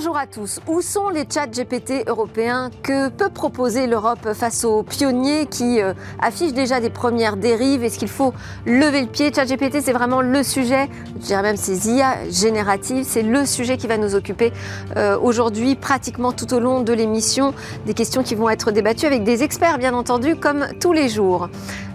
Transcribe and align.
Bonjour 0.00 0.16
à 0.16 0.26
tous. 0.26 0.60
Où 0.66 0.80
sont 0.80 1.10
les 1.10 1.26
chats 1.30 1.46
GPT 1.46 2.08
européens 2.08 2.70
Que 2.82 3.10
peut 3.10 3.28
proposer 3.28 3.86
l'Europe 3.86 4.32
face 4.32 4.64
aux 4.64 4.82
pionniers 4.82 5.44
qui 5.44 5.82
euh, 5.82 5.92
affichent 6.22 6.54
déjà 6.54 6.80
des 6.80 6.88
premières 6.88 7.36
dérives? 7.36 7.84
Est-ce 7.84 7.98
qu'il 7.98 8.08
faut 8.08 8.32
lever 8.64 9.02
le 9.02 9.08
pied? 9.08 9.30
Chat 9.30 9.44
GPT, 9.44 9.82
c'est 9.82 9.92
vraiment 9.92 10.22
le 10.22 10.42
sujet, 10.42 10.88
je 11.20 11.26
dirais 11.26 11.42
même 11.42 11.58
ces 11.58 11.90
IA 11.90 12.30
génératives, 12.30 13.04
c'est 13.06 13.22
le 13.22 13.44
sujet 13.44 13.76
qui 13.76 13.88
va 13.88 13.98
nous 13.98 14.14
occuper 14.14 14.54
euh, 14.96 15.18
aujourd'hui, 15.18 15.74
pratiquement 15.74 16.32
tout 16.32 16.54
au 16.54 16.60
long 16.60 16.80
de 16.80 16.94
l'émission. 16.94 17.52
Des 17.84 17.92
questions 17.92 18.22
qui 18.22 18.34
vont 18.34 18.48
être 18.48 18.70
débattues 18.70 19.04
avec 19.04 19.22
des 19.22 19.42
experts, 19.42 19.76
bien 19.76 19.92
entendu, 19.92 20.34
comme 20.34 20.66
tous 20.80 20.94
les 20.94 21.10
jours. 21.10 21.50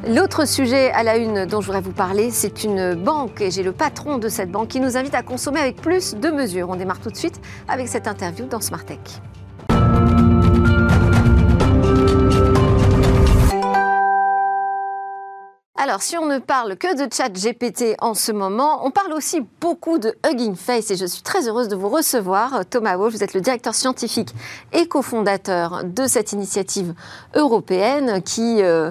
L'autre 0.07 0.47
sujet 0.47 0.92
à 0.92 1.01
la 1.01 1.18
une 1.18 1.47
dont 1.47 1.61
je 1.61 1.65
voudrais 1.65 1.82
vous 1.82 1.92
parler, 1.92 2.29
c'est 2.29 2.64
une 2.64 2.93
banque, 2.93 3.42
et 3.42 3.50
j'ai 3.50 3.64
le 3.64 3.71
patron 3.71 4.19
de 4.19 4.29
cette 4.29 4.51
banque 4.51 4.68
qui 4.68 4.79
nous 4.79 4.97
invite 4.97 5.15
à 5.15 5.24
consommer 5.24 5.60
avec 5.60 5.78
plus 5.78 6.14
de 6.14 6.29
mesures. 6.29 6.69
On 6.69 6.75
démarre 6.75 7.00
tout 7.00 7.10
de 7.10 7.18
suite 7.18 7.42
avec 7.68 7.87
cette 7.87 7.94
interview 8.04 8.45
dans 8.47 8.61
Smart 8.61 8.85
Tech. 8.85 8.99
Alors, 15.78 16.02
si 16.02 16.18
on 16.18 16.25
ne 16.25 16.39
parle 16.39 16.78
que 16.78 16.96
de 16.96 17.14
chat 17.14 17.28
GPT 17.28 17.97
en 18.00 18.14
ce 18.14 18.32
moment, 18.32 18.86
on 18.86 18.92
parle 18.92 19.11
aussi 19.11 19.46
beaucoup 19.60 19.97
de 19.97 20.16
Hugging 20.25 20.56
Face 20.56 20.89
et 20.89 20.96
je 20.96 21.06
suis 21.06 21.21
très 21.21 21.50
heureuse 21.50 21.68
de 21.68 21.75
vous 21.75 21.89
recevoir. 21.89 22.66
Thomas 22.70 22.96
Wolf, 22.96 23.16
vous 23.16 23.24
êtes 23.25 23.33
le 23.33 23.42
directeur 23.42 23.75
scientifique 23.75 24.33
et 24.71 24.88
cofondateur 24.88 25.83
de 25.83 26.07
cette 26.07 26.32
initiative 26.32 26.93
européenne 27.36 28.21
qui 28.24 28.61
euh, 28.61 28.89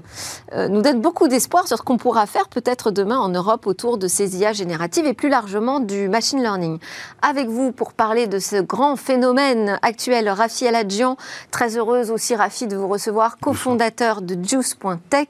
euh, 0.52 0.68
nous 0.68 0.82
donne 0.82 1.00
beaucoup 1.00 1.26
d'espoir 1.26 1.66
sur 1.66 1.78
ce 1.78 1.82
qu'on 1.82 1.96
pourra 1.96 2.26
faire 2.26 2.48
peut-être 2.48 2.90
demain 2.90 3.18
en 3.18 3.30
Europe 3.30 3.66
autour 3.66 3.96
de 3.96 4.06
ces 4.06 4.36
IA 4.36 4.52
génératives 4.52 5.06
et 5.06 5.14
plus 5.14 5.30
largement 5.30 5.80
du 5.80 6.10
machine 6.10 6.42
learning. 6.42 6.78
Avec 7.22 7.48
vous 7.48 7.72
pour 7.72 7.94
parler 7.94 8.26
de 8.26 8.38
ce 8.38 8.56
grand 8.56 8.96
phénomène 8.96 9.78
actuel, 9.80 10.28
Rafi 10.28 10.66
Aladjian, 10.66 11.16
très 11.50 11.78
heureuse 11.78 12.10
aussi 12.10 12.34
Rafi 12.34 12.66
de 12.66 12.76
vous 12.76 12.88
recevoir, 12.88 13.38
cofondateur 13.38 14.20
de 14.20 14.36
Juice.tech. 14.44 15.28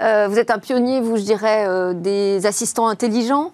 Euh, 0.00 0.28
vous 0.30 0.38
êtes 0.38 0.50
un 0.50 0.58
pionnier 0.58 0.77
vous, 0.78 1.16
je 1.16 1.22
dirais, 1.22 1.66
euh, 1.66 1.92
des 1.92 2.46
assistants 2.46 2.88
intelligents. 2.88 3.52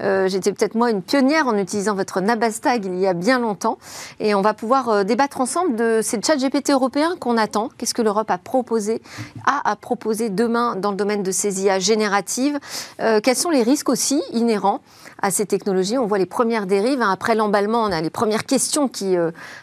Euh, 0.00 0.28
j'étais 0.28 0.52
peut-être 0.52 0.74
moi 0.74 0.90
une 0.90 1.02
pionnière 1.02 1.46
en 1.46 1.56
utilisant 1.56 1.94
votre 1.94 2.20
Nabastag 2.20 2.84
il 2.86 2.98
y 2.98 3.06
a 3.06 3.12
bien 3.12 3.38
longtemps. 3.38 3.78
Et 4.20 4.34
on 4.34 4.40
va 4.40 4.54
pouvoir 4.54 4.88
euh, 4.88 5.04
débattre 5.04 5.40
ensemble 5.40 5.76
de 5.76 6.00
ces 6.02 6.20
chats 6.22 6.36
GPT 6.36 6.70
européens 6.70 7.14
qu'on 7.20 7.36
attend. 7.36 7.68
Qu'est-ce 7.76 7.94
que 7.94 8.02
l'Europe 8.02 8.30
a 8.30 8.38
proposé, 8.38 9.02
à 9.46 9.76
proposer 9.76 10.30
demain 10.30 10.76
dans 10.76 10.90
le 10.90 10.96
domaine 10.96 11.22
de 11.22 11.30
ces 11.30 11.62
IA 11.62 11.78
génératives? 11.78 12.58
Quels 12.98 13.36
sont 13.36 13.50
les 13.50 13.62
risques 13.62 13.88
aussi 13.88 14.22
inhérents 14.32 14.80
à 15.20 15.30
ces 15.30 15.46
technologies? 15.46 15.98
On 15.98 16.06
voit 16.06 16.18
les 16.18 16.26
premières 16.26 16.66
dérives. 16.66 17.02
Hein. 17.02 17.10
Après 17.10 17.34
l'emballement, 17.34 17.82
on 17.82 17.92
a 17.92 18.00
les 18.00 18.10
premières 18.10 18.44
questions 18.44 18.88
qui 18.88 19.16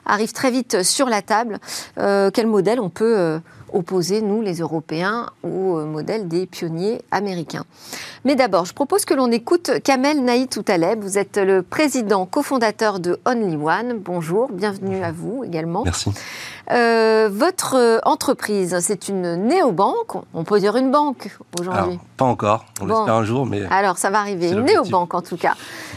arrivent 0.05 0.33
très 0.33 0.51
vite 0.51 0.83
sur 0.83 1.07
la 1.07 1.21
table. 1.21 1.59
quel 1.95 2.47
modèle 2.47 2.79
on 2.79 2.89
peut 2.89 3.39
opposer, 3.73 4.21
nous 4.21 4.41
les 4.41 4.59
Européens, 4.59 5.27
au 5.43 5.77
euh, 5.77 5.85
modèle 5.85 6.27
des 6.27 6.45
pionniers 6.45 7.01
américains. 7.11 7.65
Mais 8.25 8.35
d'abord, 8.35 8.65
je 8.65 8.73
propose 8.73 9.05
que 9.05 9.13
l'on 9.13 9.31
écoute 9.31 9.71
Kamel 9.83 10.23
Naït 10.23 10.51
Toutaleb. 10.51 11.01
Vous 11.01 11.17
êtes 11.17 11.37
le 11.37 11.61
président 11.61 12.25
cofondateur 12.25 12.99
de 12.99 13.19
Only 13.25 13.55
One. 13.55 13.99
Bonjour, 13.99 14.49
bienvenue 14.51 15.03
à 15.03 15.11
vous 15.11 15.43
également. 15.43 15.83
Merci. 15.83 16.11
Euh, 16.71 17.29
votre 17.31 17.75
euh, 17.75 17.99
entreprise, 18.03 18.77
c'est 18.79 19.09
une 19.09 19.35
néobanque, 19.35 20.15
on 20.33 20.43
peut 20.43 20.59
dire 20.59 20.75
une 20.75 20.91
banque 20.91 21.35
aujourd'hui 21.59 21.99
Pas 22.19 22.25
encore, 22.25 22.65
on 22.81 22.85
l'espère 22.85 23.15
un 23.15 23.23
jour, 23.23 23.45
mais... 23.45 23.63
Alors 23.71 23.97
ça 23.97 24.09
va 24.09 24.19
arriver, 24.19 24.51
néobanque 24.51 25.13
en 25.15 25.21
tout 25.21 25.37
cas. 25.37 25.55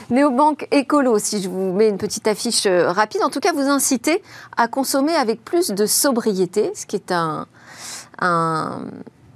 Néobanque 0.09 0.69
écolo, 0.71 1.19
si 1.19 1.43
je 1.43 1.49
vous 1.49 1.73
mets 1.73 1.89
une 1.89 1.99
petite 1.99 2.27
affiche 2.27 2.67
rapide, 2.67 3.23
en 3.23 3.31
tout 3.31 3.41
cas 3.41 3.53
vous 3.53 3.69
incitez 3.69 4.23
à 4.57 4.69
consommer 4.69 5.15
avec 5.15 5.45
plus 5.45 5.71
de 5.71 5.85
sobriété, 5.85 6.71
ce 6.75 6.87
qui 6.87 6.97
est 6.97 7.13
un, 7.13 7.47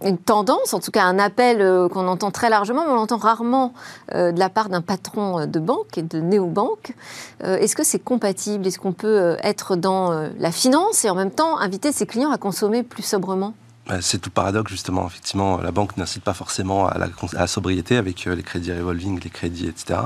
une 0.04 0.18
tendance, 0.18 0.74
en 0.74 0.80
tout 0.80 0.90
cas 0.90 1.04
un 1.04 1.18
appel 1.18 1.60
euh, 1.60 1.88
qu'on 1.88 2.06
entend 2.06 2.30
très 2.30 2.50
largement, 2.50 2.84
mais 2.84 2.92
on 2.92 2.96
l'entend 2.96 3.16
rarement 3.16 3.72
euh, 4.14 4.32
de 4.32 4.38
la 4.38 4.48
part 4.48 4.68
d'un 4.68 4.82
patron 4.82 5.40
euh, 5.40 5.46
de 5.46 5.58
banque 5.58 5.96
et 5.96 6.02
de 6.02 6.20
néobanque. 6.20 6.94
Est-ce 7.42 7.76
que 7.76 7.84
c'est 7.84 7.98
compatible? 7.98 8.66
Est-ce 8.66 8.78
qu'on 8.78 8.92
peut 8.92 9.36
être 9.42 9.76
dans 9.76 10.30
la 10.38 10.50
finance 10.50 11.04
et 11.04 11.10
en 11.10 11.14
même 11.14 11.30
temps 11.30 11.58
inviter 11.58 11.92
ses 11.92 12.06
clients 12.06 12.30
à 12.30 12.38
consommer 12.38 12.82
plus 12.82 13.02
sobrement? 13.02 13.54
C'est 14.00 14.20
tout 14.20 14.30
paradoxe, 14.30 14.70
justement. 14.70 15.06
Effectivement, 15.06 15.58
la 15.58 15.70
banque 15.70 15.96
n'incite 15.96 16.22
pas 16.22 16.34
forcément 16.34 16.88
à 16.88 16.98
la, 16.98 17.46
sobriété 17.46 17.96
avec 17.96 18.24
les 18.24 18.42
crédits 18.42 18.72
revolving, 18.72 19.20
les 19.22 19.30
crédits, 19.30 19.68
etc. 19.68 20.00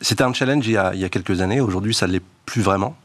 C'était 0.00 0.24
un 0.24 0.32
challenge 0.32 0.66
il 0.66 0.72
y, 0.72 0.76
a, 0.76 0.94
il 0.94 1.00
y 1.00 1.04
a 1.04 1.08
quelques 1.08 1.40
années. 1.40 1.60
Aujourd'hui, 1.60 1.94
ça 1.94 2.06
ne 2.06 2.12
l'est 2.12 2.22
plus 2.44 2.62
vraiment 2.62 2.96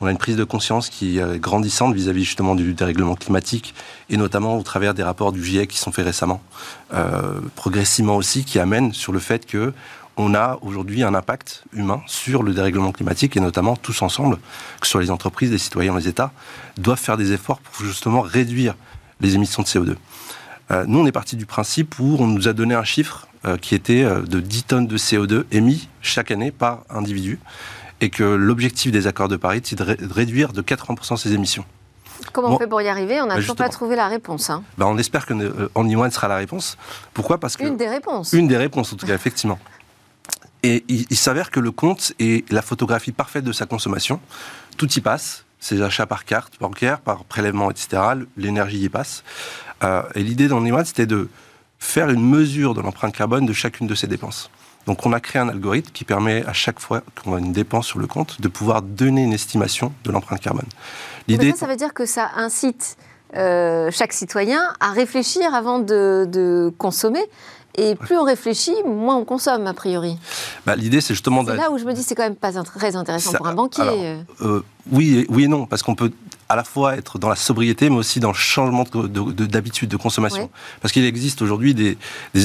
on 0.00 0.06
a 0.06 0.10
une 0.10 0.18
prise 0.18 0.36
de 0.36 0.44
conscience 0.44 0.88
qui 0.88 1.18
est 1.18 1.38
grandissante 1.38 1.94
vis-à-vis 1.94 2.24
justement 2.24 2.54
du 2.54 2.72
dérèglement 2.72 3.14
climatique 3.14 3.74
et 4.08 4.16
notamment 4.16 4.56
au 4.56 4.62
travers 4.62 4.94
des 4.94 5.02
rapports 5.02 5.32
du 5.32 5.44
GIEC 5.44 5.68
qui 5.68 5.78
sont 5.78 5.92
faits 5.92 6.06
récemment, 6.06 6.40
euh, 6.94 7.40
progressivement 7.54 8.16
aussi, 8.16 8.44
qui 8.44 8.58
amènent 8.58 8.92
sur 8.94 9.12
le 9.12 9.18
fait 9.18 9.46
que 9.46 9.72
on 10.16 10.34
a 10.34 10.58
aujourd'hui 10.62 11.02
un 11.02 11.14
impact 11.14 11.64
humain 11.72 12.02
sur 12.06 12.42
le 12.42 12.52
dérèglement 12.52 12.92
climatique 12.92 13.36
et 13.36 13.40
notamment 13.40 13.76
tous 13.76 14.02
ensemble, 14.02 14.36
que 14.80 14.86
ce 14.86 14.92
soit 14.92 15.02
les 15.02 15.10
entreprises, 15.10 15.50
les 15.50 15.58
citoyens, 15.58 15.96
les 15.96 16.08
États, 16.08 16.32
doivent 16.76 16.98
faire 16.98 17.16
des 17.16 17.32
efforts 17.32 17.60
pour 17.60 17.84
justement 17.84 18.20
réduire 18.20 18.74
les 19.20 19.34
émissions 19.34 19.62
de 19.62 19.68
CO2. 19.68 19.96
Euh, 20.70 20.84
nous, 20.86 21.00
on 21.00 21.06
est 21.06 21.12
parti 21.12 21.36
du 21.36 21.46
principe 21.46 21.98
où 21.98 22.16
on 22.18 22.26
nous 22.26 22.48
a 22.48 22.52
donné 22.52 22.74
un 22.74 22.84
chiffre 22.84 23.28
euh, 23.44 23.56
qui 23.56 23.74
était 23.74 24.04
de 24.04 24.40
10 24.40 24.62
tonnes 24.64 24.86
de 24.86 24.98
CO2 24.98 25.44
émis 25.52 25.88
chaque 26.02 26.30
année 26.30 26.50
par 26.50 26.84
individu 26.90 27.38
et 28.00 28.10
que 28.10 28.24
l'objectif 28.24 28.92
des 28.92 29.06
accords 29.06 29.28
de 29.28 29.36
Paris, 29.36 29.60
c'est 29.64 29.76
de, 29.76 30.12
réduire 30.12 30.52
de 30.52 30.62
80% 30.62 31.16
ses 31.16 31.32
émissions. 31.32 31.64
Comment 32.32 32.48
on 32.50 32.58
fait 32.58 32.66
pour 32.66 32.82
y 32.82 32.88
arriver? 32.88 33.20
On 33.20 33.26
n'a 33.26 33.34
bah, 33.34 33.40
toujours 33.40 33.56
pas 33.56 33.68
trouvé 33.68 33.96
la 33.96 34.08
réponse. 34.08 34.50
Hein. 34.50 34.62
Bah, 34.78 34.86
on 34.86 34.98
espère 34.98 35.26
que 35.26 35.34
euh, 35.34 35.68
One 35.74 36.10
sera 36.10 36.28
la 36.28 36.36
réponse. 36.36 36.76
Pourquoi? 37.14 37.38
Parce 37.38 37.56
que 37.56 37.64
une 37.64 37.76
des 37.76 37.88
réponses. 37.88 38.32
Une 38.32 38.46
des 38.46 38.56
réponses, 38.56 38.92
en 38.92 38.96
tout 38.96 39.06
cas, 39.06 39.14
effectivement. 39.14 39.58
Et 40.62 40.84
il, 40.88 41.16
s'avère 41.16 41.50
que 41.50 41.60
le 41.60 41.70
compte 41.70 42.12
est 42.18 42.50
la 42.52 42.62
photographie 42.62 43.12
parfaite 43.12 43.44
de 43.44 43.52
sa 43.52 43.66
consommation. 43.66 44.20
Tout 44.76 44.90
y 44.92 45.00
passe. 45.00 45.44
Ses 45.58 45.82
achats 45.82 46.06
par 46.06 46.24
carte 46.24 46.54
bancaire, 46.58 47.00
par 47.00 47.24
prélèvement, 47.24 47.70
etc. 47.70 48.02
L'énergie 48.36 48.82
y 48.82 48.88
passe. 48.88 49.24
Euh, 49.82 50.02
et 50.14 50.22
l'idée 50.22 50.48
d'Only 50.48 50.72
c'était 50.84 51.06
de 51.06 51.28
faire 51.78 52.10
une 52.10 52.26
mesure 52.26 52.74
de 52.74 52.80
l'empreinte 52.80 53.14
carbone 53.14 53.46
de 53.46 53.52
chacune 53.52 53.86
de 53.86 53.94
ces 53.94 54.06
dépenses. 54.06 54.50
Donc 54.86 55.04
on 55.04 55.12
a 55.12 55.20
créé 55.20 55.40
un 55.40 55.48
algorithme 55.48 55.90
qui 55.92 56.04
permet 56.04 56.44
à 56.46 56.52
chaque 56.52 56.80
fois 56.80 57.02
qu'on 57.22 57.34
a 57.34 57.38
une 57.38 57.52
dépense 57.52 57.86
sur 57.86 57.98
le 57.98 58.06
compte 58.06 58.40
de 58.40 58.48
pouvoir 58.48 58.82
donner 58.82 59.22
une 59.22 59.32
estimation 59.32 59.92
de 60.04 60.10
l'empreinte 60.10 60.40
carbone. 60.40 60.66
L'idée, 61.28 61.52
ça, 61.52 61.66
veut 61.66 61.76
dire 61.76 61.94
que 61.94 62.06
ça 62.06 62.30
incite 62.36 62.96
euh, 63.36 63.90
chaque 63.92 64.12
citoyen 64.12 64.74
à 64.80 64.90
réfléchir 64.90 65.54
avant 65.54 65.78
de, 65.78 66.72
consommer. 66.78 67.22
Et 67.76 67.94
plus 67.94 68.16
on 68.16 68.24
réfléchit, 68.24 68.74
moins 68.84 69.16
on 69.16 69.24
consomme, 69.24 69.66
a 69.66 69.74
priori. 69.74 70.18
Bah, 70.66 70.76
L'idée, 70.76 71.00
c'est 71.00 71.14
justement... 71.14 71.44
C'est 71.44 71.56
là 71.56 71.70
où 71.70 71.78
je 71.78 71.84
me 71.84 71.92
dis, 71.92 72.02
c'est 72.02 72.14
quand 72.14 72.24
même 72.24 72.36
pas 72.36 72.52
très 72.62 72.96
intéressant 72.96 73.32
pour 73.32 73.46
un 73.46 73.54
banquier. 73.54 73.82
Euh, 74.42 74.60
oui, 74.90 75.26
oui 75.28 75.44
et 75.44 75.48
non, 75.48 75.66
parce 75.66 75.82
qu'on 75.82 75.94
peut 75.94 76.10
à 76.50 76.56
la 76.56 76.64
fois 76.64 76.96
être 76.96 77.20
dans 77.20 77.28
la 77.28 77.36
sobriété, 77.36 77.88
mais 77.90 77.96
aussi 77.96 78.18
dans 78.18 78.32
le 78.32 78.34
changement 78.34 78.84
d'habitude 78.92 79.88
de, 79.88 79.96
de, 79.96 80.02
consommation. 80.02 80.50
Parce 80.82 80.90
qu'il 80.92 81.04
existe 81.04 81.42
aujourd'hui 81.42 81.74
des, 81.74 81.96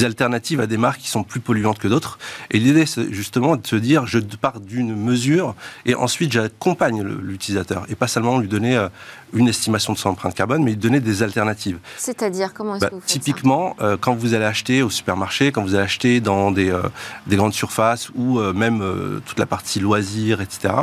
alternatives 0.04 0.60
à 0.60 0.68
des 0.68 0.76
marques 0.76 1.00
qui 1.00 1.10
sont 1.10 1.24
plus 1.24 1.40
polluantes 1.40 1.80
que 1.80 1.88
d'autres. 1.88 2.16
Et 2.52 2.60
l'idée, 2.60 2.86
c'est 2.86 3.12
justement 3.12 3.56
de 3.56 3.66
se 3.66 3.74
dire, 3.74 4.06
je 4.06 4.20
pars 4.20 4.60
d'une 4.60 4.94
mesure 4.94 5.56
et 5.86 5.96
ensuite 5.96 6.30
j'accompagne 6.30 7.02
l'utilisateur. 7.02 7.84
Et 7.88 7.96
pas 7.96 8.06
seulement 8.06 8.38
lui 8.38 8.46
donner 8.46 8.76
euh, 8.76 8.88
une 9.32 9.48
estimation 9.48 9.92
de 9.92 9.98
son 9.98 10.10
empreinte 10.10 10.34
carbone, 10.34 10.62
mais 10.62 10.70
lui 10.70 10.76
donner 10.76 11.00
des 11.00 11.24
alternatives. 11.24 11.78
C'est-à-dire, 11.96 12.54
comment 12.54 12.76
est-ce 12.76 12.82
bah, 12.82 12.90
que 12.90 12.94
vous 12.94 13.00
faites 13.00 13.10
Typiquement, 13.10 13.74
euh, 13.80 13.96
quand 14.00 14.14
vous 14.14 14.34
allez 14.34 14.44
acheter 14.44 14.82
au 14.84 14.90
supermarché, 14.90 15.50
quand 15.50 15.62
vous 15.62 15.74
allez 15.74 15.82
acheter 15.82 16.20
dans 16.20 16.52
des, 16.52 16.70
euh, 16.70 16.82
des 17.26 17.34
grandes 17.34 17.54
surfaces 17.54 18.10
ou 18.14 18.38
même 18.38 18.84
toute 19.26 19.40
la 19.40 19.46
partie 19.46 19.80
loisirs, 19.80 20.40
etc., 20.40 20.74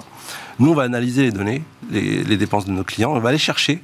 nous, 0.59 0.71
on 0.71 0.75
va 0.75 0.83
analyser 0.83 1.23
les 1.23 1.31
données, 1.31 1.63
les, 1.89 2.37
dépenses 2.37 2.65
de 2.65 2.71
nos 2.71 2.83
clients, 2.83 3.11
on 3.13 3.19
va 3.19 3.29
aller 3.29 3.37
chercher 3.37 3.83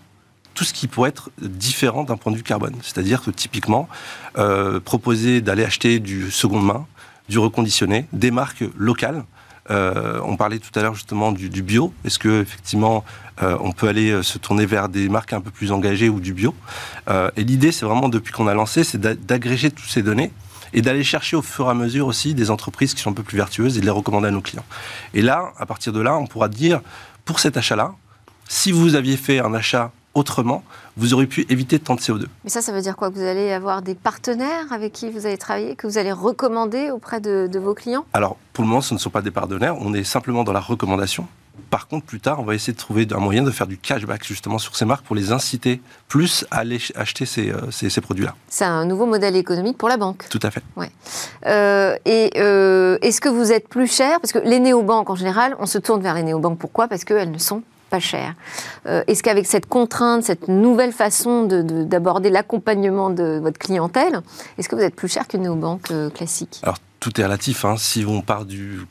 tout 0.53 0.63
ce 0.63 0.73
qui 0.73 0.87
pourrait 0.87 1.09
être 1.09 1.31
différent 1.41 2.03
d'un 2.03 2.17
point 2.17 2.31
de 2.31 2.37
vue 2.37 2.43
carbone. 2.43 2.75
C'est-à-dire 2.81 3.21
que 3.21 3.31
typiquement, 3.31 3.87
euh, 4.37 4.79
proposer 4.79 5.41
d'aller 5.41 5.63
acheter 5.63 5.99
du 5.99 6.31
seconde 6.31 6.65
main, 6.65 6.85
du 7.29 7.39
reconditionné, 7.39 8.05
des 8.13 8.31
marques 8.31 8.63
locales. 8.77 9.23
Euh, 9.71 10.19
on 10.25 10.35
parlait 10.35 10.57
tout 10.57 10.77
à 10.77 10.81
l'heure 10.81 10.95
justement 10.95 11.31
du, 11.31 11.61
bio. 11.61 11.93
Est-ce 12.03 12.17
que 12.17 12.41
effectivement 12.41 13.05
euh, 13.41 13.55
on 13.61 13.71
peut 13.71 13.87
aller 13.87 14.21
se 14.23 14.37
tourner 14.37 14.65
vers 14.65 14.89
des 14.89 15.07
marques 15.09 15.31
un 15.33 15.41
peu 15.41 15.51
plus 15.51 15.71
engagées 15.71 16.09
ou 16.09 16.19
du 16.19 16.33
bio? 16.33 16.53
Et 17.37 17.43
l'idée, 17.43 17.71
c'est 17.71 17.85
vraiment 17.85 18.09
depuis 18.09 18.33
qu'on 18.33 18.47
a 18.47 18.53
lancé, 18.53 18.83
c'est 18.83 18.99
d'agréger 18.99 19.71
toutes 19.71 19.89
ces 19.89 20.03
données 20.03 20.31
et 20.73 20.81
d'aller 20.81 21.03
chercher 21.03 21.35
au 21.35 21.41
fur 21.41 21.67
et 21.67 21.69
à 21.69 21.73
mesure 21.73 22.07
aussi 22.07 22.33
des 22.33 22.51
entreprises 22.51 22.93
qui 22.93 23.01
sont 23.01 23.11
un 23.11 23.13
peu 23.13 23.23
plus 23.23 23.37
vertueuses 23.37 23.77
et 23.77 23.81
de 23.81 23.85
les 23.85 23.91
recommander 23.91 24.27
à 24.27 24.31
nos 24.31 24.41
clients. 24.41 24.65
Et 25.13 25.21
là, 25.21 25.51
à 25.57 25.65
partir 25.65 25.93
de 25.93 25.99
là, 25.99 26.17
on 26.17 26.27
pourra 26.27 26.47
dire, 26.47 26.81
pour 27.25 27.39
cet 27.39 27.57
achat-là, 27.57 27.93
si 28.47 28.71
vous 28.71 28.95
aviez 28.95 29.17
fait 29.17 29.39
un 29.39 29.53
achat 29.53 29.91
autrement, 30.15 30.63
vous 30.97 31.13
auriez 31.13 31.27
pu 31.27 31.45
éviter 31.49 31.79
tant 31.79 31.95
de 31.95 32.01
CO2. 32.01 32.25
Mais 32.43 32.49
ça, 32.49 32.61
ça 32.61 32.71
veut 32.71 32.81
dire 32.81 32.95
quoi? 32.95 33.09
Vous 33.09 33.21
allez 33.21 33.51
avoir 33.51 33.81
des 33.81 33.95
partenaires 33.95 34.71
avec 34.71 34.91
qui 34.93 35.09
vous 35.09 35.25
allez 35.25 35.37
travailler, 35.37 35.75
que 35.75 35.87
vous 35.87 35.97
allez 35.97 36.11
recommander 36.11 36.91
auprès 36.91 37.21
de, 37.21 37.59
vos 37.59 37.73
clients? 37.73 38.05
Alors, 38.13 38.37
pour 38.53 38.63
le 38.63 38.69
moment, 38.69 38.81
ce 38.81 38.93
ne 38.93 38.99
sont 38.99 39.09
pas 39.09 39.21
des 39.21 39.31
partenaires, 39.31 39.75
on 39.79 39.93
est 39.93 40.03
simplement 40.03 40.43
dans 40.43 40.53
la 40.53 40.59
recommandation. 40.59 41.27
Par 41.69 41.87
contre, 41.87 42.05
plus 42.05 42.19
tard, 42.19 42.39
on 42.39 42.43
va 42.43 42.55
essayer 42.55 42.73
de 42.73 42.77
trouver 42.77 43.07
un 43.11 43.19
moyen 43.19 43.43
de 43.43 43.51
faire 43.51 43.67
du 43.67 43.77
cashback 43.77 44.23
justement 44.25 44.57
sur 44.57 44.75
ces 44.75 44.85
marques 44.85 45.05
pour 45.05 45.15
les 45.15 45.31
inciter 45.31 45.81
plus 46.07 46.45
à 46.51 46.59
aller 46.59 46.79
acheter 46.95 47.25
ces, 47.25 47.51
euh, 47.51 47.71
ces, 47.71 47.89
ces 47.89 48.01
produits-là. 48.01 48.35
C'est 48.47 48.65
un 48.65 48.85
nouveau 48.85 49.05
modèle 49.05 49.35
économique 49.35 49.77
pour 49.77 49.89
la 49.89 49.97
banque. 49.97 50.25
Tout 50.29 50.39
à 50.43 50.51
fait. 50.51 50.63
Ouais. 50.75 50.89
Euh, 51.45 51.95
et 52.05 52.31
euh, 52.37 52.97
est-ce 53.01 53.21
que 53.21 53.29
vous 53.29 53.51
êtes 53.51 53.67
plus 53.67 53.91
cher? 53.91 54.19
Parce 54.19 54.31
que 54.31 54.39
les 54.39 54.59
néobanques, 54.59 55.09
en 55.09 55.15
général, 55.15 55.55
on 55.59 55.65
se 55.65 55.77
tourne 55.77 56.01
vers 56.01 56.13
les 56.13 56.23
néobanques. 56.23 56.59
Pourquoi? 56.59 56.87
Parce 56.87 57.03
qu'elles 57.03 57.31
ne 57.31 57.37
sont 57.37 57.63
pas 57.89 57.99
chères. 57.99 58.35
Euh, 58.85 59.03
est-ce 59.07 59.23
qu'avec 59.23 59.45
cette 59.45 59.65
contrainte, 59.65 60.23
cette 60.23 60.47
nouvelle 60.47 60.93
façon 60.93 61.43
d'aborder 61.43 62.29
de, 62.29 62.33
l'accompagnement 62.33 63.09
de 63.09 63.39
votre 63.41 63.59
clientèle, 63.59 64.21
est-ce 64.57 64.69
que 64.69 64.75
vous 64.75 64.81
êtes 64.81 64.95
plus 64.95 65.11
cher 65.11 65.27
qu'une 65.27 65.41
néobanque 65.41 65.91
euh, 65.91 66.09
classique? 66.09 66.59
Alors, 66.63 66.77
tout 66.99 67.19
est 67.19 67.23
relatif. 67.23 67.65
Hein. 67.65 67.75
Si 67.77 68.05
on 68.07 68.21
part 68.21 68.45
du 68.45 68.81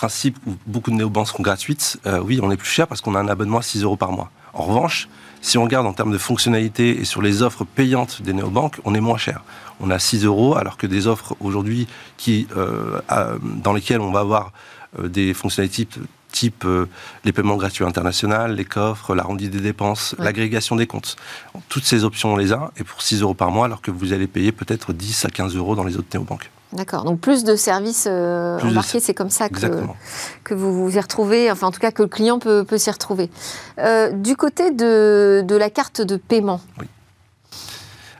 principe 0.00 0.38
où 0.46 0.52
beaucoup 0.66 0.90
de 0.90 0.96
néobanques 0.96 1.28
seront 1.28 1.42
gratuites, 1.42 1.98
euh, 2.06 2.20
oui, 2.20 2.40
on 2.42 2.50
est 2.50 2.56
plus 2.56 2.70
cher 2.70 2.86
parce 2.86 3.02
qu'on 3.02 3.14
a 3.14 3.20
un 3.20 3.28
abonnement 3.28 3.58
à 3.58 3.62
6 3.62 3.82
euros 3.82 3.98
par 3.98 4.12
mois. 4.12 4.30
En 4.54 4.62
revanche, 4.62 5.08
si 5.42 5.58
on 5.58 5.64
regarde 5.64 5.86
en 5.86 5.92
termes 5.92 6.12
de 6.12 6.18
fonctionnalité 6.18 6.98
et 6.98 7.04
sur 7.04 7.20
les 7.20 7.42
offres 7.42 7.64
payantes 7.64 8.22
des 8.22 8.32
néobanques, 8.32 8.78
on 8.84 8.94
est 8.94 9.00
moins 9.00 9.18
cher. 9.18 9.42
On 9.78 9.90
a 9.90 9.98
6 9.98 10.24
euros 10.24 10.56
alors 10.56 10.78
que 10.78 10.86
des 10.86 11.06
offres 11.06 11.36
aujourd'hui 11.40 11.86
qui, 12.16 12.46
euh, 12.56 12.98
dans 13.42 13.74
lesquelles 13.74 14.00
on 14.00 14.10
va 14.10 14.20
avoir 14.20 14.52
euh, 14.98 15.08
des 15.08 15.34
fonctionnalités 15.34 15.84
type, 15.84 15.98
type 16.32 16.64
euh, 16.64 16.86
les 17.24 17.32
paiements 17.32 17.56
gratuits 17.56 17.84
internationaux, 17.84 18.46
les 18.48 18.64
coffres, 18.64 19.14
l'arrondi 19.14 19.50
des 19.50 19.60
dépenses, 19.60 20.14
ouais. 20.18 20.24
l'agrégation 20.24 20.76
des 20.76 20.86
comptes. 20.86 21.16
Toutes 21.68 21.84
ces 21.84 22.04
options, 22.04 22.32
on 22.32 22.36
les 22.38 22.54
a 22.54 22.70
et 22.78 22.84
pour 22.84 23.02
6 23.02 23.20
euros 23.20 23.34
par 23.34 23.50
mois 23.50 23.66
alors 23.66 23.82
que 23.82 23.90
vous 23.90 24.14
allez 24.14 24.26
payer 24.26 24.52
peut-être 24.52 24.94
10 24.94 25.26
à 25.26 25.28
15 25.28 25.56
euros 25.56 25.74
dans 25.74 25.84
les 25.84 25.98
autres 25.98 26.08
néobanques. 26.14 26.50
D'accord. 26.72 27.04
Donc 27.04 27.20
plus 27.20 27.42
de 27.42 27.56
services 27.56 28.06
euh, 28.08 28.58
plus 28.58 28.70
embarqués, 28.70 29.00
c'est 29.00 29.14
comme 29.14 29.30
ça 29.30 29.48
que, 29.48 29.66
que 30.44 30.54
vous 30.54 30.72
vous 30.72 30.96
y 30.96 31.00
retrouvez, 31.00 31.50
enfin 31.50 31.66
en 31.66 31.72
tout 31.72 31.80
cas 31.80 31.90
que 31.90 32.02
le 32.02 32.08
client 32.08 32.38
peut, 32.38 32.64
peut 32.64 32.78
s'y 32.78 32.90
retrouver. 32.90 33.28
Euh, 33.78 34.12
du 34.12 34.36
côté 34.36 34.70
de, 34.70 35.42
de, 35.44 35.56
la 35.56 35.68
carte 35.68 36.00
de 36.00 36.16
paiement. 36.16 36.60
Oui. 36.78 36.86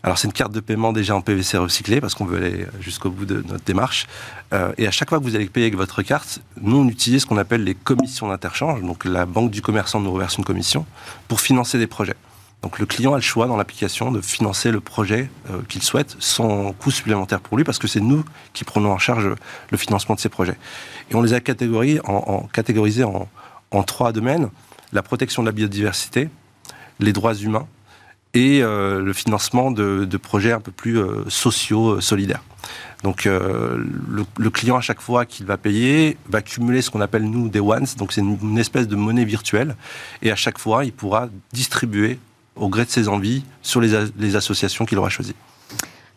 Alors 0.02 0.18
c'est 0.18 0.26
une 0.26 0.32
carte 0.32 0.52
de 0.52 0.60
paiement 0.60 0.92
déjà 0.92 1.14
en 1.14 1.20
PVC 1.20 1.58
recyclé 1.58 2.00
parce 2.00 2.14
qu'on 2.14 2.24
veut 2.24 2.38
aller 2.38 2.66
jusqu'au 2.80 3.10
bout 3.10 3.26
de 3.26 3.44
notre 3.46 3.64
démarche. 3.64 4.06
Euh, 4.52 4.72
et 4.78 4.86
à 4.86 4.90
chaque 4.90 5.10
fois 5.10 5.18
que 5.18 5.24
vous 5.24 5.36
allez 5.36 5.46
payer 5.46 5.66
avec 5.66 5.76
votre 5.76 6.02
carte, 6.02 6.40
nous 6.60 6.78
on 6.78 6.88
utilise 6.88 7.22
ce 7.22 7.26
qu'on 7.26 7.36
appelle 7.36 7.62
les 7.62 7.74
commissions 7.74 8.28
d'interchange. 8.28 8.82
Donc 8.82 9.04
la 9.04 9.26
banque 9.26 9.50
du 9.50 9.62
commerçant 9.62 10.00
nous 10.00 10.12
reverse 10.12 10.38
une 10.38 10.44
commission 10.44 10.86
pour 11.28 11.40
financer 11.40 11.78
des 11.78 11.86
projets. 11.86 12.16
Donc 12.62 12.78
le 12.78 12.86
client 12.86 13.14
a 13.14 13.16
le 13.16 13.22
choix 13.22 13.46
dans 13.46 13.56
l'application 13.56 14.12
de 14.12 14.20
financer 14.20 14.70
le 14.70 14.80
projet 14.80 15.30
euh, 15.50 15.60
qu'il 15.68 15.82
souhaite 15.82 16.16
sans 16.18 16.72
coût 16.72 16.90
supplémentaire 16.90 17.40
pour 17.40 17.56
lui 17.56 17.64
parce 17.64 17.78
que 17.78 17.88
c'est 17.88 18.00
nous 18.00 18.24
qui 18.52 18.64
prenons 18.64 18.92
en 18.92 18.98
charge 18.98 19.28
le 19.70 19.76
financement 19.78 20.14
de 20.14 20.20
ces 20.20 20.28
projets. 20.28 20.56
Et 21.10 21.14
on 21.14 21.22
les 21.22 21.32
a 21.32 21.40
catégorisés 21.40 23.04
en, 23.04 23.82
trois 23.84 24.12
domaines. 24.12 24.50
La 24.92 25.02
protection 25.02 25.42
de 25.42 25.46
la 25.46 25.52
biodiversité, 25.52 26.28
les 26.98 27.12
droits 27.12 27.34
humains 27.34 27.66
et 28.34 28.62
euh, 28.62 29.00
le 29.00 29.12
financement 29.12 29.70
de, 29.70 30.04
projets 30.16 30.52
un 30.52 30.60
peu 30.60 30.70
plus 30.70 30.98
euh, 30.98 31.24
sociaux, 31.28 32.00
solidaires. 32.00 32.42
Donc 33.02 33.24
le, 33.24 34.50
client 34.50 34.76
à 34.76 34.82
chaque 34.82 35.00
fois 35.00 35.24
qu'il 35.24 35.46
va 35.46 35.56
payer 35.56 36.18
va 36.28 36.42
cumuler 36.42 36.82
ce 36.82 36.90
qu'on 36.90 37.00
appelle 37.00 37.24
nous 37.24 37.48
des 37.48 37.58
ones, 37.58 37.86
donc 37.96 38.12
c'est 38.12 38.20
une, 38.20 38.58
espèce 38.58 38.86
de 38.88 38.94
monnaie 38.94 39.24
virtuelle, 39.24 39.74
et 40.20 40.30
à 40.30 40.36
chaque 40.36 40.58
fois 40.58 40.84
il 40.84 40.92
pourra 40.92 41.30
distribuer 41.50 42.18
au 42.56 42.68
gré 42.68 42.84
de 42.84 42.90
ses 42.90 43.08
envies 43.08 43.44
sur 43.62 43.80
les, 43.80 44.36
associations 44.36 44.84
qu'il 44.84 44.98
aura 44.98 45.08
choisies. 45.08 45.34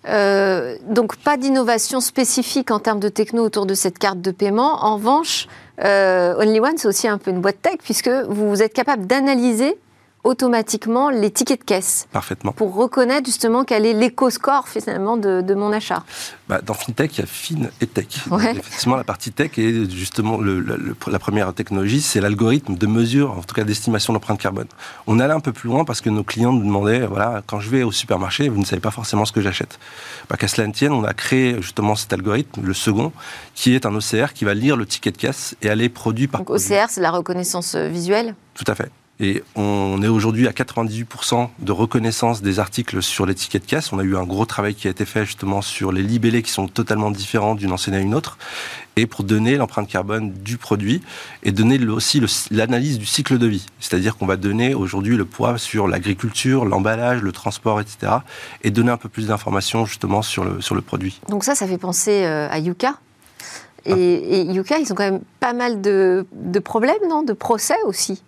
Euh, 0.06 0.76
donc 0.90 1.16
pas 1.16 1.38
d'innovation 1.38 2.02
spécifique 2.02 2.72
en 2.72 2.80
termes 2.80 3.00
de 3.00 3.08
techno 3.08 3.44
autour 3.44 3.66
de 3.66 3.74
cette 3.74 3.98
carte 3.98 4.20
de 4.20 4.32
paiement. 4.32 4.84
En 4.84 4.96
revanche, 4.96 5.48
euh, 5.84 6.36
One, 6.36 6.78
c'est 6.78 6.88
aussi 6.88 7.08
un 7.08 7.18
peu 7.18 7.32
une 7.32 7.40
boîte 7.40 7.62
tech 7.62 7.78
puisque 7.82 8.10
vous 8.10 8.62
êtes 8.62 8.74
capable 8.74 9.08
d'analyser 9.08 9.78
automatiquement 10.24 11.10
les 11.10 11.32
tickets 11.32 11.60
de 11.60 11.66
caisse. 11.66 12.08
Parfaitement. 12.12 12.54
Pour 12.54 12.76
reconnaître 12.76 13.26
justement 13.26 13.64
quel 13.64 13.86
est 13.86 13.94
l'éco-score 13.94 14.68
finalement 14.68 15.18
de, 15.18 15.42
de, 15.42 15.54
mon 15.54 15.72
achat. 15.72 16.04
Bah, 16.48 16.62
dans 16.64 16.74
FinTech, 16.74 17.18
il 17.18 17.22
y 17.22 17.24
a 17.24 17.28
Fin 17.28 17.70
et 17.82 17.88
Tech. 17.88 18.08
Ouais. 18.32 18.52
Effectivement, 18.52 18.96
la 18.96 19.04
partie 19.04 19.32
Tech 19.32 19.52
est 19.58 19.90
justement 19.92 20.38
le, 20.38 20.60
le, 20.60 20.96
la 21.08 21.20
première 21.20 21.54
technologie, 21.54 22.02
c'est 22.02 22.22
l'algorithme 22.22 22.76
de 22.76 22.88
mesure, 22.88 23.32
en 23.32 23.42
tout 23.42 23.54
cas 23.54 23.64
d'estimation 23.64 24.14
de 24.14 24.16
l'empreinte 24.16 24.40
carbone. 24.40 24.68
On 25.08 25.20
allait 25.20 25.34
un 25.34 25.40
peu 25.40 25.52
plus 25.52 25.70
loin 25.70 25.84
parce 25.84 26.02
que 26.02 26.10
nos 26.10 26.24
clients 26.24 26.54
nous 26.54 26.64
demandaient, 26.64 27.06
voilà, 27.06 27.42
quand 27.46 27.60
je 27.60 27.70
vais 27.70 27.84
au 27.84 27.92
supermarché, 27.92 28.50
vous 28.50 28.60
ne 28.60 28.66
savez 28.66 28.82
pas 28.82 28.92
forcément 28.92 29.26
ce 29.26 29.32
que 29.32 29.42
j'achète. 29.42 29.78
Bah, 30.30 30.38
Qu'à 30.38 30.48
cela 30.48 30.68
ne 30.68 30.74
tienne, 30.74 30.94
on 30.94 31.04
a 31.04 31.14
créé 31.14 31.62
justement 31.62 31.96
cet 31.96 32.14
algorithme, 32.14 32.62
le 32.64 32.74
second, 32.74 33.12
qui 33.56 33.76
est 33.76 33.86
un 33.86 33.94
OCR 33.96 34.34
qui 34.34 34.46
va 34.46 34.54
lire 34.54 34.78
le 34.78 34.86
ticket 34.86 35.12
de 35.12 35.18
caisse 35.18 35.56
et 35.62 35.70
aller 35.70 35.90
produit 35.90 36.28
par. 36.28 36.42
Donc 36.42 36.50
OCR, 36.50 36.90
c'est 36.90 37.02
la 37.02 37.12
reconnaissance 37.12 37.76
visuelle 37.76 38.36
Tout 38.56 38.66
à 38.68 38.76
fait. 38.76 38.90
Et 39.24 39.42
on 39.56 40.02
est 40.04 40.10
aujourd'hui 40.10 40.50
à 40.50 40.52
98% 40.52 41.48
de 41.58 41.72
reconnaissance 41.72 42.42
des 42.42 42.60
articles 42.60 43.02
sur 43.02 43.26
les 43.26 43.34
tickets 43.34 43.62
de 43.62 43.68
caisse. 43.68 43.94
On 43.94 44.00
a 44.00 44.04
eu 44.04 44.18
un 44.18 44.26
gros 44.26 44.46
travail 44.46 44.76
qui 44.76 44.90
a 44.90 44.92
été 44.92 45.06
fait 45.06 45.24
justement 45.24 45.62
sur 45.62 45.94
les 45.94 46.02
libellés 46.02 46.44
qui 46.44 46.52
sont 46.52 46.68
totalement 46.68 47.10
différents 47.10 47.56
d'une 47.56 47.72
enseigne 47.72 47.96
à 47.96 48.00
une 48.00 48.16
autre, 48.16 48.38
et 48.98 49.06
pour 49.06 49.24
donner 49.24 49.56
l'empreinte 49.56 49.88
carbone 49.88 50.34
du 50.34 50.58
produit 50.58 51.02
et 51.42 51.54
donner 51.54 51.82
aussi 51.88 52.22
l'analyse 52.52 53.00
du 53.00 53.06
cycle 53.06 53.38
de 53.38 53.48
vie. 53.48 53.66
C'est-à-dire 53.80 54.18
qu'on 54.18 54.26
va 54.26 54.36
donner 54.36 54.76
aujourd'hui 54.76 55.16
le 55.16 55.24
poids 55.24 55.58
sur 55.58 55.88
l'agriculture, 55.88 56.66
l'emballage, 56.66 57.22
le 57.22 57.32
transport, 57.32 57.80
etc. 57.80 58.16
et 58.62 58.72
donner 58.72 58.92
un 58.92 58.98
peu 58.98 59.08
plus 59.08 59.28
d'informations 59.28 59.86
justement 59.86 60.22
sur 60.22 60.44
le, 60.44 60.60
sur 60.60 60.76
le 60.76 60.82
produit. 60.82 61.22
Donc 61.30 61.46
ça, 61.46 61.56
ça 61.56 61.66
fait 61.66 61.78
penser 61.78 62.26
à 62.26 62.60
Yuka 62.60 62.96
et, 63.86 63.92
ah. 63.94 63.96
et 63.98 64.42
Yuka, 64.42 64.80
ils 64.80 64.92
ont 64.92 64.96
quand 64.96 65.10
même 65.10 65.22
pas 65.40 65.54
mal 65.54 65.80
de, 65.80 66.26
de 66.34 66.60
problèmes, 66.60 67.08
non? 67.08 67.24
De 67.24 67.32
procès 67.32 67.78
aussi 67.86 68.22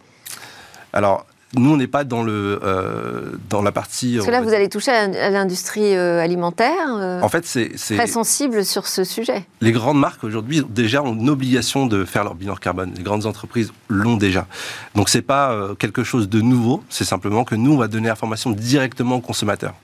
alors, 0.95 1.25
nous, 1.53 1.71
on 1.71 1.77
n'est 1.77 1.87
pas 1.87 2.03
dans, 2.03 2.23
le, 2.23 2.59
euh, 2.63 3.33
dans 3.49 3.61
la 3.61 3.71
partie. 3.71 4.15
Parce 4.15 4.25
que 4.25 4.31
là, 4.31 4.41
vous 4.41 4.53
allez 4.53 4.69
toucher 4.69 4.91
à 4.91 5.29
l'industrie 5.29 5.95
euh, 5.95 6.19
alimentaire. 6.19 6.95
Euh, 6.97 7.21
en 7.21 7.29
fait, 7.29 7.45
c'est. 7.45 7.69
Très 7.75 8.07
sensible 8.07 8.65
sur 8.65 8.87
ce 8.87 9.03
sujet. 9.03 9.45
Les 9.61 9.71
grandes 9.71 9.99
marques, 9.99 10.23
aujourd'hui, 10.23 10.63
déjà 10.67 11.03
ont 11.03 11.13
une 11.13 11.29
obligation 11.29 11.85
de 11.85 12.03
faire 12.03 12.23
leur 12.23 12.35
bilan 12.35 12.55
carbone. 12.55 12.91
Les 12.97 13.03
grandes 13.03 13.25
entreprises 13.25 13.71
l'ont 13.89 14.17
déjà. 14.17 14.47
Donc, 14.95 15.09
ce 15.09 15.17
n'est 15.17 15.21
pas 15.21 15.55
quelque 15.79 16.03
chose 16.03 16.29
de 16.29 16.41
nouveau. 16.41 16.83
C'est 16.89 17.05
simplement 17.05 17.43
que 17.43 17.55
nous, 17.55 17.73
on 17.73 17.77
va 17.77 17.87
donner 17.87 18.07
l'information 18.07 18.51
directement 18.51 19.17
aux 19.17 19.21
consommateurs 19.21 19.75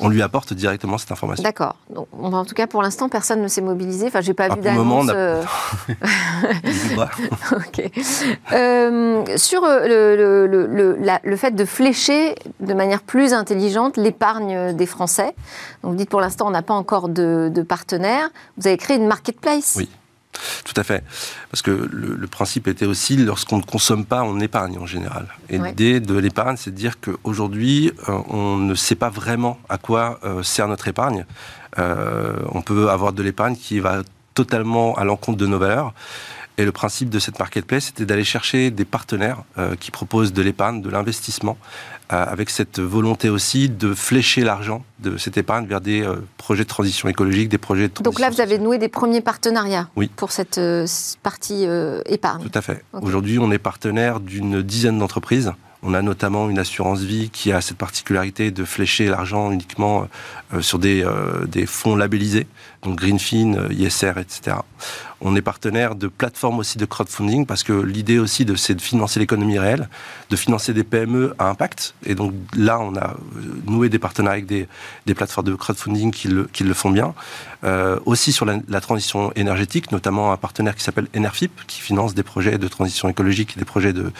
on 0.00 0.08
lui 0.08 0.22
apporte 0.22 0.54
directement 0.54 0.96
cette 0.98 1.12
information. 1.12 1.42
D'accord. 1.44 1.76
Donc, 1.90 2.08
en 2.12 2.44
tout 2.44 2.54
cas, 2.54 2.66
pour 2.66 2.82
l'instant, 2.82 3.08
personne 3.08 3.42
ne 3.42 3.48
s'est 3.48 3.60
mobilisé. 3.60 4.06
Enfin, 4.06 4.20
j'ai 4.20 4.34
pas 4.34 4.48
ah, 4.50 4.54
vu 4.54 4.60
d'annonce. 4.62 5.10
Euh... 5.14 5.42
ok. 7.52 7.90
Euh, 8.52 9.24
sur 9.36 9.62
le, 9.62 10.16
le, 10.16 10.66
le, 10.66 10.96
la, 10.96 11.20
le, 11.22 11.36
fait 11.36 11.52
de 11.52 11.64
flécher 11.64 12.34
de 12.60 12.74
manière 12.74 13.02
plus 13.02 13.34
intelligente 13.34 13.96
l'épargne 13.96 14.72
des 14.74 14.86
Français. 14.86 15.34
Donc, 15.82 15.92
vous 15.92 15.96
dites 15.96 16.10
pour 16.10 16.20
l'instant, 16.20 16.46
on 16.46 16.52
n'a 16.52 16.62
pas 16.62 16.74
encore 16.74 17.08
de, 17.08 17.50
de 17.54 17.62
partenaire. 17.62 18.30
Vous 18.56 18.66
avez 18.66 18.78
créé 18.78 18.96
une 18.96 19.06
marketplace. 19.06 19.74
Oui. 19.76 19.88
Tout 20.64 20.74
à 20.76 20.84
fait. 20.84 21.04
Parce 21.50 21.62
que 21.62 21.70
le, 21.70 22.14
le 22.14 22.26
principe 22.26 22.66
était 22.68 22.86
aussi, 22.86 23.16
lorsqu'on 23.16 23.58
ne 23.58 23.62
consomme 23.62 24.04
pas, 24.04 24.22
on 24.22 24.40
épargne 24.40 24.78
en 24.78 24.86
général. 24.86 25.26
Et 25.50 25.58
ouais. 25.58 25.68
l'idée 25.68 26.00
de 26.00 26.16
l'épargne, 26.16 26.56
c'est 26.56 26.70
de 26.70 26.76
dire 26.76 27.00
qu'aujourd'hui, 27.00 27.92
euh, 28.08 28.18
on 28.28 28.56
ne 28.56 28.74
sait 28.74 28.94
pas 28.94 29.10
vraiment 29.10 29.58
à 29.68 29.78
quoi 29.78 30.18
euh, 30.24 30.42
sert 30.42 30.68
notre 30.68 30.88
épargne. 30.88 31.26
Euh, 31.78 32.34
on 32.52 32.62
peut 32.62 32.90
avoir 32.90 33.12
de 33.12 33.22
l'épargne 33.22 33.56
qui 33.56 33.80
va 33.80 34.02
totalement 34.34 34.94
à 34.96 35.04
l'encontre 35.04 35.38
de 35.38 35.46
nos 35.46 35.58
valeurs. 35.58 35.92
Et 36.58 36.64
le 36.64 36.72
principe 36.72 37.08
de 37.08 37.18
cette 37.18 37.38
marketplace, 37.38 37.86
c'était 37.86 38.04
d'aller 38.04 38.24
chercher 38.24 38.70
des 38.70 38.84
partenaires 38.84 39.42
euh, 39.58 39.74
qui 39.74 39.90
proposent 39.90 40.32
de 40.32 40.42
l'épargne, 40.42 40.82
de 40.82 40.90
l'investissement, 40.90 41.56
euh, 42.12 42.24
avec 42.26 42.50
cette 42.50 42.78
volonté 42.78 43.30
aussi 43.30 43.70
de 43.70 43.94
flécher 43.94 44.42
l'argent 44.42 44.84
de 44.98 45.16
cette 45.16 45.38
épargne 45.38 45.66
vers 45.66 45.80
des 45.80 46.02
euh, 46.02 46.16
projets 46.36 46.64
de 46.64 46.68
transition 46.68 47.08
écologique, 47.08 47.48
des 47.48 47.58
projets 47.58 47.88
de 47.88 48.02
Donc 48.02 48.20
là, 48.20 48.28
vous 48.28 48.42
avez 48.42 48.58
noué 48.58 48.76
des 48.78 48.88
premiers 48.88 49.22
partenariats 49.22 49.88
oui. 49.96 50.10
pour 50.14 50.30
cette 50.30 50.60
partie 51.22 51.66
épargne. 52.06 52.42
Tout 52.42 52.58
à 52.58 52.62
fait. 52.62 52.84
Okay. 52.92 53.06
Aujourd'hui, 53.06 53.38
on 53.38 53.50
est 53.50 53.58
partenaire 53.58 54.20
d'une 54.20 54.62
dizaine 54.62 54.98
d'entreprises. 54.98 55.52
On 55.82 55.94
a 55.94 56.02
notamment 56.02 56.48
une 56.48 56.60
assurance 56.60 57.00
vie 57.00 57.30
qui 57.30 57.50
a 57.50 57.60
cette 57.60 57.76
particularité 57.76 58.52
de 58.52 58.64
flécher 58.64 59.06
l'argent 59.06 59.50
uniquement 59.50 60.06
sur 60.60 60.78
des, 60.78 61.02
euh, 61.04 61.46
des, 61.46 61.66
fonds 61.66 61.96
labellisés, 61.96 62.46
donc 62.82 62.96
Greenfin, 62.96 63.68
ISR, 63.70 64.14
etc. 64.18 64.56
On 65.24 65.36
est 65.36 65.42
partenaire 65.42 65.94
de 65.94 66.08
plateformes 66.08 66.58
aussi 66.58 66.78
de 66.78 66.84
crowdfunding 66.84 67.46
parce 67.46 67.62
que 67.62 67.72
l'idée 67.72 68.18
aussi 68.18 68.44
de, 68.44 68.56
c'est 68.56 68.74
de 68.74 68.80
financer 68.80 69.20
l'économie 69.20 69.58
réelle, 69.58 69.88
de 70.30 70.36
financer 70.36 70.72
des 70.72 70.82
PME 70.82 71.34
à 71.38 71.48
impact. 71.48 71.94
Et 72.04 72.16
donc 72.16 72.32
là, 72.56 72.80
on 72.80 72.96
a 72.96 73.14
noué 73.66 73.88
des 73.88 74.00
partenariats 74.00 74.38
avec 74.38 74.46
des, 74.46 74.66
des 75.06 75.14
plateformes 75.14 75.46
de 75.46 75.54
crowdfunding 75.54 76.10
qui 76.10 76.26
le, 76.28 76.74
font 76.74 76.90
bien. 76.90 77.14
Euh, 77.64 78.00
aussi 78.06 78.32
sur 78.32 78.44
la, 78.44 78.80
transition 78.80 79.32
énergétique, 79.36 79.92
notamment 79.92 80.32
un 80.32 80.36
partenaire 80.36 80.74
qui 80.74 80.82
s'appelle 80.82 81.06
Enerfip, 81.16 81.52
qui 81.68 81.80
finance 81.80 82.14
des 82.14 82.24
projets 82.24 82.58
de 82.58 82.66
transition 82.66 83.08
écologique 83.08 83.54
et 83.56 83.60
des 83.60 83.64
projets 83.64 83.92
de, 83.92 84.10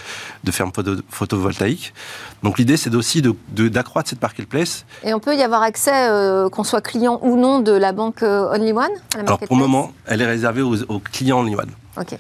de 0.45 0.50
fermes 0.52 0.71
photovoltaïques. 1.11 1.92
Donc 2.45 2.59
l'idée, 2.59 2.76
c'est 2.76 2.95
aussi 2.95 3.23
d'accroître 3.23 4.09
cette 4.11 4.23
marketplace. 4.23 4.85
Et 5.02 5.12
on 5.14 5.19
peut 5.19 5.35
y 5.35 5.42
avoir 5.42 5.62
accès, 5.62 6.09
euh, 6.09 6.49
qu'on 6.49 6.62
soit 6.62 6.81
client 6.81 7.19
ou 7.23 7.37
non, 7.37 7.59
de 7.59 7.73
la 7.73 7.90
banque 7.90 8.23
euh, 8.23 8.51
Only 8.52 8.73
One 8.73 8.90
Alors 9.18 9.38
pour 9.38 9.56
le 9.56 9.62
moment, 9.62 9.92
elle 10.06 10.21
est 10.21 10.26
réservée 10.26 10.62
aux, 10.62 10.82
aux 10.85 10.99
clients 10.99 11.40
Only 11.40 11.54
One. 11.56 11.71
Ok. 11.99 12.16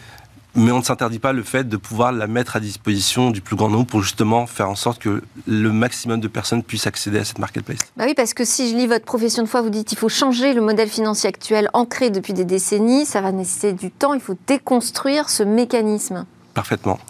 mais 0.54 0.70
on 0.70 0.78
ne 0.78 0.82
s'interdit 0.84 1.18
pas 1.18 1.32
le 1.32 1.42
fait 1.42 1.66
de 1.66 1.76
pouvoir 1.78 2.12
la 2.12 2.26
mettre 2.26 2.56
à 2.56 2.60
disposition 2.60 3.30
du 3.30 3.40
plus 3.40 3.56
grand 3.56 3.70
nombre 3.70 3.86
pour 3.86 4.02
justement 4.02 4.46
faire 4.46 4.68
en 4.68 4.74
sorte 4.74 5.00
que 5.00 5.22
le 5.46 5.72
maximum 5.72 6.20
de 6.20 6.28
personnes 6.28 6.62
puissent 6.62 6.86
accéder 6.86 7.18
à 7.20 7.24
cette 7.24 7.38
marketplace. 7.38 7.78
Bah 7.96 8.04
oui, 8.06 8.12
parce 8.14 8.34
que 8.34 8.44
si 8.44 8.70
je 8.70 8.76
lis 8.76 8.86
votre 8.86 9.04
profession 9.06 9.42
de 9.42 9.48
foi, 9.48 9.62
vous 9.62 9.70
dites 9.70 9.88
qu'il 9.88 9.96
faut 9.96 10.10
changer 10.10 10.52
le 10.52 10.60
modèle 10.60 10.88
financier 10.90 11.28
actuel 11.28 11.68
ancré 11.72 12.10
depuis 12.10 12.34
des 12.34 12.44
décennies, 12.44 13.06
ça 13.06 13.22
va 13.22 13.32
nécessiter 13.32 13.72
du 13.72 13.90
temps, 13.90 14.12
il 14.12 14.20
faut 14.20 14.36
déconstruire 14.46 15.30
ce 15.30 15.42
mécanisme. 15.42 16.26
Parfaitement. 16.54 17.00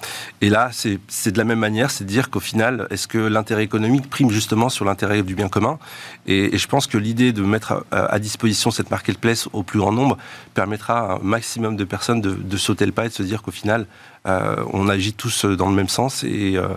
Et 0.40 0.48
là, 0.48 0.70
c'est 0.72 1.32
de 1.32 1.38
la 1.38 1.42
même 1.42 1.58
manière, 1.58 1.90
c'est 1.90 2.04
de 2.04 2.08
dire 2.08 2.30
qu'au 2.30 2.38
final, 2.38 2.86
est-ce 2.90 3.08
que 3.08 3.18
l'intérêt 3.18 3.64
économique 3.64 4.08
prime 4.08 4.30
justement 4.30 4.68
sur 4.68 4.84
l'intérêt 4.84 5.24
du 5.24 5.34
bien 5.34 5.48
commun 5.48 5.80
et, 6.26 6.56
je 6.56 6.68
pense 6.68 6.86
que 6.86 6.96
l'idée 6.96 7.32
de 7.32 7.42
mettre 7.42 7.84
à, 7.90 8.18
disposition 8.20 8.70
cette 8.70 8.90
marketplace 8.92 9.48
au 9.52 9.64
plus 9.64 9.80
grand 9.80 9.90
nombre 9.90 10.16
permettra 10.54 10.98
à 10.98 11.14
un 11.14 11.18
maximum 11.18 11.74
de 11.74 11.82
personnes 11.82 12.20
de, 12.20 12.56
sauter 12.56 12.86
le 12.86 12.92
pas 12.92 13.06
et 13.06 13.08
de 13.08 13.14
se 13.14 13.24
dire 13.24 13.42
qu'au 13.42 13.50
final, 13.50 13.86
euh, 14.28 14.62
on 14.72 14.88
agit 14.88 15.12
tous 15.12 15.44
dans 15.44 15.68
le 15.68 15.74
même 15.74 15.88
sens 15.88 16.22
et, 16.22 16.56
euh, 16.56 16.68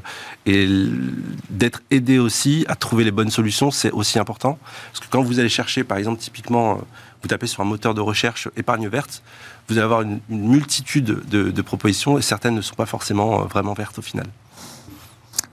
et 0.48 0.67
d'être 1.51 1.84
aidé 1.91 2.17
aussi 2.17 2.65
à 2.67 2.75
trouver 2.75 3.03
les 3.03 3.12
bonnes 3.12 3.29
solutions, 3.29 3.69
c'est 3.69 3.91
aussi 3.91 4.17
important. 4.17 4.57
Parce 4.91 5.05
que 5.05 5.12
quand 5.12 5.22
vous 5.22 5.39
allez 5.39 5.50
chercher, 5.50 5.84
par 5.84 6.00
exemple, 6.00 6.19
typiquement, 6.19 6.79
vous 7.25 7.29
tapez 7.29 7.48
sur 7.48 7.62
un 7.62 7.65
moteur 7.65 7.96
de 7.96 8.01
recherche 8.01 8.50
épargne 8.55 8.88
verte, 8.88 9.24
vous 9.67 9.79
allez 9.79 9.84
avoir 9.84 10.03
une, 10.03 10.20
multitude 10.29 11.05
de, 11.27 11.62
propositions 11.63 12.20
et 12.20 12.22
certaines 12.22 12.53
ne 12.53 12.62
sont 12.62 12.75
pas 12.75 12.86
forcément 12.86 13.41
euh, 13.41 13.44
vraiment 13.46 13.74
vertes 13.74 13.98
au 13.98 14.03
final. 14.03 14.27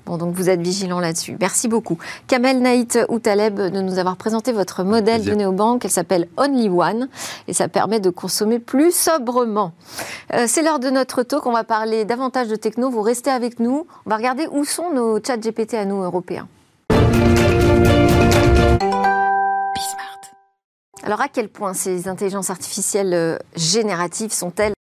Bon, 0.05 0.19
donc 0.19 0.35
vous 0.35 0.51
êtes 0.51 0.61
vigilant 0.61 1.01
là-dessus. 1.01 1.39
Merci 1.41 1.69
beaucoup. 1.69 1.97
Kamel 2.27 2.61
Naït 2.61 2.99
Outaleb 3.09 3.59
de 3.59 3.81
nous 3.81 3.99
avoir 3.99 4.17
présenté 4.17 4.53
votre 4.53 4.85
modèle 4.85 5.25
de 5.25 5.33
néobanque. 5.33 5.87
Elle 5.87 5.91
s'appelle 5.91 6.29
Only 6.37 6.69
One 6.69 7.09
et 7.49 7.55
ça 7.55 7.69
permet 7.69 8.01
de 8.01 8.11
consommer 8.11 8.59
plus 8.59 8.95
sobrement. 8.95 9.73
Euh, 10.35 10.45
c'est 10.47 10.61
l'heure 10.61 10.81
de 10.81 10.91
notre 10.91 11.23
talk. 11.23 11.47
On 11.47 11.53
va 11.53 11.65
parler 11.65 12.05
davantage 12.05 12.49
de 12.49 12.57
techno. 12.57 12.91
Vous 12.91 13.01
restez 13.01 13.31
avec 13.31 13.61
nous. 13.61 13.87
On 14.05 14.11
va 14.11 14.17
regarder 14.17 14.47
où 14.53 14.67
sont 14.67 14.93
nos 14.93 15.25
chats 15.25 15.39
GPT 15.39 15.73
à 15.75 15.87
nous, 15.87 16.03
Européens. 16.03 16.49
Alors 21.05 21.21
à 21.21 21.29
quel 21.29 21.49
point 21.49 21.75
ces 21.75 22.07
intelligences 22.07 22.51
artificielles 22.51 23.13
euh, 23.13 23.37
génératives 23.57 24.33
sont-elles 24.33 24.73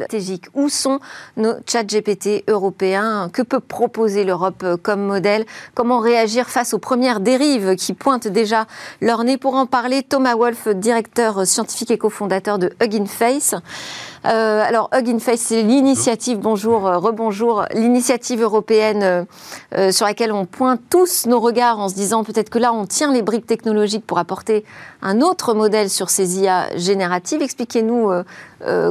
stratégiques? 0.00 0.46
Où 0.54 0.68
sont 0.68 0.98
nos 1.36 1.54
chats 1.66 1.84
GPT 1.84 2.44
européens? 2.48 3.30
Que 3.32 3.42
peut 3.42 3.60
proposer 3.60 4.24
l'Europe 4.24 4.62
euh, 4.64 4.76
comme 4.76 5.02
modèle? 5.02 5.46
Comment 5.74 6.00
réagir 6.00 6.48
face 6.48 6.74
aux 6.74 6.80
premières 6.80 7.20
dérives 7.20 7.76
qui 7.76 7.94
pointent 7.94 8.26
déjà 8.26 8.66
leur 9.00 9.22
nez? 9.22 9.38
Pour 9.38 9.54
en 9.54 9.66
parler, 9.66 10.02
Thomas 10.02 10.34
Wolf, 10.34 10.66
directeur 10.68 11.46
scientifique 11.46 11.92
et 11.92 11.98
cofondateur 11.98 12.58
de 12.58 12.72
Hugging 12.82 13.06
Face. 13.06 13.54
Euh, 14.28 14.62
alors, 14.62 14.90
Hugging 14.92 15.20
Face, 15.20 15.40
c'est 15.40 15.62
l'initiative, 15.62 16.38
bonjour, 16.38 16.86
euh, 16.86 16.98
rebonjour, 16.98 17.64
l'initiative 17.74 18.42
européenne 18.42 19.26
euh, 19.74 19.90
sur 19.90 20.04
laquelle 20.04 20.32
on 20.32 20.44
pointe 20.44 20.80
tous 20.90 21.26
nos 21.26 21.40
regards 21.40 21.78
en 21.78 21.88
se 21.88 21.94
disant 21.94 22.24
peut-être 22.24 22.50
que 22.50 22.58
là, 22.58 22.72
on 22.72 22.84
tient 22.84 23.12
les 23.12 23.22
briques 23.22 23.46
technologiques 23.46 24.04
pour 24.06 24.18
apporter 24.18 24.64
un 25.00 25.22
autre 25.22 25.54
modèle 25.54 25.88
sur 25.88 26.10
ces 26.10 26.40
IA 26.40 26.76
génératives. 26.76 27.40
Expliquez-nous 27.40 28.10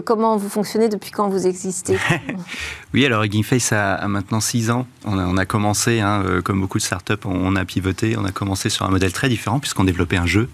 comment 0.06 0.38
vous 0.38 0.50
fonctionnez, 0.50 0.90
depuis 0.90 1.12
quand 1.12 1.28
vous 1.28 1.46
existez. 1.46 2.00
oui, 2.94 3.06
alors 3.06 3.24
Hugging 3.24 3.44
Face 3.44 3.74
a, 3.74 4.08
maintenant 4.08 4.40
six 4.40 4.72
ans. 4.72 4.88
On 5.06 5.38
a, 5.38 5.46
commencé, 5.46 6.00
hein, 6.00 6.24
comme 6.44 6.62
beaucoup 6.62 6.78
de 6.78 6.84
startups, 6.84 7.26
on 7.26 7.56
a 7.56 7.66
pivoté, 7.66 8.16
on 8.18 8.26
a 8.26 8.32
commencé 8.32 8.70
sur 8.70 8.86
un 8.86 8.90
modèle 8.90 9.12
très 9.12 9.30
différent 9.30 9.60
puisqu'on 9.60 9.84
développait 9.84 10.18
un 10.18 10.26
jeu 10.26 10.50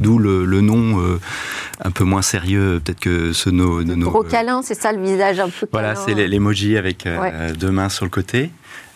D'où 0.00 0.18
le, 0.18 0.60
nom 0.60 1.00
euh, 1.00 1.18
un 1.84 1.90
peu 1.90 2.04
moins 2.04 2.22
sérieux, 2.22 2.80
peut-être 2.84 3.00
que 3.00 3.32
ce 3.32 3.50
nos. 3.50 3.82
nos 3.82 4.10
gros 4.10 4.24
euh, 4.24 4.28
câlin, 4.28 4.62
c'est 4.62 4.74
ça 4.74 4.92
le 4.92 5.02
visage 5.02 5.40
un 5.40 5.48
peu 5.48 5.66
Voilà, 5.72 5.94
c'est 5.94 6.14
l'emoji 6.14 6.76
avec 6.76 7.06
euh, 7.06 7.52
deux 7.54 7.70
mains 7.70 7.88
sur 7.88 8.04
le 8.04 8.10
côté. 8.10 8.50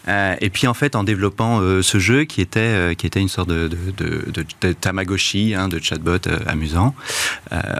et 0.08 0.50
puis 0.50 0.66
en 0.66 0.74
fait, 0.74 0.94
en 0.96 1.04
développant 1.04 1.60
ce 1.82 1.98
jeu 1.98 2.24
qui 2.24 2.40
était 2.40 2.94
qui 2.96 3.06
était 3.06 3.20
une 3.20 3.28
sorte 3.28 3.48
de, 3.48 3.68
de, 3.68 4.72
Tamagotchi, 4.72 5.54
hein, 5.54 5.68
de 5.68 5.78
chatbot 5.80 6.28
amusant, 6.46 6.94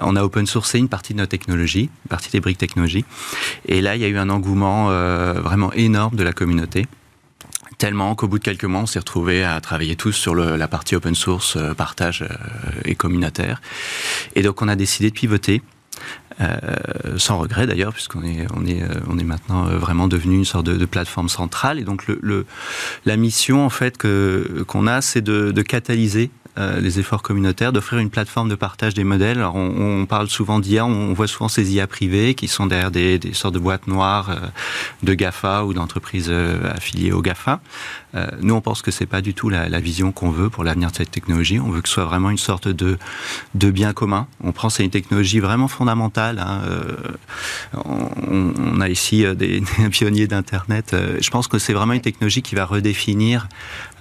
on 0.03 0.17
a 0.17 0.23
open 0.23 0.47
sourcé 0.47 0.79
une 0.79 0.89
partie 0.89 1.13
de 1.13 1.19
notre 1.19 1.31
technologie, 1.31 1.91
une 2.05 2.09
partie 2.09 2.31
des 2.31 2.41
briques 2.41 2.59
technologiques. 2.59 3.07
Et 3.67 3.81
là, 3.81 3.97
il 3.97 4.03
y 4.03 4.05
a 4.05 4.09
eu 4.09 4.19
un 4.19 4.31
engouement 4.31 4.87
vraiment 5.41 5.73
énorme 5.73 6.17
de 6.17 6.23
la 6.23 6.33
communauté 6.33 6.87
tellement 7.83 8.15
qu'au 8.15 8.29
bout 8.29 8.39
de 8.39 8.45
quelques 8.45 8.65
mois, 8.65 8.83
on 8.83 8.87
s'est 8.87 9.01
retrouvés 9.01 9.43
à 9.43 9.61
travailler 9.61 9.97
tous 9.97 10.13
sur 10.13 10.37
la 10.37 10.69
partie 10.69 10.95
open 10.95 11.17
source, 11.17 11.57
euh, 11.57 11.75
partage 11.75 12.23
euh, 12.23 12.29
et 12.85 12.95
communautaire. 12.95 13.61
Et 14.37 14.43
donc, 14.43 14.63
on 14.63 14.69
a 14.69 14.77
décidé 14.77 15.11
de 15.11 15.15
pivoter. 15.15 15.63
Euh, 16.41 17.19
sans 17.19 17.39
regret 17.39 17.67
d'ailleurs, 17.67 17.93
puisqu'on 17.93 18.23
est, 18.23 18.47
on 18.55 18.65
est, 18.65 18.83
on 19.09 19.19
est 19.19 19.25
maintenant 19.25 19.65
vraiment 19.65 20.09
devenu 20.09 20.37
une 20.37 20.45
sorte 20.45 20.67
de, 20.67 20.87
plateforme 20.87 21.29
centrale. 21.29 21.79
Et 21.79 21.85
donc 21.85 22.07
la 23.05 23.17
mission 23.17 23.65
en 23.65 23.69
fait 23.69 23.99
qu'on 23.99 24.87
a, 24.87 25.01
c'est 25.01 25.21
de, 25.21 25.63
catalyser 25.63 26.31
euh, 26.59 26.81
les 26.81 26.99
efforts 26.99 27.23
communautaires, 27.23 27.73
d'offrir 27.73 27.99
une 27.99 28.11
plateforme 28.11 28.51
de 28.51 28.55
partage 28.55 28.93
des 28.93 29.05
modèles. 29.05 29.39
Alors 29.39 29.57
on, 29.57 30.05
parle 30.05 30.29
souvent 30.29 30.59
d'IA, 30.59 30.85
on 30.85 31.15
voit 31.15 31.27
souvent 31.27 31.49
ces 31.49 31.73
IA 31.73 31.87
privées 31.87 32.35
qui 32.35 32.47
sont 32.47 32.67
derrière 32.67 32.91
des, 32.91 33.19
sortes 33.33 33.55
de 33.55 33.59
boîtes 33.59 33.87
noires 33.87 34.29
euh, 34.29 34.37
de 35.03 35.15
GAFA 35.15 35.65
ou 35.65 35.73
d'entreprises 35.73 36.27
euh, 36.29 36.71
affiliées 36.71 37.11
au 37.11 37.23
GAFA. 37.23 37.61
nous, 38.43 38.55
on 38.55 38.61
pense 38.61 38.83
que 38.83 38.91
c'est 38.91 39.07
pas 39.07 39.23
du 39.23 39.33
tout 39.33 39.49
la, 39.49 39.81
vision 39.81 40.13
qu'on 40.13 40.31
veut 40.31 40.51
pour 40.51 40.63
l'avenir 40.63 40.91
de 40.91 40.97
cette 40.97 41.11
technologie. 41.11 41.59
On 41.59 41.71
veut 41.71 41.81
que 41.81 41.89
ce 41.89 41.95
soit 41.95 42.05
vraiment 42.05 42.29
une 42.29 42.37
sorte 42.37 42.69
de, 42.69 42.99
de 43.55 43.71
bien 43.71 43.95
commun. 43.95 44.27
On 44.45 44.53
prend 44.53 44.69
c'est 44.69 44.85
une 44.85 44.91
technologie 44.91 45.41
vraiment 45.41 45.69
fondamentale. 45.69 46.39
Hein. 46.39 46.61
On, 47.87 48.81
a 48.83 48.91
ici 48.91 49.25
des, 49.35 49.63
pionniers 49.91 50.27
d'Internet. 50.27 50.95
Je 51.19 51.31
pense 51.31 51.49
que 51.49 51.59
c'est 51.59 51.73
vraiment 51.73 51.95
une 51.95 52.03
technologie 52.03 52.43
qui 52.43 52.55
va 52.55 52.67
redéfinir 52.67 53.49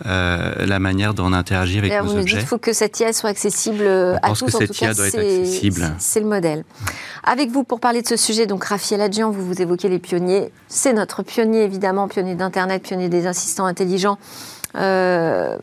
la 0.04 0.80
manière 0.80 1.14
dont 1.14 1.28
on 1.28 1.34
interagit 1.34 1.78
avec 1.78 1.94
nos 2.04 2.18
objets. 2.18 2.41
Il 2.42 2.48
faut 2.48 2.58
que 2.58 2.74
cette 2.74 3.00
IA 3.00 3.14
soit 3.14 3.30
accessible 3.30 3.86
à 4.22 4.30
tous. 4.30 4.46
Que 4.46 4.56
en 4.56 4.68
tout 4.68 4.74
cas, 4.74 4.94
c'est 5.98 6.20
le 6.20 6.26
modèle. 6.26 6.64
Avec 7.24 7.50
vous, 7.50 7.64
pour 7.64 7.80
parler 7.80 8.02
de 8.02 8.08
ce 8.08 8.18
sujet, 8.18 8.46
donc 8.48 8.64
Raphaël 8.64 9.02
Adjian, 9.02 9.32
vous 9.32 9.46
vous 9.46 9.62
évoquez 9.62 9.90
les 9.90 10.00
pionniers. 10.00 10.52
C'est 10.68 10.94
notre 10.94 11.24
pionnier, 11.24 11.64
évidemment, 11.64 12.08
pionnier 12.08 12.36
d'Internet, 12.36 12.82
pionnier 12.84 13.10
des 13.10 13.28
assistants 13.28 13.66
intelligents. 13.66 14.18
Euh, 14.76 15.58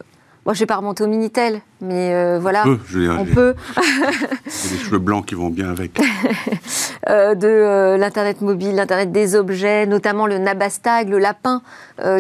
moi, 0.49 0.55
je 0.55 0.61
ne 0.61 0.63
vais 0.63 0.67
pas 0.67 0.77
remonter 0.77 1.05
au 1.05 1.09
Minitel, 1.09 1.61
mais 1.83 2.15
euh, 2.15 2.39
voilà, 2.41 2.65
on 2.67 2.77
peut. 2.79 3.11
on 3.19 3.25
peut. 3.27 3.55
des 4.47 4.79
cheveux 4.79 4.99
blancs 4.99 5.27
qui 5.27 5.35
vont 5.35 5.51
bien 5.51 5.69
avec. 5.69 6.01
Euh, 7.09 7.35
de 7.35 7.47
euh, 7.47 7.97
l'Internet 7.97 8.43
mobile, 8.43 8.75
l'Internet 8.75 9.13
des 9.13 9.35
objets, 9.35 9.87
notamment 9.87 10.27
le 10.27 10.37
Nabastag, 10.37 11.09
le 11.09 11.19
lapin, 11.19 11.63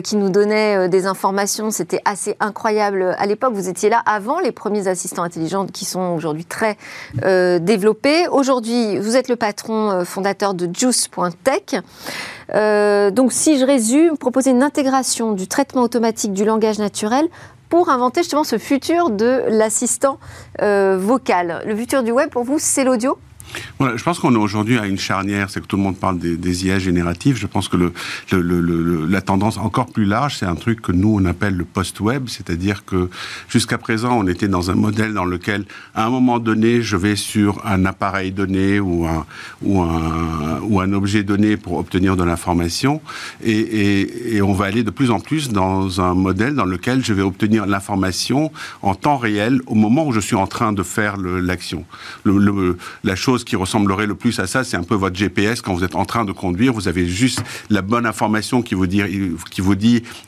qui 0.02 0.16
nous 0.16 0.30
donnait 0.30 0.88
des 0.88 1.04
informations. 1.04 1.70
C'était 1.70 2.00
assez 2.06 2.37
incroyable 2.40 3.14
à 3.18 3.26
l'époque. 3.26 3.52
Vous 3.52 3.68
étiez 3.68 3.90
là 3.90 4.02
avant 4.06 4.38
les 4.40 4.50
premiers 4.50 4.88
assistants 4.88 5.25
intelligents 5.25 5.66
qui 5.66 5.85
sont 5.85 6.14
aujourd'hui 6.16 6.47
très 6.47 6.78
développés. 7.23 8.28
Aujourd'hui, 8.28 8.99
vous 8.99 9.16
êtes 9.16 9.28
le 9.28 9.37
patron 9.37 10.04
fondateur 10.06 10.54
de 10.54 10.70
Juice.tech. 10.73 11.82
donc, 13.12 13.32
si 13.32 13.58
je 13.58 13.66
résume, 13.66 14.11
vous 14.11 14.16
proposez 14.16 14.52
une 14.52 14.62
intégration 14.62 15.32
du 15.32 15.49
traitement 15.49 15.82
automatique 15.82 16.32
du 16.32 16.47
langage 16.47 16.78
naturel 16.78 17.28
pour 17.68 17.88
inventer 17.88 18.22
justement 18.22 18.44
ce 18.44 18.58
futur 18.58 19.10
de 19.10 19.44
l'assistant 19.48 20.18
euh, 20.62 20.96
vocal. 20.98 21.62
Le 21.66 21.76
futur 21.76 22.02
du 22.02 22.12
web, 22.12 22.30
pour 22.30 22.44
vous, 22.44 22.58
c'est 22.58 22.84
l'audio? 22.84 23.18
Je 23.81 24.02
pense 24.02 24.19
qu'on 24.19 24.35
est 24.35 24.38
aujourd'hui 24.38 24.78
à 24.78 24.87
une 24.87 24.99
charnière, 24.99 25.50
c'est 25.50 25.61
que 25.61 25.67
tout 25.67 25.76
le 25.76 25.83
monde 25.83 25.97
parle 25.97 26.19
des, 26.19 26.67
IA 26.67 26.78
génératives. 26.78 27.37
Je 27.37 27.47
pense 27.47 27.69
que 27.69 27.93
la 28.33 29.21
tendance 29.21 29.59
encore 29.59 29.87
plus 29.87 30.05
large, 30.05 30.37
c'est 30.38 30.47
un 30.47 30.55
truc 30.55 30.81
que 30.81 30.93
nous, 30.93 31.17
on 31.21 31.25
appelle 31.25 31.57
le 31.57 31.64
post-web, 31.64 32.25
c'est-à-dire 32.28 32.85
que 32.85 33.09
jusqu'à 33.49 33.78
présent, 33.78 34.19
on 34.19 34.26
était 34.26 34.49
dans 34.49 34.71
un 34.71 34.75
modèle 34.75 35.14
dans 35.14 35.25
lequel, 35.25 35.64
à 35.95 36.07
un 36.07 36.11
moment 36.11 36.38
donné, 36.38 36.83
je 36.83 36.97
vais 36.97 37.17
sur 37.17 37.64
un 37.67 37.85
appareil 37.85 38.33
donné 38.33 38.81
ou 38.81 39.07
un 39.07 40.93
objet 40.93 41.23
donné 41.23 41.57
pour 41.57 41.78
obtenir 41.78 42.17
de 42.17 42.25
l'information, 42.25 43.00
et, 43.43 44.37
et 44.37 44.43
on 44.43 44.52
va 44.52 44.67
aller 44.67 44.83
de 44.83 44.90
plus 44.90 45.11
en 45.11 45.21
plus 45.21 45.50
dans 45.50 46.00
un 46.00 46.14
modèle 46.14 46.55
dans 46.55 46.64
lequel 46.64 47.05
je 47.05 47.12
vais 47.12 47.23
obtenir 47.23 47.67
l'information 47.67 48.52
en 48.83 48.95
temps 48.95 49.17
réel 49.17 49.61
au 49.67 49.75
moment 49.75 50.07
où 50.07 50.12
je 50.12 50.21
suis 50.21 50.37
en 50.37 50.47
train 50.47 50.73
de 50.73 50.83
faire 50.83 51.17
l'action. 51.17 51.85
la 52.25 53.17
chose 53.17 53.38
qui 53.45 53.57
ressemblerait 53.57 54.07
le 54.07 54.14
plus 54.14 54.38
à 54.40 54.47
ça, 54.47 54.64
c'est 54.64 54.76
un 54.76 54.83
peu 54.83 54.95
votre 54.95 55.16
GPS 55.16 55.61
quand 55.61 55.75
vous 55.75 55.85
êtes 55.85 55.95
en 55.95 56.04
train 56.04 56.25
de 56.25 56.33
conduire. 56.33 56.73
Vous 56.73 56.88
avez 56.88 57.07
juste 57.07 57.42
la 57.71 57.83
bonne 57.83 58.07
information 58.07 58.62
qui 58.62 58.75
vous 58.75 58.87
dit, 58.87 59.02
qui 59.50 59.62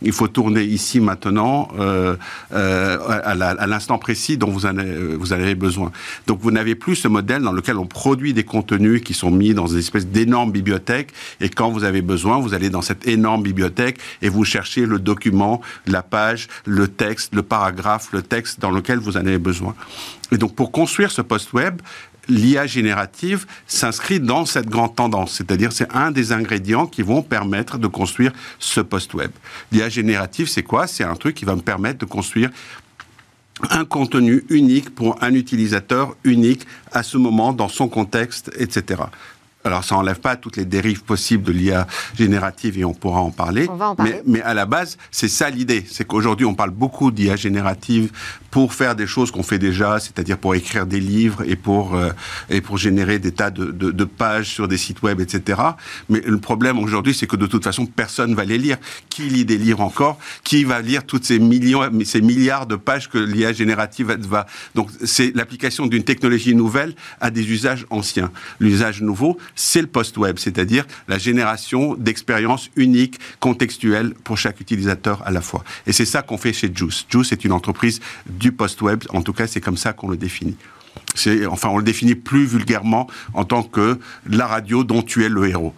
il 0.03 0.13
faut 0.13 0.29
tourner 0.29 0.63
ici 0.63 1.01
maintenant 1.01 1.69
euh, 1.79 2.17
euh, 2.53 2.99
à 3.09 3.67
l'instant 3.67 3.99
précis 3.99 4.37
dont 4.37 4.51
vous 4.51 4.67
en, 4.67 4.77
avez, 4.77 5.55
besoin. 5.55 5.93
Donc 6.27 6.41
vous 6.41 6.51
n'avez 6.51 6.75
plus 6.75 6.97
ce 6.97 7.09
modèle 7.09 7.43
dans 7.43 7.53
lequel 7.53 7.77
on 7.77 7.87
produit 7.87 8.33
des 8.35 8.45
contenus 8.45 9.03
qui 9.03 9.15
sont 9.15 9.31
mis 9.31 9.55
dans 9.55 9.67
une 9.67 9.79
espèce 9.79 10.07
d'énorme 10.07 10.53
bibliothèque 10.53 11.13
et 11.41 11.49
quand 11.49 11.71
vous 11.71 11.85
avez 11.85 12.03
besoin, 12.03 12.39
vous 12.39 12.55
allez 12.55 12.71
dans 12.71 12.83
cette 12.83 13.07
énorme 13.07 13.43
bibliothèque 13.43 13.99
et 14.23 14.29
vous 14.29 14.45
cherchez 14.45 14.87
le 14.87 14.99
document, 14.99 15.61
la 15.87 16.03
page, 16.03 16.49
le 16.65 16.89
texte, 16.89 17.35
le 17.35 17.43
paragraphe, 17.43 18.09
le 18.13 18.23
texte 18.23 18.61
dans 18.61 18.71
lequel 18.71 18.99
vous 18.99 19.17
en 19.17 19.21
avez 19.21 19.39
besoin. 19.39 19.75
Et 20.33 20.39
donc 20.39 20.55
pour 20.55 20.71
construire 20.71 21.11
ce 21.11 21.23
post 21.23 21.53
web, 21.53 21.81
l'IA 22.31 22.67
générative 22.67 23.47
s'inscrit 23.67 24.21
dans 24.21 24.47
cette 24.47 24.69
grande 24.69 24.95
tendance, 24.95 25.35
c'est-à-dire 25.35 25.73
c'est 25.73 25.93
un 25.95 26.11
des 26.11 26.33
ingrédients 26.33 26.87
qui 26.87 27.03
vont 27.03 27.23
permettre 27.23 27.77
de 27.77 27.87
construire 27.87 28.33
ce 28.59 28.81
post-web. 28.81 29.31
L'IA 29.73 29.89
générative, 29.89 30.49
c'est 30.49 30.63
quoi? 30.63 30.87
C'est 30.87 31.05
un 31.05 31.17
truc 31.17 31.35
qui 31.35 31.45
va 31.45 31.55
me 31.57 31.61
permettre 31.61 31.99
de 31.99 32.07
construire 32.07 32.51
un 33.69 33.85
contenu 33.85 34.45
unique 34.49 34.95
pour 34.95 35.23
un 35.23 35.35
utilisateur 35.35 36.17
unique 36.25 36.67
à 36.93 37.03
ce 37.03 37.19
moment, 37.19 37.53
dans 37.53 37.69
son 37.69 37.89
contexte, 37.89 38.51
etc. 38.59 39.03
Alors, 39.63 39.85
ça 39.85 39.95
n'enlève 39.95 40.21
pas 40.21 40.37
toutes 40.37 40.57
les 40.57 40.65
dérives 40.65 41.03
possibles 41.03 41.43
de 41.43 41.53
l'IA 41.53 41.87
générative 42.17 42.79
et 42.79 42.85
on 42.85 42.95
pourra 42.95 43.21
en 43.21 43.31
parler. 43.31 43.67
On 43.69 43.77
va 43.77 43.91
en 43.91 43.95
parler. 43.95 44.23
Mais, 44.25 44.39
mais 44.39 44.43
à 44.43 44.55
la 44.55 44.65
base, 44.65 44.97
c'est 45.11 45.29
ça 45.29 45.51
l'idée. 45.51 45.85
C'est 45.91 46.07
qu'aujourd'hui, 46.07 46.47
on 46.47 46.55
parle 46.55 46.71
beaucoup 46.71 47.11
d'IA 47.11 47.37
générative 47.37 48.11
pour 48.51 48.73
faire 48.73 48.97
des 48.97 49.07
choses 49.07 49.31
qu'on 49.31 49.43
fait 49.43 49.59
déjà, 49.59 50.01
c'est-à-dire 50.01 50.39
pour 50.39 50.55
écrire 50.55 50.87
des 50.87 50.99
livres 50.99 51.43
et 51.47 51.57
pour, 51.57 51.95
euh, 51.95 52.11
et 52.49 52.63
pour 52.63 52.79
générer 52.79 53.19
des 53.19 53.33
tas 53.33 53.51
de, 53.51 53.67
de, 53.67 53.91
de, 53.91 54.05
pages 54.05 54.49
sur 54.49 54.67
des 54.67 54.79
sites 54.79 55.03
web, 55.03 55.21
etc. 55.21 55.61
Mais 56.09 56.21
le 56.25 56.39
problème 56.39 56.79
aujourd'hui, 56.79 57.15
c'est 57.15 57.27
que 57.27 57.37
de 57.37 57.47
toute 57.47 57.63
façon, 57.63 57.85
personne 57.85 58.35
va 58.35 58.45
les 58.45 58.59
lire. 58.59 58.79
Qui 59.11 59.23
lit 59.23 59.45
des 59.45 59.59
livres 59.59 59.83
encore? 59.83 60.19
Qui 60.43 60.65
va 60.65 60.81
lire 60.81 61.05
toutes 61.05 61.25
ces 61.25 61.39
millions, 61.39 61.83
ces 62.05 62.23
milliards 62.23 62.67
de 62.67 62.77
pages 62.77 63.09
que 63.09 63.19
l'IA 63.19 63.53
générative 63.53 64.17
va... 64.27 64.47
Donc, 64.75 64.89
c'est 65.05 65.33
l'application 65.37 65.87
d'une 65.87 66.05
technologie 66.05 66.55
nouvelle 66.55 66.95
à 67.21 67.31
des 67.31 67.51
usages 67.53 67.87
anciens. 67.91 68.33
L'usage 68.59 69.03
nouveau, 69.03 69.39
c'est 69.55 69.81
le 69.81 69.87
post-web, 69.87 70.39
c'est-à-dire 70.39 70.87
la 71.09 71.19
génération 71.19 71.95
d'expériences 71.95 72.71
uniques, 72.77 73.19
contextuelles 73.41 74.15
pour 74.25 74.39
chaque 74.39 74.61
utilisateur 74.61 75.23
à 75.27 75.31
la 75.31 75.41
fois. 75.41 75.65
Et 75.87 75.93
c'est 75.93 76.05
ça 76.05 76.23
qu'on 76.23 76.39
fait 76.39 76.53
chez 76.53 76.71
Juice. 76.75 77.07
Juice 77.09 77.33
est 77.33 77.45
une 77.45 77.53
entreprise 77.53 78.01
du 78.27 78.53
post-web, 78.53 79.05
en 79.11 79.23
tout 79.23 79.33
cas 79.33 79.47
c'est 79.47 79.61
comme 79.61 79.77
ça 79.77 79.93
qu'on 79.93 80.09
le 80.09 80.17
définit. 80.17 80.57
Enfin, 81.49 81.69
on 81.69 81.79
le 81.79 81.85
définit 81.85 82.15
plus 82.15 82.45
vulgairement 82.45 83.09
en 83.35 83.45
tant 83.45 83.63
que 83.63 83.99
la 84.29 84.47
radio 84.47 84.85
dont 84.85 85.03
tu 85.03 85.25
es 85.25 85.29
le 85.29 85.49
héros. 85.49 85.75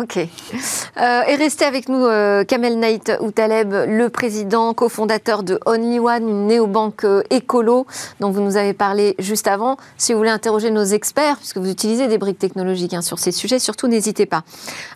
Ok. 0.00 0.16
Euh, 0.16 1.22
et 1.28 1.36
restez 1.36 1.66
avec 1.66 1.90
nous, 1.90 2.06
euh, 2.06 2.44
Kamel 2.44 2.78
Naït 2.78 3.12
Outaleb, 3.20 3.74
le 3.86 4.08
président, 4.08 4.72
cofondateur 4.72 5.42
de 5.42 5.60
Only 5.66 5.98
One, 5.98 6.26
une 6.26 6.46
néobanque 6.46 7.04
euh, 7.04 7.22
écolo 7.28 7.86
dont 8.18 8.30
vous 8.30 8.40
nous 8.40 8.56
avez 8.56 8.72
parlé 8.72 9.14
juste 9.18 9.48
avant. 9.48 9.76
Si 9.98 10.12
vous 10.12 10.18
voulez 10.18 10.30
interroger 10.30 10.70
nos 10.70 10.84
experts, 10.84 11.36
puisque 11.36 11.58
vous 11.58 11.70
utilisez 11.70 12.08
des 12.08 12.16
briques 12.16 12.38
technologiques 12.38 12.94
hein, 12.94 13.02
sur 13.02 13.18
ces 13.18 13.32
sujets, 13.32 13.58
surtout 13.58 13.86
n'hésitez 13.86 14.24
pas. 14.24 14.44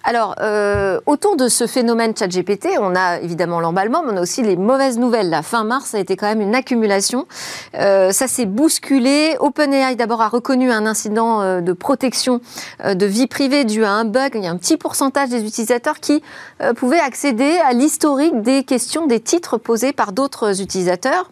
Alors, 0.02 0.34
euh, 0.40 0.98
autour 1.04 1.36
de 1.36 1.48
ce 1.48 1.66
phénomène 1.66 2.16
ChatGPT, 2.16 2.78
on 2.80 2.96
a 2.96 3.20
évidemment 3.20 3.60
l'emballement, 3.60 4.02
mais 4.02 4.12
on 4.14 4.16
a 4.16 4.22
aussi 4.22 4.42
les 4.42 4.56
mauvaises 4.56 4.98
nouvelles. 4.98 5.28
La 5.28 5.42
fin 5.42 5.64
mars, 5.64 5.90
ça 5.90 5.98
a 5.98 6.00
été 6.00 6.16
quand 6.16 6.26
même 6.26 6.40
une 6.40 6.54
accumulation. 6.54 7.26
Ça 7.74 8.28
s'est 8.28 8.46
bousculé. 8.46 9.36
OpenAI 9.40 9.96
d'abord 9.96 10.22
a 10.22 10.28
reconnu 10.28 10.70
un 10.70 10.86
incident 10.86 11.60
de 11.60 11.72
protection 11.72 12.40
de 12.84 13.06
vie 13.06 13.26
privée 13.26 13.64
dû 13.64 13.84
à 13.84 13.90
un 13.90 14.04
bug. 14.04 14.32
Il 14.34 14.42
y 14.42 14.46
a 14.46 14.50
un 14.50 14.56
petit 14.56 14.76
des 15.28 15.44
utilisateurs 15.44 16.00
qui 16.00 16.22
euh, 16.60 16.72
pouvaient 16.72 17.00
accéder 17.00 17.58
à 17.64 17.72
l'historique 17.72 18.42
des 18.42 18.64
questions, 18.64 19.06
des 19.06 19.20
titres 19.20 19.58
posés 19.58 19.92
par 19.92 20.12
d'autres 20.12 20.60
utilisateurs. 20.60 21.28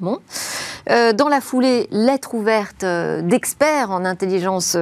Euh, 0.90 1.12
dans 1.12 1.28
la 1.28 1.40
foulée, 1.40 1.88
lettre 1.90 2.34
ouverte 2.34 2.84
euh, 2.84 3.22
d'experts 3.22 3.90
en 3.90 4.04
intelligence 4.04 4.76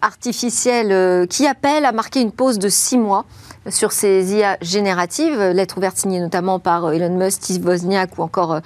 artificielle 0.00 1.26
qui 1.28 1.46
appellent 1.46 1.84
à 1.84 1.92
marquer 1.92 2.20
une 2.20 2.32
pause 2.32 2.58
de 2.58 2.68
six 2.68 2.98
mois 2.98 3.24
sur 3.68 3.92
ces 3.92 4.34
IA 4.34 4.56
génératives, 4.62 5.38
lettre 5.40 5.78
ouverte 5.78 5.96
signée 5.96 6.20
notamment 6.20 6.58
par 6.58 6.86
euh, 6.86 6.92
Elon 6.92 7.16
Musk, 7.16 7.42
Steve 7.42 7.66
Wozniak 7.66 8.18
ou 8.18 8.22
encore 8.22 8.54
euh, 8.54 8.60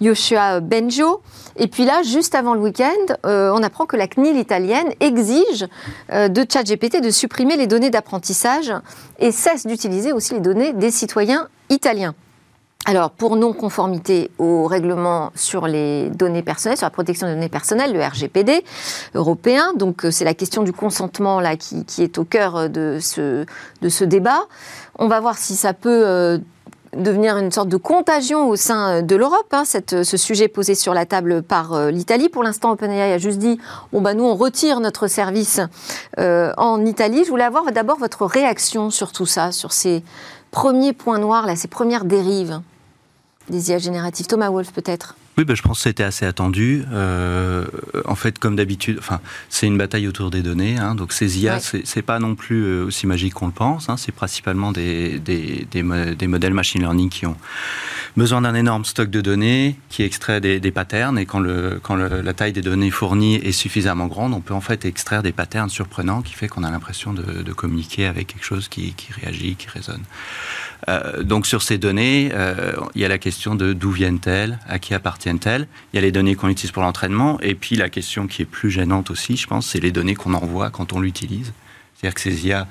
Yoshua 0.00 0.60
Benjo. 0.60 1.22
Et 1.56 1.68
puis 1.68 1.84
là, 1.84 2.02
juste 2.02 2.34
avant 2.34 2.54
le 2.54 2.60
week-end, 2.60 3.14
euh, 3.26 3.52
on 3.54 3.62
apprend 3.62 3.86
que 3.86 3.96
la 3.96 4.08
CNIL 4.08 4.36
italienne 4.36 4.88
exige 5.00 5.66
euh, 6.12 6.28
de 6.28 6.44
ChatGPT 6.50 7.00
de 7.00 7.10
supprimer 7.10 7.56
les 7.56 7.66
données 7.66 7.90
d'apprentissage 7.90 8.72
et 9.18 9.30
cesse 9.30 9.66
d'utiliser 9.66 10.12
aussi 10.12 10.34
les 10.34 10.40
données 10.40 10.72
des 10.72 10.90
citoyens 10.90 11.48
italiens. 11.70 12.14
Alors, 12.86 13.10
pour 13.10 13.36
non-conformité 13.36 14.30
au 14.38 14.66
règlement 14.66 15.32
sur 15.34 15.66
les 15.66 16.10
données 16.10 16.42
personnelles, 16.42 16.76
sur 16.76 16.84
la 16.84 16.90
protection 16.90 17.26
des 17.26 17.32
données 17.32 17.48
personnelles, 17.48 17.94
le 17.94 18.04
RGPD 18.04 18.62
européen, 19.14 19.72
donc 19.74 20.04
euh, 20.04 20.10
c'est 20.10 20.26
la 20.26 20.34
question 20.34 20.62
du 20.62 20.72
consentement 20.74 21.40
là 21.40 21.56
qui, 21.56 21.82
est 21.98 22.18
au 22.18 22.24
cœur 22.24 22.56
euh, 22.56 22.68
de 22.68 22.98
ce, 23.00 23.46
de 23.80 23.88
ce 23.88 24.04
débat. 24.04 24.42
On 24.98 25.08
va 25.08 25.18
voir 25.20 25.38
si 25.38 25.56
ça 25.56 25.72
peut 25.72 26.02
euh, 26.04 26.36
devenir 26.94 27.38
une 27.38 27.50
sorte 27.50 27.70
de 27.70 27.78
contagion 27.78 28.50
au 28.50 28.56
sein 28.56 29.00
de 29.00 29.16
l'Europe, 29.16 29.48
hein, 29.52 29.64
ce 29.64 30.16
sujet 30.18 30.48
posé 30.48 30.74
sur 30.74 30.92
la 30.92 31.06
table 31.06 31.42
par 31.42 31.90
l'Italie. 31.90 32.28
Pour 32.28 32.42
l'instant, 32.42 32.70
OpenAI 32.70 33.14
a 33.14 33.18
juste 33.18 33.38
dit 33.38 33.58
bon 33.92 34.02
bah 34.02 34.12
nous 34.12 34.24
on 34.24 34.36
retire 34.36 34.78
notre 34.78 35.08
service 35.08 35.60
en 36.16 36.84
Italie. 36.84 37.24
Je 37.24 37.30
voulais 37.30 37.42
avoir 37.42 37.72
d'abord 37.72 37.98
votre 37.98 38.26
réaction 38.26 38.90
sur 38.90 39.10
tout 39.10 39.26
ça, 39.26 39.50
sur 39.50 39.72
ces 39.72 40.04
premiers 40.52 40.92
points 40.92 41.18
noirs 41.18 41.46
là, 41.48 41.56
ces 41.56 41.66
premières 41.66 42.04
dérives 42.04 42.60
des 43.50 43.70
IA 43.70 43.78
génératives. 43.78 44.26
Thomas 44.26 44.50
Wolf 44.50 44.72
peut-être. 44.72 45.16
Oui, 45.36 45.44
ben, 45.44 45.56
je 45.56 45.62
pense 45.62 45.78
que 45.78 45.82
c'était 45.82 46.04
assez 46.04 46.24
attendu. 46.26 46.84
Euh, 46.92 47.64
en 48.04 48.14
fait, 48.14 48.38
comme 48.38 48.54
d'habitude, 48.54 48.98
enfin, 49.00 49.20
c'est 49.48 49.66
une 49.66 49.76
bataille 49.76 50.06
autour 50.06 50.30
des 50.30 50.42
données. 50.42 50.78
Hein, 50.78 50.94
donc 50.94 51.12
ces 51.12 51.40
IA, 51.40 51.56
Ouais. 51.56 51.82
c'est 51.84 52.02
pas 52.02 52.20
non 52.20 52.36
plus 52.36 52.62
euh, 52.62 52.84
aussi 52.84 53.08
magique 53.08 53.34
qu'on 53.34 53.46
le 53.46 53.52
pense. 53.52 53.88
Hein, 53.88 53.96
c'est 53.96 54.12
principalement 54.12 54.70
des, 54.70 55.18
des, 55.18 55.66
des, 55.72 55.82
mo- 55.82 56.14
des 56.14 56.26
modèles 56.28 56.54
machine 56.54 56.82
learning 56.82 57.08
qui 57.10 57.26
ont 57.26 57.36
besoin 58.16 58.42
d'un 58.42 58.54
énorme 58.54 58.84
stock 58.84 59.10
de 59.10 59.20
données 59.20 59.76
qui 59.88 60.04
extrait 60.04 60.40
des, 60.40 60.60
des 60.60 60.70
patterns. 60.70 61.18
Et 61.18 61.26
quand, 61.26 61.40
le, 61.40 61.80
quand 61.82 61.96
le- 61.96 62.20
la 62.20 62.32
taille 62.32 62.52
des 62.52 62.62
données 62.62 62.92
fournies 62.92 63.34
est 63.34 63.50
suffisamment 63.50 64.06
grande, 64.06 64.34
on 64.34 64.40
peut 64.40 64.54
en 64.54 64.60
fait 64.60 64.84
extraire 64.84 65.24
des 65.24 65.32
patterns 65.32 65.68
surprenants 65.68 66.22
qui 66.22 66.34
fait 66.34 66.46
qu'on 66.46 66.62
a 66.62 66.70
l'impression 66.70 67.12
de, 67.12 67.42
de 67.42 67.52
communiquer 67.52 68.06
avec 68.06 68.28
quelque 68.28 68.44
chose 68.44 68.68
qui, 68.68 68.92
qui 68.92 69.12
réagit, 69.12 69.56
qui 69.56 69.68
résonne. 69.68 70.02
Euh, 70.88 71.22
donc 71.22 71.46
sur 71.46 71.62
ces 71.62 71.78
données, 71.78 72.30
euh, 72.34 72.72
il 72.94 73.00
y 73.00 73.04
a 73.04 73.08
la 73.08 73.18
question 73.18 73.54
de 73.54 73.72
d'où 73.72 73.90
viennent-elles, 73.90 74.58
à 74.68 74.78
qui 74.78 74.94
appartiennent-elles. 74.94 75.66
Il 75.92 75.96
y 75.96 75.98
a 75.98 76.02
les 76.02 76.12
données 76.12 76.34
qu'on 76.34 76.48
utilise 76.48 76.72
pour 76.72 76.82
l'entraînement, 76.82 77.38
et 77.40 77.54
puis 77.54 77.76
la 77.76 77.88
question 77.88 78.26
qui 78.26 78.42
est 78.42 78.46
plus 78.46 78.70
gênante 78.70 79.10
aussi, 79.10 79.36
je 79.36 79.46
pense, 79.46 79.66
c'est 79.66 79.80
les 79.80 79.92
données 79.92 80.14
qu'on 80.14 80.34
envoie 80.34 80.70
quand 80.70 80.92
on 80.92 81.00
l'utilise. 81.00 81.52
C'est-à-dire 81.94 82.14
que 82.14 82.20
ces 82.20 82.46
IA, 82.46 82.66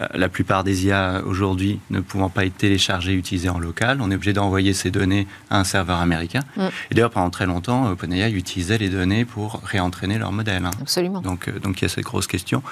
euh, 0.00 0.06
la 0.14 0.28
plupart 0.28 0.64
des 0.64 0.86
IA 0.86 1.22
aujourd'hui 1.24 1.78
ne 1.90 2.00
pouvant 2.00 2.28
pas 2.28 2.44
être 2.44 2.58
téléchargées 2.58 3.12
et 3.12 3.14
utilisées 3.14 3.48
en 3.48 3.58
local, 3.58 4.00
on 4.02 4.10
est 4.10 4.14
obligé 4.16 4.32
d'envoyer 4.32 4.74
ces 4.74 4.90
données 4.90 5.26
à 5.50 5.60
un 5.60 5.64
serveur 5.64 5.98
américain. 5.98 6.40
Mm. 6.56 6.66
Et 6.90 6.94
d'ailleurs, 6.94 7.10
pendant 7.10 7.30
très 7.30 7.46
longtemps, 7.46 7.88
OpenAI 7.90 8.32
utilisait 8.32 8.76
les 8.76 8.90
données 8.90 9.24
pour 9.24 9.62
réentraîner 9.64 10.18
leur 10.18 10.32
modèle. 10.32 10.64
hein. 10.66 10.72
Absolument. 10.82 11.20
Donc, 11.22 11.48
euh, 11.48 11.58
donc 11.58 11.80
il 11.80 11.84
y 11.84 11.86
a 11.86 11.88
cette 11.88 12.04
grosse 12.04 12.26
question. 12.26 12.62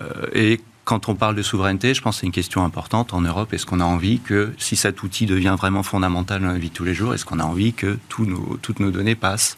Euh, 0.00 0.26
et 0.34 0.58
quand 0.84 1.08
on 1.08 1.14
parle 1.14 1.36
de 1.36 1.42
souveraineté, 1.42 1.94
je 1.94 2.02
pense 2.02 2.16
que 2.16 2.20
c'est 2.20 2.26
une 2.26 2.32
question 2.32 2.64
importante 2.64 3.14
en 3.14 3.20
Europe. 3.20 3.52
Est-ce 3.52 3.66
qu'on 3.66 3.80
a 3.80 3.84
envie 3.84 4.18
que, 4.18 4.52
si 4.58 4.74
cet 4.74 5.02
outil 5.02 5.26
devient 5.26 5.54
vraiment 5.56 5.82
fondamental 5.82 6.42
dans 6.42 6.48
la 6.48 6.58
vie 6.58 6.70
de 6.70 6.74
tous 6.74 6.84
les 6.84 6.94
jours, 6.94 7.14
est-ce 7.14 7.24
qu'on 7.24 7.38
a 7.38 7.44
envie 7.44 7.72
que 7.72 7.98
toutes 8.08 8.80
nos 8.80 8.90
données 8.90 9.14
passent 9.14 9.56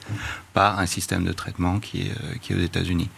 par 0.52 0.78
un 0.78 0.86
système 0.86 1.24
de 1.24 1.32
traitement 1.32 1.80
qui 1.80 2.02
est, 2.02 2.10
euh, 2.10 2.34
qui 2.40 2.52
est 2.52 2.56
aux 2.56 2.60
États-Unis? 2.60 3.08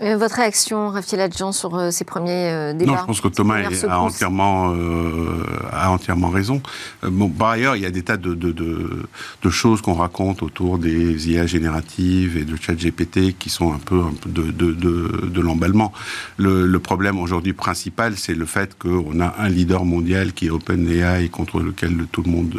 Euh, 0.00 0.16
votre 0.16 0.36
réaction, 0.36 0.88
Raphaël 0.88 1.22
Adjan, 1.22 1.52
sur 1.52 1.76
euh, 1.76 1.90
ces 1.90 2.04
premiers 2.04 2.50
euh, 2.50 2.72
débats? 2.72 2.92
Non, 2.92 2.98
je 3.00 3.04
pense 3.06 3.20
que 3.20 3.28
Thomas 3.28 3.58
est- 3.60 3.84
a 3.84 4.00
entièrement, 4.00 4.72
euh, 4.74 5.44
a 5.70 5.90
entièrement 5.90 6.30
raison. 6.30 6.62
Bon, 7.02 7.28
par 7.28 7.50
ailleurs, 7.50 7.76
il 7.76 7.82
y 7.82 7.86
a 7.86 7.90
des 7.90 8.02
tas 8.02 8.16
de, 8.16 8.34
de, 8.34 8.52
de, 8.52 9.02
de 9.42 9.50
choses 9.50 9.82
qu'on 9.82 9.94
raconte 9.94 10.42
autour 10.42 10.78
des 10.78 11.30
IA 11.30 11.46
génératives 11.46 12.36
et 12.36 12.44
de 12.44 12.56
ChatGPT 12.56 13.36
qui 13.38 13.50
sont 13.50 13.72
un 13.72 13.78
peu, 13.78 14.00
un 14.00 14.14
peu 14.20 14.30
de, 14.30 14.50
de, 14.50 14.72
de, 14.72 15.26
de 15.26 15.40
l'emballement. 15.40 15.92
Le, 16.36 16.66
le 16.66 16.78
problème 16.78 17.18
aujourd'hui 17.20 17.52
principal, 17.52 18.14
c'est 18.16 18.34
le 18.34 18.46
fait 18.46 18.76
qu'on 18.78 19.20
a 19.20 19.34
un 19.38 19.48
leader 19.48 19.84
mondial 19.84 20.32
qui 20.32 20.46
est 20.46 20.50
OpenAI 20.50 21.28
contre 21.28 21.60
lequel 21.60 22.06
tout 22.10 22.22
le 22.22 22.30
monde 22.30 22.58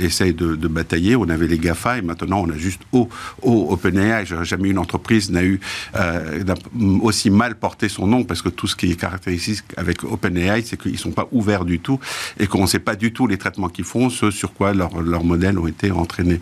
essaye 0.00 0.32
de, 0.34 0.54
batailler. 0.68 1.16
On 1.16 1.28
avait 1.28 1.46
les 1.46 1.58
GAFA 1.58 1.98
et 1.98 2.02
maintenant 2.02 2.40
on 2.46 2.50
a 2.50 2.56
juste 2.56 2.82
O, 2.92 3.08
O 3.42 3.68
OpenAI. 3.70 4.24
Jamais 4.42 4.70
une 4.70 4.78
entreprise 4.78 5.30
n'a 5.30 5.42
eu 5.44 5.60
euh, 6.14 6.54
aussi 7.02 7.30
mal 7.30 7.54
porté 7.56 7.88
son 7.88 8.06
nom 8.06 8.24
parce 8.24 8.42
que 8.42 8.48
tout 8.48 8.66
ce 8.66 8.76
qui 8.76 8.90
est 8.90 8.96
caractéristique 8.96 9.64
avec 9.76 10.04
OpenAI, 10.04 10.62
c'est 10.62 10.80
qu'ils 10.80 10.98
sont 10.98 11.12
pas 11.12 11.28
ouverts 11.32 11.64
du 11.64 11.80
tout 11.80 11.98
et 12.38 12.46
qu'on 12.46 12.62
ne 12.62 12.66
sait 12.66 12.78
pas 12.78 12.96
du 12.96 13.12
tout 13.12 13.26
les 13.26 13.38
traitements 13.38 13.68
qu'ils 13.68 13.84
font, 13.84 14.10
ce 14.10 14.30
sur 14.30 14.52
quoi 14.52 14.72
leurs 14.72 15.00
leurs 15.02 15.24
modèles 15.24 15.58
ont 15.58 15.66
été 15.66 15.90
entraînés. 15.90 16.40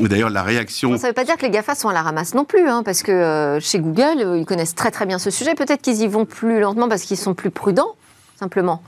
D'ailleurs, 0.00 0.30
la 0.30 0.42
réaction. 0.42 0.96
Ça 0.96 1.04
ne 1.04 1.08
veut 1.08 1.14
pas 1.14 1.24
dire 1.24 1.36
que 1.36 1.42
les 1.42 1.50
GAFA 1.50 1.74
sont 1.74 1.88
à 1.88 1.92
la 1.92 2.02
ramasse 2.02 2.34
non 2.34 2.44
plus, 2.44 2.68
hein, 2.68 2.82
parce 2.82 3.02
que 3.02 3.12
euh, 3.12 3.60
chez 3.60 3.78
Google, 3.78 4.20
euh, 4.20 4.38
ils 4.38 4.46
connaissent 4.46 4.74
très 4.74 4.90
très 4.90 5.06
bien 5.06 5.18
ce 5.18 5.30
sujet. 5.30 5.54
Peut-être 5.54 5.82
qu'ils 5.82 6.02
y 6.02 6.06
vont 6.06 6.24
plus 6.24 6.60
lentement 6.60 6.88
parce 6.88 7.02
qu'ils 7.02 7.16
sont 7.16 7.34
plus 7.34 7.50
prudents, 7.50 7.94
simplement. 8.38 8.82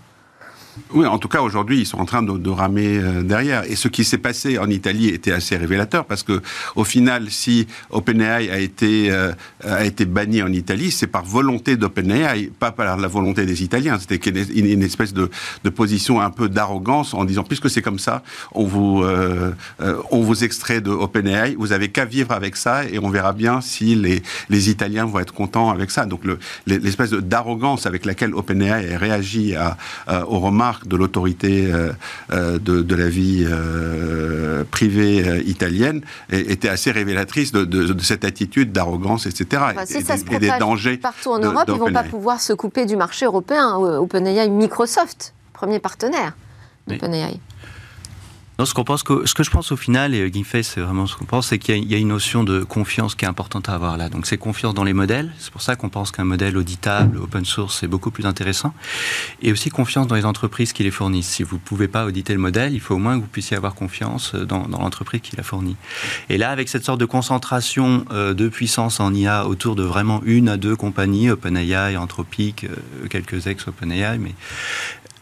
Oui, 0.92 1.06
en 1.06 1.18
tout 1.18 1.28
cas, 1.28 1.40
aujourd'hui, 1.40 1.80
ils 1.80 1.86
sont 1.86 1.98
en 1.98 2.04
train 2.04 2.22
de, 2.22 2.50
ramer 2.50 2.98
euh, 2.98 3.22
derrière. 3.22 3.64
Et 3.64 3.76
ce 3.76 3.88
qui 3.88 4.04
s'est 4.04 4.18
passé 4.18 4.58
en 4.58 4.70
Italie 4.70 5.08
était 5.08 5.32
assez 5.32 5.56
révélateur 5.56 6.04
parce 6.04 6.22
que, 6.22 6.40
au 6.74 6.84
final, 6.84 7.30
si 7.30 7.66
OpenAI 7.90 8.50
a 8.50 8.58
été, 8.58 9.10
euh, 9.10 9.32
a 9.64 9.84
été 9.84 10.04
banni 10.04 10.42
en 10.42 10.52
Italie, 10.52 10.90
c'est 10.90 11.06
par 11.06 11.24
volonté 11.24 11.76
d'OpenAI, 11.76 12.50
pas 12.58 12.72
par 12.72 12.96
la 12.96 13.08
volonté 13.08 13.46
des 13.46 13.62
Italiens. 13.62 13.98
C'était 13.98 14.16
une, 14.16 14.82
espèce 14.82 15.12
de, 15.12 15.30
position 15.74 16.20
un 16.20 16.30
peu 16.30 16.48
d'arrogance 16.48 17.12
en 17.12 17.24
disant, 17.24 17.42
puisque 17.42 17.68
c'est 17.68 17.82
comme 17.82 17.98
ça, 17.98 18.22
on 18.52 18.64
vous, 18.64 19.02
euh, 19.02 19.52
on 20.10 20.20
vous 20.20 20.44
extrait 20.44 20.80
de 20.80 20.90
OpenAI, 20.90 21.56
vous 21.58 21.72
avez 21.72 21.88
qu'à 21.88 22.04
vivre 22.04 22.32
avec 22.32 22.56
ça 22.56 22.84
et 22.84 22.98
on 22.98 23.10
verra 23.10 23.32
bien 23.32 23.60
si 23.60 23.94
les, 23.94 24.22
les 24.48 24.70
Italiens 24.70 25.04
vont 25.04 25.18
être 25.18 25.34
contents 25.34 25.70
avec 25.70 25.90
ça. 25.90 26.06
Donc, 26.06 26.22
l'espèce 26.66 27.10
d'arrogance 27.10 27.86
avec 27.86 28.06
laquelle 28.06 28.34
OpenAI 28.34 28.94
a 28.94 28.98
réagi 28.98 29.54
à, 29.54 29.76
aux 30.28 30.38
de 30.85 30.96
l'autorité 30.96 31.70
euh, 31.72 31.92
euh, 32.33 32.59
de, 32.59 32.94
la 32.94 33.09
vie 33.09 33.46
euh, 33.46 34.64
privée 34.70 35.42
italienne 35.46 36.02
était 36.31 36.68
assez 36.68 36.90
révélatrice 36.90 37.52
de, 37.52 37.96
cette 38.02 38.24
attitude 38.24 38.72
d'arrogance, 38.72 39.26
etc. 39.26 39.62
et, 39.83 40.02
ça 40.02 40.16
se 40.16 40.24
des 40.24 40.50
dangers 40.59 40.96
partout 40.96 41.31
en 41.31 41.38
Europe, 41.38 41.64
ils 41.68 41.74
ne 41.74 41.79
vont 41.79 41.92
pas 41.92 42.02
pouvoir 42.02 42.40
se 42.40 42.52
couper 42.52 42.87
du 42.87 42.96
marché 42.96 43.26
européen. 43.26 43.74
OpenAI, 43.74 44.48
Microsoft, 44.48 45.35
premier 45.52 45.79
partenaire 45.79 46.37
d'OpenAI. 46.87 47.40
Non, 48.58 48.64
ce, 48.64 48.72
qu'on 48.72 48.84
pense 48.84 49.02
que, 49.02 49.26
ce 49.26 49.34
que 49.34 49.42
je 49.42 49.50
pense 49.50 49.70
au 49.70 49.76
final, 49.76 50.14
et 50.14 50.30
Guinfay, 50.30 50.62
c'est 50.62 50.80
vraiment 50.80 51.06
ce 51.06 51.14
qu'on 51.14 51.26
pense, 51.26 51.48
c'est 51.48 51.58
qu'il 51.58 51.92
y, 51.92 51.94
a 51.94 51.98
une 51.98 52.08
notion 52.08 52.42
de 52.42 52.64
confiance 52.64 53.14
qui 53.14 53.26
est 53.26 53.28
importante 53.28 53.68
à 53.68 53.74
avoir 53.74 53.98
là. 53.98 54.08
Donc 54.08 54.24
c'est 54.24 54.38
confiance 54.38 54.72
dans 54.72 54.84
les 54.84 54.94
modèles. 54.94 55.30
C'est 55.38 55.50
pour 55.50 55.60
ça 55.60 55.76
qu'on 55.76 55.90
pense 55.90 56.10
qu'un 56.10 56.24
modèle 56.24 56.56
auditable, 56.56 57.18
open 57.18 57.44
source, 57.44 57.78
c'est 57.80 57.86
beaucoup 57.86 58.10
plus 58.10 58.24
intéressant. 58.24 58.72
Et 59.42 59.52
aussi 59.52 59.68
confiance 59.68 60.06
dans 60.06 60.14
les 60.14 60.24
entreprises 60.24 60.72
qui 60.72 60.84
les 60.84 60.90
fournissent. 60.90 61.28
Si 61.28 61.42
vous 61.42 61.56
ne 61.56 61.60
pouvez 61.60 61.86
pas 61.86 62.06
auditer 62.06 62.32
le 62.32 62.38
modèle, 62.38 62.72
il 62.72 62.80
faut 62.80 62.94
au 62.94 62.98
moins 62.98 63.16
que 63.16 63.22
vous 63.22 63.28
puissiez 63.28 63.58
avoir 63.58 63.74
confiance 63.74 64.34
dans, 64.34 64.66
l'entreprise 64.68 65.20
qui 65.20 65.36
l'a 65.36 65.42
fourni. 65.42 65.76
Et 66.30 66.38
là, 66.38 66.50
avec 66.50 66.70
cette 66.70 66.84
sorte 66.84 66.98
de 66.98 67.04
concentration 67.04 68.06
euh, 68.10 68.32
de 68.32 68.48
puissance 68.48 69.00
en 69.00 69.12
IA 69.12 69.46
autour 69.46 69.76
de 69.76 69.82
vraiment 69.82 70.22
une 70.24 70.48
à 70.48 70.56
deux 70.56 70.76
compagnies, 70.76 71.28
OpenAI, 71.28 71.98
Anthropic, 71.98 72.64
euh, 72.64 73.06
quelques 73.10 73.46
ex-OpenAI, 73.46 74.16
mais 74.18 74.34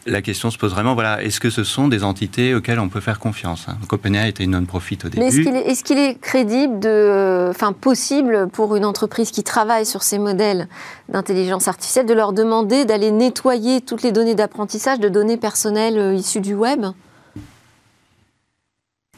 la 0.05 0.21
question 0.21 0.51
se 0.51 0.57
pose 0.57 0.71
vraiment, 0.71 0.93
voilà, 0.93 1.23
est-ce 1.23 1.39
que 1.39 1.49
ce 1.49 1.63
sont 1.63 1.87
des 1.87 2.03
entités 2.03 2.53
auxquelles 2.53 2.79
on 2.79 2.89
peut 2.89 2.99
faire 2.99 3.19
confiance 3.19 3.65
hein? 3.67 3.77
OpenAI 3.89 4.29
était 4.29 4.43
une 4.43 4.51
non-profit 4.51 4.99
au 5.03 5.09
début. 5.09 5.19
Mais 5.19 5.61
est-ce 5.65 5.83
qu'il 5.83 5.97
est, 5.97 6.19
crédible, 6.19 6.79
de, 6.79 7.47
enfin 7.49 7.73
possible 7.73 8.47
pour 8.49 8.75
une 8.75 8.85
entreprise 8.85 9.31
qui 9.31 9.43
travaille 9.43 9.85
sur 9.85 10.03
ces 10.03 10.19
modèles 10.19 10.67
d'intelligence 11.09 11.67
artificielle 11.67 12.05
de 12.05 12.13
leur 12.13 12.33
demander 12.33 12.85
d'aller 12.85 13.11
nettoyer 13.11 13.81
toutes 13.81 14.03
les 14.03 14.11
données 14.11 14.35
d'apprentissage 14.35 14.99
de 14.99 15.09
données 15.09 15.37
personnelles 15.37 15.97
euh, 15.97 16.13
issues 16.13 16.41
du 16.41 16.53
web? 16.53 16.85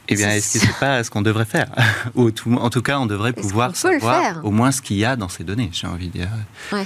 Eh 0.10 0.15
bien, 0.15 0.30
est-ce 0.30 0.54
que 0.54 0.65
c'est 0.65 0.80
pas 0.80 1.04
ce 1.04 1.10
qu'on 1.10 1.21
devrait 1.21 1.45
faire? 1.45 1.67
En 2.15 2.69
tout 2.69 2.82
cas, 2.82 3.00
on 3.00 3.06
devrait 3.06 3.34
pouvoir 3.34 3.76
savoir 3.76 4.39
au 4.45 4.52
moins 4.52 4.71
ce 4.71 4.82
qu'il 4.82 4.97
y 4.97 5.04
a 5.04 5.17
dans 5.17 5.28
ces 5.28 5.43
données, 5.43 5.69
j'ai 5.73 5.88
envie 5.88 6.08
de 6.08 6.13
dire. 6.13 6.30
Ouais. 6.71 6.86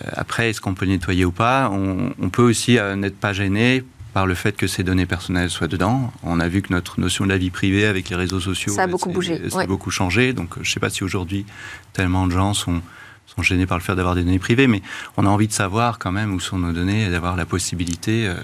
Euh, 0.00 0.10
après, 0.12 0.50
est-ce 0.50 0.60
qu'on 0.60 0.74
peut 0.74 0.86
nettoyer 0.86 1.24
ou 1.24 1.32
pas 1.32 1.70
on, 1.70 2.28
peut 2.30 2.42
aussi 2.42 2.78
euh, 2.78 2.96
n'être 2.96 3.18
pas 3.18 3.32
gêné 3.32 3.84
par 4.12 4.26
le 4.26 4.34
fait 4.34 4.56
que 4.56 4.66
ces 4.66 4.82
données 4.82 5.06
personnelles 5.06 5.50
soient 5.50 5.66
dedans. 5.66 6.12
On 6.22 6.38
a 6.38 6.48
vu 6.48 6.62
que 6.62 6.72
notre 6.72 7.00
notion 7.00 7.24
de 7.24 7.30
la 7.30 7.38
vie 7.38 7.50
privée 7.50 7.84
avec 7.84 8.08
les 8.10 8.16
réseaux 8.16 8.40
sociaux, 8.40 8.72
ça 8.72 8.84
a 8.84 8.86
beaucoup 8.86 9.10
bougé, 9.10 9.50
ça 9.50 9.60
a 9.60 9.66
beaucoup 9.66 9.90
changé. 9.90 10.32
Donc, 10.32 10.54
je 10.54 10.60
ne 10.60 10.72
sais 10.72 10.80
pas 10.80 10.90
si 10.90 11.02
aujourd'hui 11.02 11.46
tellement 11.92 12.26
de 12.26 12.32
gens 12.32 12.54
sont 12.54 12.80
sont 13.26 13.42
gênés 13.42 13.66
par 13.66 13.78
le 13.78 13.82
fait 13.82 13.94
d'avoir 13.94 14.14
des 14.14 14.22
données 14.22 14.38
privées, 14.38 14.66
mais 14.66 14.82
on 15.16 15.26
a 15.26 15.28
envie 15.28 15.48
de 15.48 15.52
savoir 15.52 15.98
quand 15.98 16.12
même 16.12 16.34
où 16.34 16.40
sont 16.40 16.58
nos 16.58 16.72
données 16.72 17.06
et 17.06 17.10
d'avoir 17.10 17.36
la 17.36 17.46
possibilité, 17.46 18.26
euh, 18.26 18.34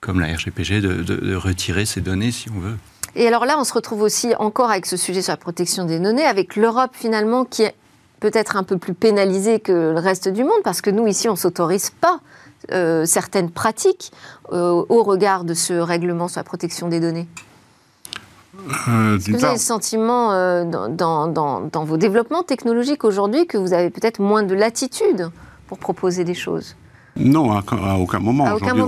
comme 0.00 0.20
la 0.20 0.34
RGPG, 0.34 0.80
de, 0.80 1.02
de, 1.02 1.34
retirer 1.34 1.86
ces 1.86 2.00
données 2.00 2.32
si 2.32 2.50
on 2.50 2.58
veut. 2.58 2.76
Et 3.14 3.26
alors 3.26 3.44
là, 3.44 3.56
on 3.58 3.64
se 3.64 3.74
retrouve 3.74 4.02
aussi 4.02 4.34
encore 4.38 4.70
avec 4.70 4.86
ce 4.86 4.96
sujet 4.96 5.22
sur 5.22 5.32
la 5.32 5.36
protection 5.36 5.84
des 5.84 5.98
données, 5.98 6.24
avec 6.24 6.56
l'Europe 6.56 6.92
finalement 6.94 7.44
qui 7.44 7.62
est 7.62 7.74
peut-être 8.22 8.56
un 8.56 8.62
peu 8.62 8.78
plus 8.78 8.94
pénalisé 8.94 9.58
que 9.58 9.72
le 9.72 9.98
reste 9.98 10.28
du 10.28 10.44
monde, 10.44 10.62
parce 10.62 10.80
que 10.80 10.90
nous, 10.90 11.08
ici, 11.08 11.28
on 11.28 11.32
ne 11.32 11.36
s'autorise 11.36 11.90
pas 11.90 12.20
euh, 12.70 13.04
certaines 13.04 13.50
pratiques 13.50 14.12
euh, 14.52 14.84
au 14.88 15.02
regard 15.02 15.42
de 15.42 15.54
ce 15.54 15.72
règlement 15.74 16.28
sur 16.28 16.38
la 16.38 16.44
protection 16.44 16.88
des 16.88 17.00
données. 17.00 17.26
Euh, 18.88 19.18
vous 19.26 19.44
avez 19.44 19.54
le 19.54 19.58
sentiment 19.58 20.64
dans, 20.64 21.26
dans, 21.26 21.84
vos 21.84 21.96
développements 21.96 22.44
technologiques 22.44 23.02
aujourd'hui 23.02 23.48
que 23.48 23.58
vous 23.58 23.72
avez 23.72 23.90
peut-être 23.90 24.20
moins 24.20 24.44
de 24.44 24.54
latitude 24.54 25.30
pour 25.66 25.78
proposer 25.78 26.22
des 26.22 26.34
choses? 26.34 26.76
Non, 27.16 27.52
à, 27.52 27.96
aucun 27.98 28.20
moment. 28.20 28.54
Aujourd'hui, 28.54 28.82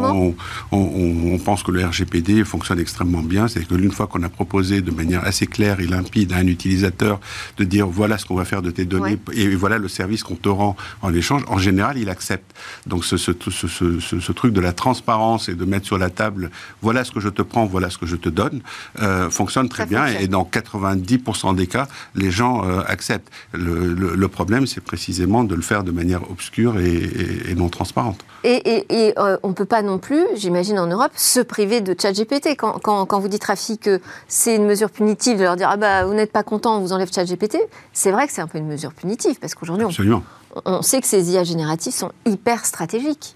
on, 0.72 1.38
pense 1.44 1.62
que 1.62 1.70
le 1.70 1.84
RGPD 1.84 2.44
fonctionne 2.44 2.78
extrêmement 2.78 3.20
bien. 3.20 3.48
C'est 3.48 3.66
que 3.66 3.74
l'une 3.74 3.92
fois 3.92 4.06
qu'on 4.06 4.22
a 4.22 4.30
proposé 4.30 4.80
de 4.80 4.90
manière 4.90 5.24
assez 5.24 5.46
claire 5.46 5.80
et 5.80 5.86
limpide 5.86 6.32
à 6.32 6.36
un 6.36 6.46
utilisateur 6.46 7.20
de 7.58 7.64
dire 7.64 7.86
voilà 7.86 8.16
ce 8.16 8.24
qu'on 8.24 8.34
va 8.34 8.46
faire 8.46 8.62
de 8.62 8.70
tes 8.70 8.86
données 8.86 9.18
et 9.32 9.54
voilà 9.54 9.76
le 9.76 9.88
service 9.88 10.22
qu'on 10.22 10.36
te 10.36 10.48
rend 10.48 10.74
en 11.02 11.12
échange, 11.12 11.42
en 11.48 11.58
général, 11.58 11.98
il 11.98 12.08
accepte. 12.08 12.54
Donc 12.86 13.04
ce, 13.04 13.18
ce, 13.18 13.32
ce, 13.32 14.32
truc 14.32 14.54
de 14.54 14.60
la 14.60 14.72
transparence 14.72 15.48
et 15.50 15.54
de 15.54 15.64
mettre 15.64 15.86
sur 15.86 15.98
la 15.98 16.08
table 16.08 16.50
voilà 16.80 17.04
ce 17.04 17.12
que 17.12 17.20
je 17.20 17.28
te 17.28 17.42
prends, 17.42 17.66
voilà 17.66 17.90
ce 17.90 17.98
que 17.98 18.06
je 18.06 18.16
te 18.16 18.30
donne, 18.30 18.62
euh, 19.00 19.28
fonctionne 19.28 19.68
très 19.68 19.84
bien. 19.84 20.06
Et 20.06 20.28
dans 20.28 20.44
90% 20.44 21.54
des 21.54 21.66
cas, 21.66 21.88
les 22.14 22.30
gens 22.30 22.64
euh, 22.64 22.80
acceptent. 22.86 23.30
Le, 23.52 24.28
problème, 24.28 24.66
c'est 24.66 24.80
précisément 24.80 25.44
de 25.44 25.54
le 25.54 25.62
faire 25.62 25.84
de 25.84 25.92
manière 25.92 26.28
obscure 26.30 26.80
et 26.80 27.54
non 27.54 27.68
transparente. 27.68 28.13
Et, 28.46 29.14
euh, 29.18 29.38
on 29.42 29.48
ne 29.48 29.54
peut 29.54 29.64
pas 29.64 29.80
non 29.80 29.98
plus, 29.98 30.22
j'imagine 30.36 30.78
en 30.78 30.86
Europe, 30.86 31.12
se 31.16 31.40
priver 31.40 31.80
de 31.80 31.96
ChatGPT. 31.98 32.56
Quand, 32.56 32.78
quand, 32.78 33.18
vous 33.18 33.28
dites, 33.28 33.44
Rafi, 33.44 33.78
que 33.78 34.00
c'est 34.28 34.56
une 34.56 34.66
mesure 34.66 34.90
punitive 34.90 35.38
de 35.38 35.44
leur 35.44 35.56
dire 35.56 35.68
ah 35.70 35.78
bah, 35.78 36.04
vous 36.04 36.12
n'êtes 36.12 36.30
pas 36.30 36.42
content, 36.42 36.76
on 36.76 36.80
vous 36.80 36.92
enlève 36.92 37.10
ChatGPT, 37.10 37.56
c'est 37.94 38.10
vrai 38.10 38.26
que 38.26 38.34
c'est 38.34 38.42
un 38.42 38.46
peu 38.46 38.58
une 38.58 38.66
mesure 38.66 38.92
punitive, 38.92 39.38
parce 39.40 39.54
qu'aujourd'hui, 39.54 39.86
on, 39.86 40.22
on, 40.66 40.82
sait 40.82 41.00
que 41.00 41.06
ces 41.06 41.32
IA 41.32 41.42
génératives 41.42 41.94
sont 41.94 42.12
hyper 42.26 42.66
stratégiques. 42.66 43.34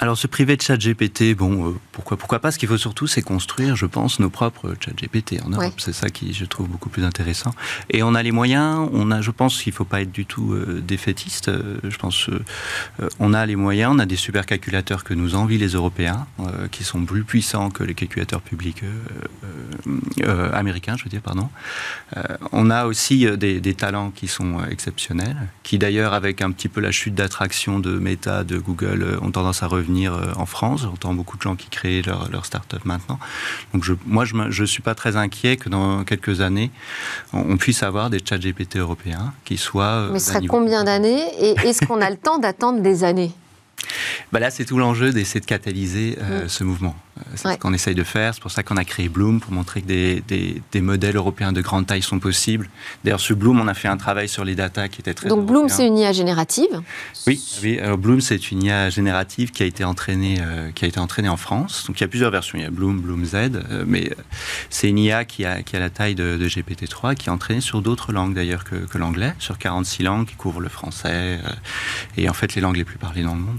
Alors, 0.00 0.16
se 0.16 0.28
priver 0.28 0.56
de 0.56 0.62
ChatGPT, 0.62 1.34
bon, 1.34 1.70
euh, 1.70 1.74
pourquoi, 1.90 2.16
pourquoi 2.16 2.38
pas? 2.38 2.52
Ce 2.52 2.58
qu'il 2.58 2.68
faut 2.68 2.78
surtout, 2.78 3.08
c'est 3.08 3.20
construire, 3.20 3.74
je 3.74 3.86
pense, 3.86 4.20
nos 4.20 4.30
propres 4.30 4.76
ChatGPT 4.78 5.40
en 5.44 5.50
Europe. 5.50 5.74
C'est 5.78 5.92
ça 5.92 6.08
qui, 6.08 6.32
je 6.32 6.44
trouve, 6.44 6.68
beaucoup 6.68 6.88
plus 6.88 7.04
intéressant. 7.04 7.52
Et 7.90 8.04
on 8.04 8.14
a 8.14 8.22
les 8.22 8.30
moyens, 8.30 8.88
on 8.92 9.10
a, 9.10 9.20
je 9.20 9.32
pense 9.32 9.60
qu'il 9.60 9.72
ne 9.72 9.76
faut 9.76 9.84
pas 9.84 10.00
être 10.02 10.12
du 10.12 10.24
tout 10.24 10.52
euh, 10.52 10.80
défaitiste. 10.86 11.48
Euh, 11.48 11.78
je 11.82 11.96
pense 11.96 12.30
on 13.18 13.34
a 13.34 13.44
les 13.46 13.56
moyens, 13.56 13.92
on 13.94 13.98
a 13.98 14.06
des 14.06 14.16
supercalculateurs 14.16 15.02
que 15.02 15.14
nous 15.14 15.34
envient 15.34 15.58
les 15.58 15.68
Européens, 15.68 16.26
qui 16.70 16.84
sont 16.84 17.04
plus 17.04 17.24
puissants 17.24 17.70
que 17.70 17.82
les 17.82 17.94
calculateurs 17.94 18.40
publics 18.40 18.82
américains, 20.52 20.96
je 20.96 21.04
veux 21.04 21.10
dire, 21.10 21.20
pardon. 21.20 21.48
on 22.52 22.70
a 22.70 22.86
aussi 22.86 23.26
des, 23.36 23.60
des, 23.60 23.74
talents 23.74 24.10
qui 24.10 24.28
sont 24.28 24.64
exceptionnels, 24.64 25.36
qui 25.62 25.78
d'ailleurs, 25.78 26.12
avec 26.12 26.42
un 26.42 26.50
petit 26.50 26.68
peu 26.68 26.80
la 26.80 26.90
chute 26.90 27.14
d'attraction 27.14 27.78
de 27.78 27.98
Meta, 27.98 28.44
de 28.44 28.58
Google, 28.58 29.18
ont 29.22 29.30
tendance 29.30 29.57
à 29.62 29.66
revenir 29.66 30.14
euh, 30.14 30.32
en 30.36 30.46
France. 30.46 30.82
J'entends 30.82 31.14
beaucoup 31.14 31.36
de 31.36 31.42
gens 31.42 31.56
qui 31.56 31.68
créent 31.68 32.02
leur, 32.02 32.30
leur 32.30 32.44
start-up 32.44 32.84
maintenant. 32.84 33.18
Donc 33.72 33.84
je, 33.84 33.94
moi, 34.06 34.24
je 34.24 34.60
ne 34.62 34.66
suis 34.66 34.82
pas 34.82 34.94
très 34.94 35.16
inquiet 35.16 35.56
que 35.56 35.68
dans 35.68 36.04
quelques 36.04 36.40
années, 36.40 36.70
on, 37.32 37.56
puisse 37.56 37.82
avoir 37.82 38.10
des 38.10 38.20
chat 38.24 38.38
GPT 38.38 38.76
européens 38.76 39.32
qui 39.44 39.56
soient... 39.56 39.84
Euh, 39.84 40.10
Mais 40.12 40.18
ce 40.18 40.32
serait 40.32 40.46
combien 40.46 40.84
d'années 40.84 41.22
Et 41.40 41.54
est-ce 41.64 41.84
qu'on 41.84 42.00
a 42.00 42.10
le 42.10 42.16
temps 42.16 42.38
d'attendre 42.38 42.80
des 42.80 43.04
années? 43.04 43.32
Bah 44.32 44.40
là, 44.40 44.50
c'est 44.50 44.64
tout 44.64 44.78
l'enjeu 44.78 45.12
d'essayer 45.12 45.40
de 45.40 45.46
catalyser 45.46 46.18
euh, 46.20 46.44
mm. 46.44 46.48
ce 46.48 46.64
mouvement. 46.64 46.94
Euh, 47.18 47.22
c'est 47.34 47.52
ce 47.54 47.58
qu'on 47.58 47.72
essaye 47.72 47.94
de 47.94 48.04
faire. 48.04 48.34
C'est 48.34 48.40
pour 48.40 48.50
ça 48.50 48.62
qu'on 48.62 48.76
a 48.76 48.84
créé 48.84 49.08
Bloom, 49.08 49.40
pour 49.40 49.52
montrer 49.52 49.82
que 49.82 49.86
des, 49.86 50.22
des, 50.72 50.80
modèles 50.80 51.16
européens 51.16 51.52
de 51.52 51.60
grande 51.60 51.86
taille 51.86 52.02
sont 52.02 52.18
possibles. 52.18 52.68
D'ailleurs, 53.04 53.20
sur 53.20 53.36
Bloom, 53.36 53.60
on 53.60 53.68
a 53.68 53.74
fait 53.74 53.88
un 53.88 53.96
travail 53.96 54.28
sur 54.28 54.44
les 54.44 54.54
data 54.54 54.88
qui 54.88 55.00
était 55.00 55.14
très. 55.14 55.28
Donc, 55.28 55.46
Bloom, 55.46 55.68
c'est 55.68 55.86
une 55.86 55.98
IA 55.98 56.12
générative 56.12 56.82
Oui, 57.26 57.42
oui. 57.62 57.78
Alors, 57.80 57.98
Bloom, 57.98 58.20
c'est 58.20 58.50
une 58.50 58.62
IA 58.62 58.90
générative 58.90 59.50
qui 59.50 59.62
a 59.62 59.66
été 59.66 59.84
entraînée, 59.84 60.38
euh, 60.40 60.70
qui 60.72 60.84
a 60.84 60.88
été 60.88 61.00
entraînée 61.00 61.28
en 61.28 61.36
France. 61.36 61.84
Donc, 61.86 61.98
il 61.98 62.02
y 62.02 62.04
a 62.04 62.08
plusieurs 62.08 62.30
versions. 62.30 62.58
Il 62.58 62.62
y 62.62 62.66
a 62.66 62.70
Bloom, 62.70 63.00
Bloom 63.00 63.24
Z, 63.24 63.62
mais 63.86 64.10
c'est 64.70 64.88
une 64.88 64.98
IA 64.98 65.24
qui 65.24 65.44
a, 65.44 65.62
qui 65.62 65.76
a 65.76 65.80
la 65.80 65.90
taille 65.90 66.14
de, 66.14 66.36
de 66.36 66.48
GPT-3, 66.48 67.14
qui 67.14 67.28
est 67.28 67.32
entraînée 67.32 67.60
sur 67.60 67.82
d'autres 67.82 68.12
langues 68.12 68.34
d'ailleurs 68.34 68.64
que, 68.64 68.76
que 68.76 68.98
l'anglais, 68.98 69.34
sur 69.38 69.58
46 69.58 70.02
langues 70.02 70.26
qui 70.26 70.34
couvrent 70.34 70.60
le 70.60 70.68
français 70.68 71.38
et 72.16 72.28
en 72.28 72.32
fait 72.32 72.54
les 72.54 72.60
langues 72.60 72.76
les 72.76 72.84
plus 72.84 72.98
parlées 72.98 73.22
dans 73.22 73.34
le 73.34 73.40
monde. 73.40 73.58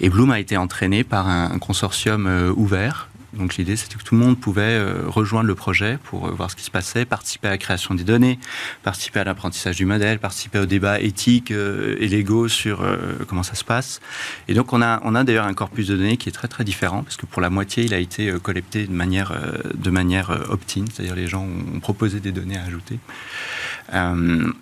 Et 0.00 0.08
Bloom 0.08 0.30
a 0.30 0.40
été 0.40 0.56
entraîné 0.56 1.04
par 1.04 1.28
un, 1.28 1.58
consortium 1.58 2.26
euh, 2.26 2.52
ouvert 2.56 3.08
donc 3.32 3.56
l'idée, 3.56 3.76
c'était 3.76 3.96
que 3.96 4.02
tout 4.02 4.14
le 4.14 4.20
monde 4.22 4.38
pouvait 4.38 4.62
euh, 4.62 5.02
rejoindre 5.08 5.46
le 5.46 5.54
projet 5.54 5.98
pour 6.04 6.26
euh, 6.26 6.30
voir 6.30 6.50
ce 6.50 6.56
qui 6.56 6.62
se 6.62 6.70
passait, 6.70 7.04
participer 7.04 7.48
à 7.48 7.50
la 7.50 7.58
création 7.58 7.94
des 7.94 8.02
données, 8.02 8.38
participer 8.82 9.20
à 9.20 9.24
l'apprentissage 9.24 9.76
du 9.76 9.84
modèle, 9.84 10.18
participer 10.18 10.58
au 10.58 10.64
débat 10.64 11.00
éthique 11.00 11.50
et 11.50 12.08
légaux 12.08 12.48
sur 12.48 12.82
comment 13.28 13.42
ça 13.42 13.54
se 13.54 13.64
passe. 13.64 14.00
Et 14.48 14.54
donc 14.54 14.72
on 14.72 14.80
a, 14.80 15.02
on 15.04 15.14
a 15.14 15.22
d'ailleurs 15.22 15.44
un 15.44 15.52
corpus 15.52 15.88
de 15.88 15.96
données 15.96 16.16
qui 16.16 16.30
est 16.30 16.32
très 16.32 16.48
très 16.48 16.64
différent, 16.64 17.02
parce 17.02 17.18
que 17.18 17.26
pour 17.26 17.42
la 17.42 17.50
moitié, 17.50 17.84
il 17.84 17.92
a 17.92 17.98
été 17.98 18.32
collecté 18.42 18.86
de 18.86 18.92
manière, 18.92 19.38
de 19.74 19.90
manière 19.90 20.30
opt-in, 20.48 20.84
c'est-à-dire 20.90 21.14
les 21.14 21.26
gens 21.26 21.44
ont 21.44 21.80
proposé 21.80 22.20
des 22.20 22.32
données 22.32 22.56
à 22.56 22.62
ajouter. 22.62 22.98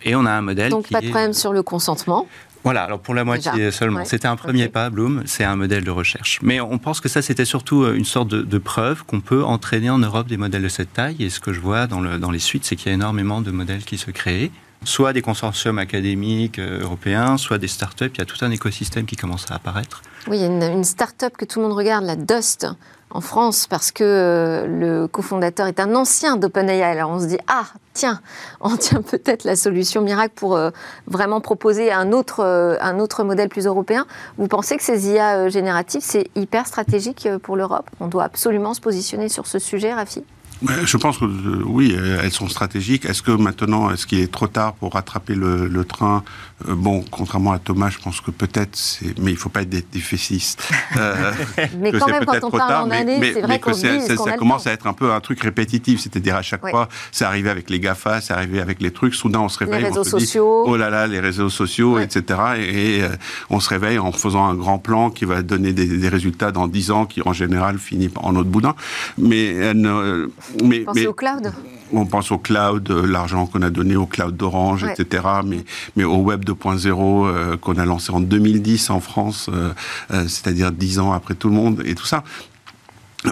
et 0.02 0.16
on 0.16 0.26
a 0.26 0.32
un 0.32 0.42
modèle... 0.42 0.70
Donc 0.70 0.88
pas 0.88 1.00
de 1.00 1.10
problème 1.10 1.32
sur 1.32 1.52
le 1.52 1.62
consentement 1.62 2.26
Voilà, 2.64 2.82
alors 2.82 2.98
pour 2.98 3.14
la 3.14 3.24
moitié 3.24 3.70
seulement. 3.70 4.04
C'était 4.04 4.26
un 4.26 4.36
premier 4.36 4.68
pas, 4.68 4.88
Bloom, 4.90 5.22
c'est 5.26 5.44
un 5.44 5.54
modèle 5.54 5.84
de 5.84 5.90
recherche. 5.90 6.40
Mais 6.42 6.60
on 6.60 6.78
pense 6.78 7.00
que 7.00 7.10
ça, 7.10 7.20
c'était 7.20 7.44
surtout 7.44 7.84
euh, 7.84 7.94
une 7.94 8.06
sorte 8.06 8.28
de, 8.28 8.58
preuve 8.58 9.04
qu'on 9.04 9.20
peut 9.20 9.44
entraîner 9.44 9.90
en 9.90 9.98
Europe 9.98 10.26
des 10.26 10.38
modèles 10.38 10.62
de 10.62 10.68
cette 10.68 10.94
taille. 10.94 11.16
Et 11.22 11.28
ce 11.28 11.40
que 11.40 11.52
je 11.52 11.60
vois 11.60 11.86
dans, 11.86 12.00
le, 12.00 12.18
dans 12.18 12.30
les 12.30 12.38
suites, 12.38 12.64
c'est 12.64 12.76
qu'il 12.76 12.88
y 12.88 12.90
a 12.90 12.94
énormément 12.94 13.42
de 13.42 13.50
modèles 13.50 13.84
qui 13.84 13.98
se 13.98 14.10
créent 14.10 14.50
soit 14.84 15.12
des 15.12 15.22
consortiums 15.22 15.78
académiques 15.78 16.58
euh, 16.58 16.82
européens, 16.82 17.36
soit 17.38 17.58
des 17.58 17.68
startups. 17.68 18.10
Il 18.14 18.18
y 18.18 18.22
a 18.22 18.26
tout 18.26 18.42
un 18.42 18.50
écosystème 18.50 19.06
qui 19.06 19.16
commence 19.16 19.50
à 19.50 19.54
apparaître. 19.54 20.02
Oui, 20.28 20.38
il 20.38 20.40
y 20.42 20.44
a 20.44 20.46
une, 20.46 20.62
une 20.62 20.84
start-up 20.84 21.36
que 21.36 21.44
tout 21.44 21.60
le 21.60 21.66
monde 21.66 21.76
regarde, 21.76 22.04
la 22.04 22.16
Dust, 22.16 22.66
en 23.10 23.20
France 23.20 23.66
parce 23.66 23.92
que 23.92 24.04
euh, 24.04 24.66
le 24.66 25.06
cofondateur 25.06 25.66
est 25.66 25.80
un 25.80 25.94
ancien 25.94 26.36
d'OpenAI. 26.36 26.82
Alors 26.82 27.10
on 27.10 27.20
se 27.20 27.26
dit 27.26 27.38
ah 27.46 27.66
tiens, 27.92 28.20
on 28.60 28.76
tient 28.76 29.02
peut-être 29.02 29.44
la 29.44 29.56
solution 29.56 30.02
miracle 30.02 30.34
pour 30.34 30.56
euh, 30.56 30.70
vraiment 31.06 31.40
proposer 31.40 31.92
un 31.92 32.12
autre 32.12 32.40
euh, 32.40 32.76
un 32.80 32.98
autre 32.98 33.24
modèle 33.24 33.48
plus 33.48 33.66
européen. 33.66 34.06
Vous 34.38 34.48
pensez 34.48 34.76
que 34.76 34.82
ces 34.82 35.10
IA 35.10 35.48
génératives 35.48 36.02
c'est 36.02 36.28
hyper 36.34 36.66
stratégique 36.66 37.28
pour 37.42 37.56
l'Europe? 37.56 37.88
On 38.00 38.08
doit 38.08 38.24
absolument 38.24 38.74
se 38.74 38.80
positionner 38.80 39.28
sur 39.28 39.46
ce 39.46 39.58
sujet, 39.58 39.92
Rafi? 39.92 40.24
Je 40.84 40.96
pense 40.96 41.18
que 41.18 41.24
oui, 41.64 41.96
elles 42.22 42.32
sont 42.32 42.48
stratégiques. 42.48 43.04
Est-ce 43.04 43.22
que 43.22 43.32
maintenant, 43.32 43.90
est-ce 43.90 44.06
qu'il 44.06 44.20
est 44.20 44.32
trop 44.32 44.46
tard 44.46 44.74
pour 44.74 44.92
rattraper 44.92 45.34
le 45.34 45.84
train? 45.84 46.22
Euh, 46.68 46.74
bon, 46.74 47.04
contrairement 47.10 47.52
à 47.52 47.58
Thomas, 47.58 47.90
je 47.90 47.98
pense 47.98 48.20
que 48.20 48.30
peut-être, 48.30 48.78
mais 49.20 49.32
il 49.32 49.34
ne 49.34 49.38
faut 49.38 49.48
pas 49.48 49.62
être 49.62 49.90
défaitiste. 49.92 50.62
Euh, 50.96 51.32
mais 51.78 51.90
quand 51.92 52.06
même, 52.06 52.24
quand 52.24 52.44
on 52.44 52.50
parle 52.50 52.86
en 52.86 52.90
année, 52.90 53.18
c'est 53.32 53.40
vrai 53.40 53.58
que 53.58 53.72
ça, 53.72 54.36
commence 54.36 54.66
à 54.66 54.72
être 54.72 54.86
un 54.86 54.92
peu 54.92 55.12
un 55.12 55.20
truc 55.20 55.40
répétitif. 55.40 56.00
C'est-à-dire 56.00 56.36
à 56.36 56.42
chaque 56.42 56.60
fois, 56.68 56.88
c'est 57.10 57.24
arrivé 57.24 57.50
avec 57.50 57.68
les 57.68 57.80
GAFA, 57.80 58.20
c'est 58.20 58.32
arrivé 58.32 58.60
avec 58.60 58.80
les 58.80 58.92
trucs. 58.92 59.14
Soudain, 59.14 59.40
on 59.40 59.48
se 59.48 59.58
réveille, 59.58 59.80
les 59.80 59.88
réseaux 59.88 60.00
on 60.00 60.04
se 60.04 60.10
sociaux. 60.10 60.62
dit, 60.64 60.70
oh 60.70 60.76
là 60.76 60.90
là, 60.90 61.06
les 61.08 61.18
réseaux 61.18 61.48
sociaux, 61.48 61.98
etc. 61.98 62.38
Et, 62.58 63.02
euh, 63.02 63.08
on 63.50 63.58
se 63.58 63.68
réveille 63.70 63.98
en 63.98 64.12
faisant 64.12 64.44
un 64.44 64.54
grand 64.54 64.78
plan 64.78 65.10
qui 65.10 65.24
va 65.24 65.42
donner 65.42 65.72
des, 65.72 66.08
résultats 66.08 66.52
dans 66.52 66.68
10 66.68 66.90
ans, 66.92 67.06
qui 67.06 67.20
en 67.24 67.32
général 67.32 67.78
finit 67.78 68.10
en 68.16 68.36
autre 68.36 68.50
boudin. 68.50 68.74
Mais, 69.18 69.74
mais, 70.62 70.80
Pensez 70.80 71.06
au 71.06 71.14
cloud 71.14 71.52
on 71.92 72.06
pense 72.06 72.30
au 72.32 72.38
cloud, 72.38 72.90
euh, 72.90 73.06
l'argent 73.06 73.46
qu'on 73.46 73.62
a 73.62 73.70
donné 73.70 73.96
au 73.96 74.06
cloud 74.06 74.36
d'Orange, 74.36 74.84
etc., 74.84 75.24
mais, 75.44 75.64
mais 75.96 76.04
au 76.04 76.16
Web 76.16 76.44
2.0 76.44 77.26
euh, 77.26 77.56
qu'on 77.56 77.76
a 77.76 77.84
lancé 77.84 78.12
en 78.12 78.20
2010 78.20 78.90
en 78.90 79.00
France, 79.00 79.50
euh, 79.52 79.72
c'est-à-dire 80.10 80.72
dix 80.72 80.98
ans 80.98 81.12
après 81.12 81.34
tout 81.34 81.48
le 81.48 81.54
monde, 81.54 81.82
et 81.84 81.94
tout 81.94 82.06
ça. 82.06 82.24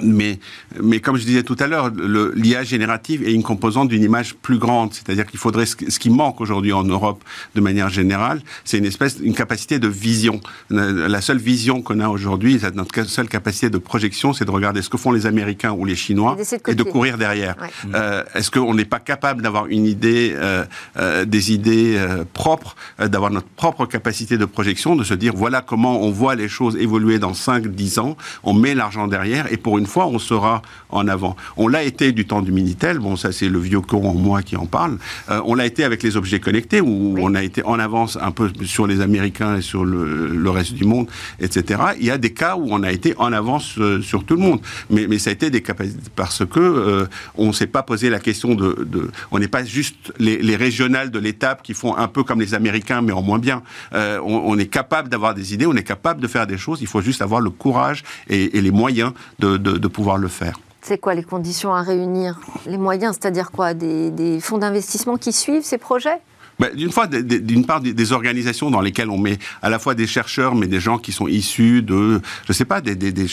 Mais, 0.02 0.38
mais 0.82 1.00
comme 1.00 1.16
je 1.16 1.24
disais 1.24 1.42
tout 1.42 1.56
à 1.58 1.66
l'heure, 1.66 1.90
l'IA 2.34 2.62
générative 2.62 3.22
est 3.28 3.32
une 3.32 3.42
composante 3.42 3.88
d'une 3.88 4.02
image 4.02 4.34
plus 4.34 4.58
grande. 4.58 4.94
C'est-à-dire 4.94 5.26
qu'il 5.26 5.38
faudrait, 5.38 5.66
ce 5.66 5.76
qui 5.76 6.08
manque 6.10 6.40
aujourd'hui 6.40 6.72
en 6.72 6.84
Europe 6.84 7.22
de 7.54 7.60
manière 7.60 7.90
générale, 7.90 8.40
c'est 8.64 8.78
une 8.78 8.86
espèce, 8.86 9.18
une 9.22 9.34
capacité 9.34 9.78
de 9.78 9.88
vision. 9.88 10.40
La 10.70 11.20
seule 11.20 11.38
vision 11.38 11.82
qu'on 11.82 12.00
a 12.00 12.08
aujourd'hui, 12.08 12.58
notre 12.74 13.06
seule 13.06 13.28
capacité 13.28 13.68
de 13.68 13.78
projection, 13.78 14.32
c'est 14.32 14.44
de 14.44 14.50
regarder 14.50 14.80
ce 14.82 14.88
que 14.88 14.96
font 14.96 15.12
les 15.12 15.26
Américains 15.26 15.72
ou 15.72 15.84
les 15.84 15.96
Chinois 15.96 16.36
et 16.68 16.74
de 16.74 16.82
courir 16.82 17.18
derrière. 17.18 17.56
Euh, 17.94 18.22
Est-ce 18.34 18.50
qu'on 18.50 18.74
n'est 18.74 18.84
pas 18.86 19.00
capable 19.00 19.42
d'avoir 19.42 19.66
une 19.66 19.84
idée, 19.86 20.32
euh, 20.34 20.64
euh, 20.96 21.24
des 21.24 21.52
idées 21.52 21.96
euh, 21.96 22.24
propres, 22.32 22.76
euh, 23.00 23.08
d'avoir 23.08 23.30
notre 23.30 23.48
propre 23.48 23.86
capacité 23.86 24.38
de 24.38 24.44
projection, 24.44 24.96
de 24.96 25.04
se 25.04 25.14
dire 25.14 25.32
voilà 25.34 25.60
comment 25.60 26.00
on 26.02 26.10
voit 26.10 26.34
les 26.34 26.48
choses 26.48 26.76
évoluer 26.76 27.18
dans 27.18 27.32
5-10 27.32 28.00
ans, 28.00 28.16
on 28.42 28.54
met 28.54 28.74
l'argent 28.74 29.06
derrière 29.06 29.52
et 29.52 29.56
pour 29.56 29.78
une 29.78 29.81
une 29.82 29.88
fois, 29.88 30.06
on 30.06 30.20
sera 30.20 30.62
en 30.90 31.08
avant. 31.08 31.34
On 31.56 31.66
l'a 31.66 31.82
été 31.82 32.12
du 32.12 32.24
temps 32.24 32.40
du 32.40 32.52
Minitel, 32.52 33.00
bon 33.00 33.16
ça 33.16 33.32
c'est 33.32 33.48
le 33.48 33.58
vieux 33.58 33.80
con 33.80 34.08
en 34.08 34.14
moi 34.14 34.42
qui 34.42 34.56
en 34.56 34.66
parle, 34.66 34.98
euh, 35.28 35.40
on 35.44 35.56
l'a 35.56 35.66
été 35.66 35.82
avec 35.82 36.04
les 36.04 36.16
objets 36.16 36.38
connectés, 36.38 36.80
où 36.80 37.16
on 37.18 37.34
a 37.34 37.42
été 37.42 37.64
en 37.64 37.80
avance 37.80 38.16
un 38.20 38.30
peu 38.30 38.52
sur 38.64 38.86
les 38.86 39.00
Américains 39.00 39.56
et 39.56 39.60
sur 39.60 39.84
le, 39.84 40.50
reste 40.50 40.74
du 40.74 40.84
monde, 40.84 41.08
etc. 41.40 41.80
Il 41.98 42.04
y 42.04 42.10
a 42.10 42.18
des 42.18 42.32
cas 42.32 42.56
où 42.56 42.68
on 42.70 42.82
a 42.84 42.92
été 42.92 43.14
en 43.16 43.32
avance 43.32 43.76
euh, 43.78 44.02
sur 44.02 44.22
tout 44.24 44.36
le 44.36 44.42
monde, 44.42 44.60
mais, 44.88 45.06
mais 45.08 45.18
ça 45.18 45.30
a 45.30 45.32
été 45.32 45.50
des 45.50 45.62
capacités 45.62 46.10
parce 46.14 46.44
que 46.44 46.60
euh, 46.60 47.06
on 47.34 47.52
s'est 47.52 47.66
pas 47.66 47.82
posé 47.82 48.08
la 48.10 48.20
question 48.20 48.54
de, 48.54 49.10
on 49.32 49.38
n'est 49.40 49.48
pas 49.48 49.64
juste 49.64 50.12
les, 50.20 50.56
régionales 50.56 51.10
de 51.10 51.18
l'étape 51.18 51.62
qui 51.62 51.74
font 51.74 51.96
un 51.96 52.06
peu 52.06 52.22
comme 52.22 52.40
les 52.40 52.54
Américains 52.54 53.00
mais 53.00 53.12
en 53.12 53.22
moins 53.22 53.38
bien. 53.38 53.62
on, 53.92 54.58
est 54.58 54.66
capable 54.66 55.08
d'avoir 55.08 55.34
des 55.34 55.54
idées, 55.54 55.66
on 55.66 55.74
est 55.74 55.82
capable 55.82 56.20
de 56.20 56.28
faire 56.28 56.46
des 56.46 56.58
choses, 56.58 56.82
il 56.82 56.86
faut 56.86 57.00
juste 57.00 57.22
avoir 57.22 57.40
le 57.40 57.50
courage 57.50 58.04
et, 58.28 58.60
les 58.60 58.70
moyens 58.70 59.12
de 59.38 59.56
de, 59.56 59.71
pouvoir 59.88 60.18
le 60.18 60.28
faire. 60.28 60.58
C'est 60.82 60.98
quoi 60.98 61.14
les 61.14 61.22
conditions 61.22 61.72
à 61.72 61.82
réunir 61.82 62.40
Les 62.66 62.78
moyens, 62.78 63.16
c'est-à-dire 63.20 63.52
quoi 63.52 63.72
des, 63.72 64.38
fonds 64.40 64.58
d'investissement 64.58 65.16
qui 65.16 65.32
suivent 65.32 65.64
ces 65.64 65.78
projets 65.78 66.20
ben, 66.58 66.74
d'une 66.76 66.92
fois, 66.92 67.06
d'une 67.06 67.64
part, 67.64 67.80
des, 67.80 68.12
organisations 68.12 68.70
dans 68.70 68.82
lesquelles 68.82 69.08
on 69.08 69.16
met 69.16 69.38
à 69.62 69.70
la 69.70 69.78
fois 69.78 69.94
des 69.94 70.06
chercheurs, 70.06 70.54
mais 70.54 70.66
des 70.66 70.80
gens 70.80 70.98
qui 70.98 71.10
sont 71.10 71.26
issus 71.26 71.82
de, 71.82 72.20
je 72.46 72.52
sais 72.52 72.66
pas, 72.66 72.80
des, 72.80 72.94
des, 72.94 73.10
des, 73.10 73.24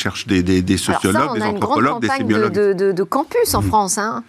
des, 0.62 0.78
sociologues, 0.78 1.36
des 1.36 1.44
anthropologues, 1.44 2.02
des 2.02 2.08
sémiologues. 2.08 2.54
De, 2.54 2.74
de, 2.74 2.92
de, 2.92 3.04
campus 3.04 3.54
en 3.54 3.62
mmh. 3.62 3.66
France. 3.66 3.98
Hein. 3.98 4.24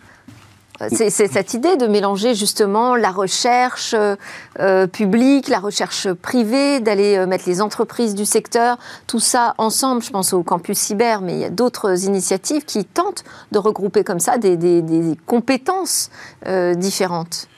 C'est 0.88 1.10
cette 1.10 1.52
idée 1.52 1.76
de 1.76 1.86
mélanger 1.86 2.34
justement 2.34 2.96
la 2.96 3.10
recherche 3.10 3.94
euh, 4.58 4.86
publique, 4.86 5.48
la 5.48 5.58
recherche 5.58 6.10
privée, 6.12 6.80
d'aller 6.80 7.18
euh, 7.18 7.26
mettre 7.26 7.44
les 7.46 7.60
entreprises 7.60 8.14
du 8.14 8.24
secteur, 8.24 8.78
tout 9.06 9.20
ça 9.20 9.54
ensemble. 9.58 10.02
Je 10.02 10.10
pense 10.10 10.32
au 10.32 10.42
campus 10.42 10.78
cyber, 10.78 11.20
mais 11.20 11.34
il 11.34 11.38
y 11.40 11.44
a 11.44 11.50
d'autres 11.50 12.06
initiatives 12.06 12.64
qui 12.64 12.86
tentent 12.86 13.24
de 13.52 13.58
regrouper 13.58 14.04
comme 14.04 14.20
ça 14.20 14.38
des, 14.38 14.56
compétences 15.26 16.10
euh, 16.46 16.74
différentes. 16.74 17.48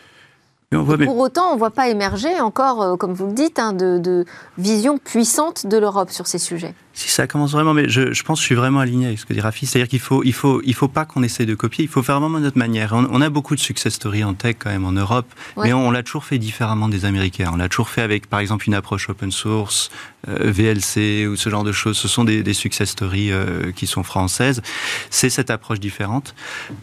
Pour 0.71 1.19
autant, 1.19 1.51
on 1.51 1.55
ne 1.55 1.59
voit 1.59 1.71
pas 1.71 1.89
émerger 1.91 2.41
encore, 2.41 2.97
comme 2.99 3.13
vous 3.13 3.27
le 3.27 3.35
dites, 3.35 3.59
hein, 3.59 3.73
de, 3.75 3.99
de 3.99 4.25
vision 4.57 4.97
puissante 4.99 5.67
de 5.67 5.77
l'Europe 5.77 6.11
sur 6.11 6.27
ces 6.27 6.39
sujets 6.39 6.75
si 6.95 7.09
ça 7.09 7.27
commence 7.27 7.53
vraiment, 7.53 7.73
mais 7.73 7.89
je, 7.89 8.13
je, 8.13 8.23
pense 8.23 8.39
que 8.39 8.43
je 8.43 8.47
suis 8.47 8.55
vraiment 8.55 8.81
aligné 8.81 9.07
avec 9.07 9.19
ce 9.19 9.25
que 9.25 9.33
dit 9.33 9.41
Rafi, 9.41 9.67
c'est-à-dire 9.67 9.89
qu'il 9.89 10.01
faut, 10.01 10.23
il 10.25 10.35
faut, 10.35 10.61
il 10.65 10.75
faut 10.75 10.89
pas 10.89 11.05
qu'on 11.05 11.23
essaie 11.23 11.47
de 11.47 11.55
copier, 11.55 11.85
il 11.85 11.91
faut 11.91 12.03
faire 12.03 12.21
vraiment 12.21 12.39
notre 12.39 12.59
manière. 12.59 12.93
On, 12.93 13.21
a 13.21 13.31
beaucoup 13.31 13.55
de 13.55 13.61
success 13.61 13.95
stories 13.95 14.25
en 14.25 14.35
tech 14.35 14.57
quand 14.59 14.71
même 14.71 14.85
en 14.85 14.93
Europe, 14.93 15.27
mais 15.57 15.73
on, 15.73 15.91
l'a 15.91 16.03
toujours 16.03 16.25
fait 16.25 16.39
différemment 16.39 16.89
des 16.89 17.05
Américains. 17.05 17.51
On 17.53 17.57
l'a 17.57 17.69
toujours 17.69 17.89
fait 17.89 18.03
avec, 18.03 18.29
par 18.29 18.41
exemple, 18.41 18.67
une 18.67 18.75
approche 18.75 19.09
open 19.09 19.31
source, 19.31 19.91
euh, 20.29 20.51
VLC 20.51 21.27
ou 21.27 21.37
ce 21.37 21.49
genre 21.49 21.65
de 21.65 21.73
choses. 21.73 21.97
Ce 21.97 22.09
sont 22.09 22.25
des, 22.25 22.43
des 22.43 22.55
success 22.55 22.91
stories 22.91 23.33
euh, 23.33 23.73
qui 23.73 23.87
sont 23.87 24.03
françaises. 24.03 24.61
C'est 25.09 25.31
cette 25.31 25.51
approche 25.51 25.81
différente, 25.81 26.35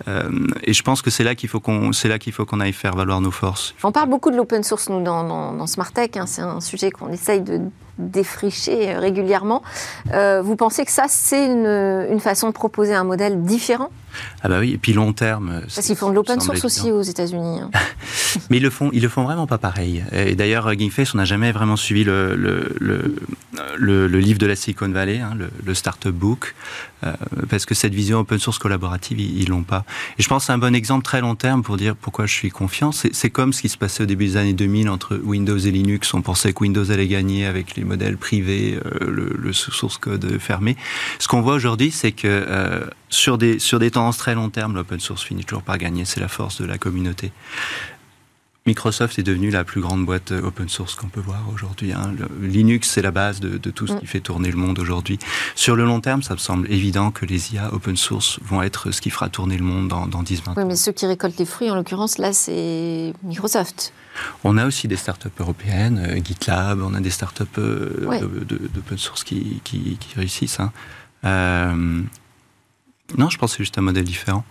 euh, 0.07 0.29
et 0.63 0.73
je 0.73 0.81
pense 0.81 1.01
que 1.01 1.11
c'est 1.11 1.23
là 1.23 1.35
qu'il 1.35 1.49
faut 1.49 1.59
qu'on, 1.59 1.93
c'est 1.93 2.07
là 2.07 2.17
qu'il 2.17 2.33
faut 2.33 2.45
qu'on 2.45 2.59
aille 2.59 2.73
faire 2.73 2.95
valoir 2.95 3.21
nos 3.21 3.31
forces. 3.31 3.75
On 3.83 3.91
parle 3.91 4.09
beaucoup 4.09 4.31
de 4.31 4.37
l'open 4.37 4.63
source 4.63 4.89
nous 4.89 5.03
dans, 5.03 5.23
dans, 5.23 5.53
dans 5.53 5.67
Smart 5.67 5.91
Tech. 5.91 6.11
Hein. 6.15 6.25
c'est 6.25 6.41
un 6.41 6.61
sujet 6.61 6.89
qu'on 6.89 7.09
essaye 7.09 7.41
de 7.41 7.61
défricher 7.99 8.93
régulièrement. 8.93 9.61
Euh, 10.13 10.41
vous 10.41 10.55
pensez 10.55 10.85
que 10.85 10.91
ça, 10.91 11.05
c'est 11.07 11.45
une, 11.45 12.19
façon 12.19 12.47
de 12.47 12.53
proposer 12.53 12.93
un 12.93 13.03
modèle 13.03 13.43
différent? 13.43 13.89
Ah 14.43 14.49
bah 14.49 14.59
oui, 14.59 14.73
et 14.73 14.77
puis 14.77 14.93
long 14.93 15.13
terme. 15.13 15.61
Parce 15.73 15.85
qu'ils 15.85 15.95
font 15.95 16.09
de 16.09 16.15
l'open 16.15 16.39
source 16.39 16.63
aussi 16.65 16.91
aux 16.91 17.01
États-Unis. 17.01 17.59
Hein. 17.59 17.71
Mais 18.49 18.57
ils 18.57 18.63
le 18.63 18.69
font, 18.69 18.89
ils 18.93 19.01
le 19.01 19.09
font 19.09 19.23
vraiment 19.23 19.47
pas 19.47 19.57
pareil. 19.57 20.03
Et 20.11 20.35
d'ailleurs, 20.35 20.73
GameFace, 20.75 21.13
on 21.13 21.17
n'a 21.17 21.25
jamais 21.25 21.51
vraiment 21.51 21.75
suivi 21.75 22.03
le, 22.03 22.35
le, 23.77 24.07
livre 24.19 24.39
de 24.39 24.45
la 24.45 24.55
Silicon 24.55 24.89
Valley, 24.89 25.19
hein, 25.19 25.35
le, 25.65 25.73
Startup 25.73 26.13
Book, 26.13 26.55
euh, 27.03 27.13
parce 27.49 27.65
que 27.65 27.73
cette 27.73 27.93
vision 27.93 28.19
open 28.19 28.39
source 28.39 28.59
collaborative, 28.59 29.19
ils, 29.19 29.47
l'ont 29.49 29.63
pas. 29.63 29.85
Et 30.17 30.23
je 30.23 30.27
pense 30.27 30.43
que 30.43 30.47
c'est 30.47 30.53
un 30.53 30.57
bon 30.57 30.75
exemple 30.75 31.03
très 31.03 31.21
long 31.21 31.35
terme 31.35 31.63
pour 31.63 31.77
dire 31.77 31.95
pourquoi 31.95 32.25
je 32.25 32.33
suis 32.33 32.49
confiant. 32.49 32.91
C'est 32.91 33.29
comme 33.29 33.53
ce 33.53 33.61
qui 33.61 33.69
se 33.69 33.77
passait 33.77 34.03
au 34.03 34.05
début 34.05 34.25
des 34.25 34.37
années 34.37 34.53
2000 34.53 34.89
entre 34.89 35.19
Windows 35.23 35.57
et 35.57 35.71
Linux. 35.71 36.13
On 36.13 36.21
pensait 36.21 36.53
que 36.53 36.59
Windows 36.61 36.91
allait 36.91 37.07
gagner 37.07 37.45
avec 37.45 37.75
les 37.75 37.83
modèles 37.83 38.17
privés, 38.17 38.79
euh, 38.85 39.33
le, 39.37 39.53
source 39.53 39.97
code 39.97 40.37
fermé. 40.39 40.77
Ce 41.17 41.27
qu'on 41.27 41.41
voit 41.41 41.55
aujourd'hui, 41.55 41.91
c'est 41.91 42.11
que 42.11 42.27
euh, 42.27 42.81
sur, 43.09 43.37
des, 43.37 43.59
sur 43.59 43.79
des 43.79 43.91
tendances 43.99 44.17
très 44.17 44.33
long 44.33 44.49
terme, 44.49 44.75
l'open 44.75 44.99
source 44.99 45.23
finit 45.23 45.43
toujours 45.43 45.63
par 45.63 45.77
gagner. 45.77 46.05
C'est 46.05 46.21
la 46.21 46.29
force 46.29 46.61
de 46.61 46.65
la 46.65 46.77
communauté. 46.77 47.33
Microsoft 48.65 49.19
est 49.19 49.23
devenu 49.23 49.49
la 49.49 49.63
plus 49.63 49.81
grande 49.81 50.05
boîte 50.05 50.31
open 50.31 50.69
source 50.69 50.95
qu'on 50.95 51.07
peut 51.07 51.19
voir 51.19 51.43
aujourd'hui. 51.53 51.91
Hein. 51.91 52.13
Linux, 52.41 52.89
c'est 52.89 53.01
la 53.01 53.11
base 53.11 53.39
de, 53.39 53.57
tout 53.71 53.87
ce 53.87 53.93
mm. 53.93 53.99
qui 53.99 54.05
fait 54.05 54.19
tourner 54.21 54.51
le 54.51 54.57
monde 54.57 54.79
aujourd'hui. 54.79 55.19
Sur 55.55 55.75
le 55.75 55.83
long 55.83 55.99
terme, 55.99 56.21
ça 56.21 56.33
me 56.33 56.39
semble 56.39 56.71
évident 56.71 57.11
que 57.11 57.25
les 57.25 57.53
IA 57.53 57.73
open 57.73 57.97
source 57.97 58.39
vont 58.43 58.61
être 58.61 58.91
ce 58.91 59.01
qui 59.01 59.09
fera 59.09 59.27
tourner 59.27 59.57
le 59.57 59.65
monde 59.65 59.87
dans, 59.89 60.07
dans 60.07 60.23
10-20 60.23 60.49
ans. 60.49 60.53
Oui, 60.55 60.65
mais 60.65 60.75
ceux 60.75 60.91
qui 60.93 61.05
récoltent 61.07 61.39
les 61.39 61.45
fruits, 61.45 61.69
en 61.69 61.75
l'occurrence, 61.75 62.19
là, 62.19 62.31
c'est 62.31 63.13
Microsoft. 63.23 63.91
On 64.43 64.57
a 64.57 64.65
aussi 64.65 64.87
des 64.87 64.97
startups 64.97 65.29
européennes, 65.39 66.05
euh, 66.07 66.23
GitLab, 66.23 66.81
on 66.81 66.93
a 66.93 66.99
des 66.99 67.09
startups 67.09 67.43
euh, 67.57 68.21
d'open 68.73 68.97
source 68.97 69.23
qui, 69.23 69.61
qui, 69.63 69.97
réussissent. 70.15 70.59
Hein. 70.59 70.71
Euh, 71.25 72.01
non, 73.17 73.29
je 73.29 73.37
pense 73.37 73.51
que 73.51 73.57
c'est 73.57 73.63
juste 73.63 73.77
un 73.77 73.81
modèle 73.81 74.05
différent. 74.05 74.43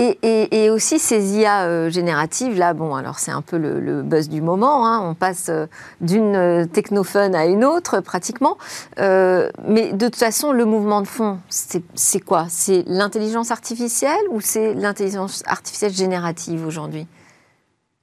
Et, 0.00 0.70
aussi 0.70 0.98
ces 0.98 1.36
IA 1.36 1.64
euh, 1.64 1.90
génératives, 1.90 2.56
là, 2.56 2.72
bon, 2.72 2.94
alors 2.94 3.18
c'est 3.18 3.32
un 3.32 3.42
peu 3.42 3.58
le, 3.58 4.02
buzz 4.02 4.28
du 4.28 4.40
moment, 4.40 4.86
hein. 4.86 5.00
on 5.02 5.14
passe 5.14 5.48
euh, 5.50 5.66
d'une 6.00 6.36
euh, 6.36 6.64
technophone 6.64 7.34
à 7.34 7.44
une 7.44 7.64
autre 7.64 8.00
pratiquement, 8.00 8.56
mais 8.98 9.92
de 9.92 10.06
toute 10.06 10.16
façon, 10.16 10.52
le 10.52 10.64
mouvement 10.64 11.02
de 11.02 11.06
fond, 11.06 11.38
c'est 11.48 12.20
quoi? 12.20 12.46
C'est 12.48 12.84
l'intelligence 12.86 13.50
artificielle 13.50 14.24
ou 14.30 14.40
c'est 14.40 14.74
l'intelligence 14.74 15.42
artificielle 15.46 15.92
générative 15.92 16.66
aujourd'hui? 16.66 17.06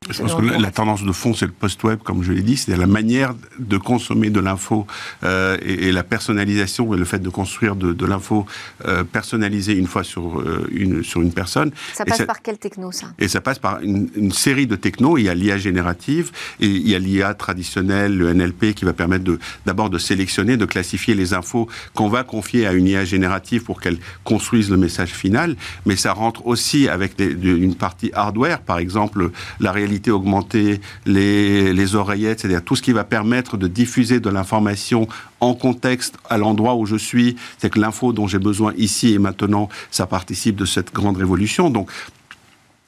Je 0.09 0.21
pense 0.21 0.35
que 0.35 0.41
la, 0.41 0.71
tendance 0.71 1.03
de 1.03 1.11
fond, 1.11 1.33
c'est 1.33 1.47
le 1.47 1.51
post-web, 1.51 1.99
comme 1.99 2.23
je 2.23 2.31
l'ai 2.31 2.41
dit, 2.41 2.55
c'est 2.55 2.75
la 2.77 2.87
manière 2.87 3.33
de 3.59 3.77
consommer 3.77 4.29
de 4.29 4.39
l'info 4.39 4.87
euh, 5.23 5.57
et, 5.61 5.91
la 5.91 6.03
personnalisation 6.03 6.93
et 6.93 6.97
le 6.97 7.03
fait 7.03 7.19
de 7.19 7.29
construire 7.29 7.75
de, 7.75 8.05
l'info 8.05 8.45
euh, 8.85 9.03
personnalisée 9.03 9.73
une 9.73 9.87
fois 9.87 10.03
sur, 10.03 10.39
euh, 10.39 10.65
une, 10.71 11.03
sur 11.03 11.21
une 11.21 11.33
personne. 11.33 11.71
Ça 11.93 12.05
passe 12.05 12.21
par 12.25 12.41
quelle 12.41 12.57
techno, 12.57 12.91
ça? 12.91 13.07
Et 13.19 13.27
ça 13.27 13.41
passe 13.41 13.59
par 13.59 13.81
une, 13.81 14.31
série 14.31 14.67
de 14.67 14.75
technos. 14.75 15.17
Il 15.17 15.25
y 15.25 15.29
a 15.29 15.33
l'IA 15.33 15.57
générative 15.57 16.31
et 16.61 16.67
il 16.67 16.87
y 16.87 16.95
a 16.95 16.99
l'IA 16.99 17.33
traditionnelle, 17.33 18.15
le 18.15 18.33
NLP, 18.33 18.75
qui 18.75 18.85
va 18.85 18.93
permettre 18.93 19.25
d'abord 19.65 19.89
de, 19.89 19.97
sélectionner, 19.97 20.55
de 20.57 20.65
classifier 20.65 21.15
les 21.15 21.33
infos 21.33 21.67
qu'on 21.93 22.07
va 22.07 22.23
confier 22.23 22.65
à 22.65 22.73
une 22.73 22.87
IA 22.87 23.03
générative 23.03 23.63
pour 23.63 23.81
qu'elle 23.81 23.97
construise 24.23 24.69
le 24.69 24.77
message 24.77 25.11
final. 25.11 25.55
Mais 25.85 25.95
ça 25.95 26.13
rentre 26.13 26.45
aussi 26.45 26.87
avec 26.87 27.19
une 27.19 27.75
partie 27.75 28.11
hardware, 28.13 28.61
par 28.61 28.77
exemple 28.77 29.31
la 29.59 29.71
réalité 29.87 30.11
augmenter 30.11 30.81
les, 31.05 31.95
oreillettes, 31.95 32.41
c'est-à-dire 32.41 32.63
tout 32.63 32.75
ce 32.75 32.81
qui 32.81 32.91
va 32.91 33.05
permettre 33.05 33.55
de 33.55 33.67
diffuser 33.67 34.19
de 34.19 34.29
l'information 34.29 35.07
en 35.39 35.53
contexte 35.53 36.17
à 36.29 36.37
l'endroit 36.37 36.75
où 36.75 36.85
je 36.85 36.97
suis, 36.97 37.37
c'est 37.57 37.69
que 37.69 37.79
l'info 37.79 38.11
dont 38.11 38.27
j'ai 38.27 38.39
besoin 38.39 38.73
ici 38.77 39.13
et 39.13 39.19
maintenant, 39.19 39.69
ça 39.89 40.05
participe 40.05 40.57
de 40.57 40.65
cette 40.65 40.93
grande 40.93 41.17
révolution. 41.17 41.69
Donc 41.69 41.89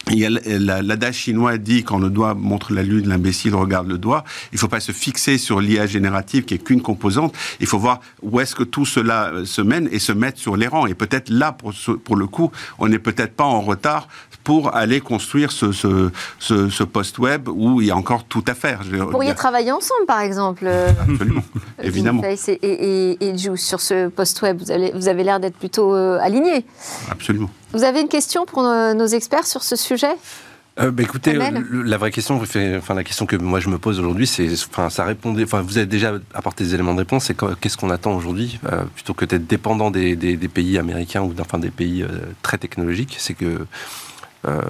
l'adage 0.08 1.16
chinois 1.16 1.58
dit 1.58 1.84
quand 1.84 2.00
le 2.00 2.10
doigt 2.10 2.34
montre 2.34 2.74
la 2.74 2.84
lune, 2.84 3.08
l'imbécile 3.08 3.56
regarde 3.56 3.88
le 3.88 3.98
doigt. 3.98 4.24
Il 4.52 4.56
ne 4.56 4.60
faut 4.60 4.68
pas 4.68 4.80
se 4.80 4.92
fixer 4.92 5.38
sur 5.38 5.62
l'IA 5.62 5.86
générative 5.86 6.46
qui 6.46 6.56
est 6.56 6.64
qu'une 6.64 6.82
composante. 6.82 7.36
Il 7.60 7.68
faut 7.68 7.80
voir 7.80 8.02
où 8.22 8.40
est-ce 8.40 8.56
que 8.56 8.64
tout 8.64 8.86
cela 8.86 9.32
euh, 9.32 9.46
se 9.46 9.62
mène 9.62 9.88
et 9.92 10.00
se 10.00 10.12
mettre 10.12 10.40
sur 10.40 10.58
les 10.58 10.68
rangs. 10.68 10.88
Et 10.88 10.96
peut-être 10.96 11.30
là, 11.30 11.56
pour 12.04 12.16
le 12.16 12.28
coup, 12.28 12.52
on 12.80 12.88
n'est 12.88 13.00
peut-être 13.00 13.36
pas 13.36 13.46
en 13.46 13.62
retard 13.62 14.08
pour 14.50 14.76
aller 14.76 15.00
construire 15.00 15.52
ce, 15.52 15.72
ce, 15.72 16.10
ce, 16.40 16.84
post-web 16.84 17.48
où 17.50 17.82
il 17.82 17.88
y 17.90 17.92
a 17.92 17.96
encore 17.96 18.24
tout 18.24 18.44
à 18.48 18.56
faire. 18.56 18.82
Vous 18.84 19.06
pourriez 19.12 19.36
travailler 19.36 19.72
ensemble, 19.72 20.08
par 20.08 20.22
exemple. 20.22 20.68
Absolument, 20.68 21.44
évidemment. 21.84 22.24
Et, 22.24 22.56
et, 22.64 23.28
et, 23.30 23.38
sur 23.58 23.80
ce 23.80 24.08
post-web, 24.08 24.58
vous 24.58 24.72
avez, 24.72 24.92
vous 24.92 25.08
avez 25.08 25.24
l'air 25.24 25.40
d'être 25.40 25.56
plutôt 25.56 25.94
euh, 25.94 26.18
aligné. 26.20 26.66
Absolument. 27.12 27.52
Vous 27.74 27.84
avez 27.84 28.02
une 28.02 28.08
question 28.08 28.48
pour 28.48 28.64
nos, 28.64 29.06
experts 29.06 29.46
sur 29.46 29.62
ce 29.62 29.76
sujet? 29.76 30.16
Euh, 30.80 30.90
bah, 30.90 31.04
écoutez, 31.04 31.38
la 31.38 31.98
vraie 31.98 32.10
question, 32.10 32.42
enfin 32.42 32.96
la 32.96 33.04
question 33.04 33.28
que 33.28 33.36
moi 33.36 33.60
je 33.60 33.70
me 33.70 33.78
pose 33.78 34.00
aujourd'hui, 34.00 34.26
c'est, 34.26 34.52
enfin 34.72 34.90
ça 34.90 35.04
répondait, 35.04 35.44
enfin 35.44 35.62
vous 35.62 35.78
avez 35.78 35.86
déjà 35.86 36.14
apporté 36.34 36.64
des 36.64 36.74
éléments 36.74 36.96
de 36.96 37.00
réponse. 37.00 37.26
C'est 37.26 37.38
qu'est-ce 37.62 37.78
qu'on 37.78 37.92
attend 37.92 38.16
aujourd'hui, 38.16 38.60
euh, 38.66 38.84
plutôt 38.96 39.14
que 39.14 39.26
d'être 39.26 39.46
dépendant 39.46 39.92
des, 39.92 40.16
pays 40.52 40.80
américains 40.80 41.22
ou 41.22 41.36
enfin 41.40 41.60
des 41.60 41.70
pays 41.70 42.04
très 42.42 42.58
technologiques, 42.58 43.16
c'est 43.20 43.36
que 43.36 43.68
euh, 44.47 44.62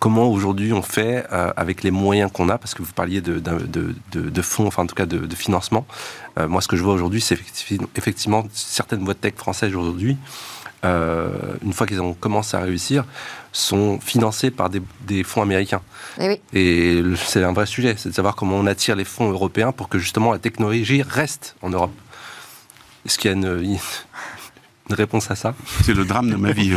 comment 0.00 0.28
aujourd'hui 0.28 0.72
on 0.72 0.82
fait 0.82 1.24
euh, 1.32 1.52
avec 1.56 1.82
les 1.84 1.90
moyens 1.90 2.30
qu'on 2.32 2.48
a, 2.48 2.58
parce 2.58 2.74
que 2.74 2.82
vous 2.82 2.92
parliez 2.92 3.20
de, 3.20 3.38
de, 3.40 4.42
fonds, 4.42 4.66
enfin 4.66 4.82
en 4.82 4.86
tout 4.86 4.94
cas 4.94 5.06
de, 5.06 5.34
financement. 5.34 5.86
Euh, 6.38 6.48
moi, 6.48 6.60
ce 6.60 6.68
que 6.68 6.76
je 6.76 6.82
vois 6.82 6.94
aujourd'hui, 6.94 7.20
c'est 7.20 7.38
effectivement, 7.96 8.44
certaines 8.52 9.04
boîtes 9.04 9.20
tech 9.20 9.34
françaises 9.36 9.74
aujourd'hui, 9.74 10.16
une 10.84 11.72
fois 11.72 11.84
qu'ils 11.86 12.00
ont 12.00 12.14
commencé 12.14 12.56
à 12.56 12.60
réussir, 12.60 13.04
sont 13.52 13.98
financées 14.00 14.52
par 14.52 14.70
des, 14.70 15.24
fonds 15.24 15.42
américains. 15.42 15.82
Eh 16.20 16.40
Et, 16.52 17.02
c'est 17.16 17.42
un 17.42 17.52
vrai 17.52 17.66
sujet, 17.66 17.94
c'est 17.96 18.10
de 18.10 18.14
savoir 18.14 18.36
comment 18.36 18.56
on 18.56 18.66
attire 18.66 18.94
les 18.94 19.04
fonds 19.04 19.28
européens 19.30 19.72
pour 19.72 19.88
que 19.88 19.98
justement 19.98 20.32
la 20.32 20.38
technologie 20.38 21.02
reste 21.02 21.56
en 21.62 21.70
Europe. 21.70 21.94
Est-ce 23.04 23.18
qu'il 23.18 23.30
y 23.30 23.34
a 23.34 23.36
une, 23.36 23.78
une 24.88 24.94
réponse 24.94 25.30
à 25.30 25.34
ça 25.34 25.54
C'est 25.84 25.94
le 25.94 26.04
drame 26.04 26.30
de 26.30 26.36
ma 26.36 26.52
vie. 26.52 26.70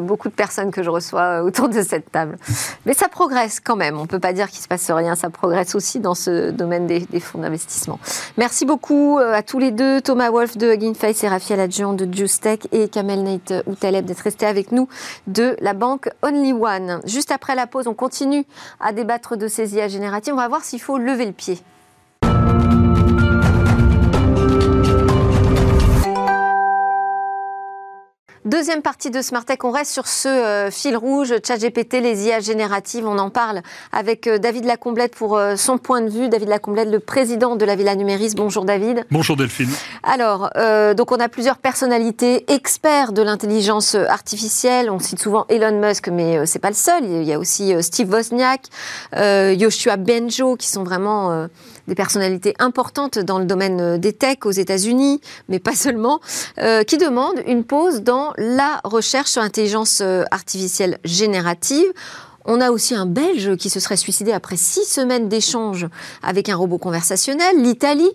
beaucoup 0.00 0.28
de 0.28 0.34
personnes 0.34 0.70
que 0.70 0.82
je 0.82 0.90
reçois 0.90 1.22
euh, 1.22 1.42
autour 1.42 1.68
de 1.68 1.82
cette 1.82 2.10
table. 2.10 2.38
Mais 2.86 2.94
ça 2.94 3.08
progresse 3.08 3.60
quand 3.60 3.76
même. 3.76 3.98
On 3.98 4.02
ne 4.02 4.06
peut 4.06 4.18
pas 4.18 4.32
dire 4.32 4.48
qu'il 4.48 4.58
ne 4.58 4.62
se 4.62 4.68
passe 4.68 4.90
rien. 4.90 5.14
Ça 5.14 5.30
progresse 5.30 5.74
aussi 5.74 6.00
dans 6.00 6.14
ce 6.14 6.50
domaine 6.50 6.86
des, 6.86 7.20
fonds 7.20 7.38
d'investissement. 7.38 7.98
Merci 8.36 8.64
beaucoup 8.64 9.18
euh, 9.18 9.34
à 9.34 9.42
tous 9.42 9.58
les 9.58 9.70
deux, 9.70 10.00
Thomas 10.00 10.30
Wolf 10.30 10.56
de 10.56 10.72
Hugging 10.72 10.94
Face 10.94 11.22
et 11.22 11.28
Raphaël 11.28 11.60
Adjoint 11.60 11.94
de 11.94 12.12
Justech 12.12 12.66
et 12.72 12.88
Kamel 12.88 13.22
Nate 13.22 13.52
Outaleb 13.66 14.06
d'être 14.06 14.20
restés 14.20 14.46
avec 14.46 14.72
nous 14.72 14.88
de 15.26 15.56
la 15.60 15.74
banque 15.74 16.08
Only 16.22 16.52
One. 16.52 17.00
Juste 17.04 17.30
après 17.30 17.54
la 17.54 17.66
pause, 17.66 17.86
on 17.86 17.94
continue 17.94 18.44
à 18.80 18.92
débattre 18.92 19.36
de 19.36 19.48
ces 19.48 19.74
IA 19.74 19.88
génératives. 19.88 20.34
On 20.34 20.38
va 20.38 20.48
voir 20.48 20.64
s'il 20.64 20.80
faut 20.80 20.98
lever 20.98 21.26
le 21.26 21.32
pied. 21.32 21.58
Deuxième 28.46 28.80
partie 28.80 29.10
de 29.10 29.20
Smart 29.20 29.44
Tech, 29.44 29.58
on 29.64 29.70
reste 29.70 29.92
sur 29.92 30.06
ce 30.06 30.26
euh, 30.26 30.70
fil 30.70 30.96
rouge, 30.96 31.34
ChatGPT, 31.46 32.00
les 32.00 32.26
IA 32.26 32.40
génératives. 32.40 33.06
On 33.06 33.18
en 33.18 33.28
parle 33.28 33.60
avec 33.92 34.26
euh, 34.26 34.38
David 34.38 34.64
Lacomblette 34.64 35.14
pour 35.14 35.36
euh, 35.36 35.56
son 35.56 35.76
point 35.76 36.00
de 36.00 36.08
vue. 36.08 36.30
David 36.30 36.48
Lacomblette, 36.48 36.88
le 36.88 37.00
président 37.00 37.54
de 37.54 37.66
la 37.66 37.76
Villa 37.76 37.94
Numéris. 37.96 38.32
Bonjour 38.34 38.64
David. 38.64 39.04
Bonjour 39.10 39.36
Delphine. 39.36 39.68
Alors, 40.02 40.50
donc 40.96 41.12
on 41.12 41.20
a 41.20 41.28
plusieurs 41.28 41.58
personnalités 41.58 42.50
experts 42.50 43.12
de 43.12 43.20
l'intelligence 43.20 43.94
artificielle. 43.94 44.90
On 44.90 44.98
cite 44.98 45.20
souvent 45.20 45.44
Elon 45.50 45.78
Musk, 45.78 46.08
mais 46.08 46.46
c'est 46.46 46.58
pas 46.58 46.70
le 46.70 46.74
seul. 46.74 47.04
Il 47.04 47.24
y 47.24 47.34
a 47.34 47.38
aussi 47.38 47.74
Steve 47.82 48.10
Wozniak, 48.10 48.62
Yoshua 49.14 49.96
Benjo, 49.98 50.56
qui 50.56 50.68
sont 50.68 50.84
vraiment 50.84 51.46
des 51.90 51.94
personnalités 51.94 52.54
importantes 52.58 53.18
dans 53.18 53.38
le 53.38 53.44
domaine 53.44 53.98
des 53.98 54.14
techs 54.14 54.46
aux 54.46 54.50
États-Unis, 54.50 55.20
mais 55.50 55.58
pas 55.58 55.74
seulement, 55.74 56.20
qui 56.86 56.96
demandent 56.96 57.42
une 57.46 57.64
pause 57.64 58.02
dans 58.02 58.32
la 58.38 58.80
recherche 58.84 59.30
sur 59.30 59.42
l'intelligence 59.42 60.00
euh, 60.00 60.24
artificielle 60.30 60.98
générative. 61.04 61.86
On 62.44 62.60
a 62.60 62.70
aussi 62.70 62.94
un 62.94 63.06
Belge 63.06 63.56
qui 63.56 63.70
se 63.70 63.80
serait 63.80 63.96
suicidé 63.96 64.32
après 64.32 64.56
six 64.56 64.84
semaines 64.84 65.28
d'échanges 65.28 65.86
avec 66.22 66.48
un 66.48 66.56
robot 66.56 66.78
conversationnel, 66.78 67.62
l'Italie. 67.62 68.10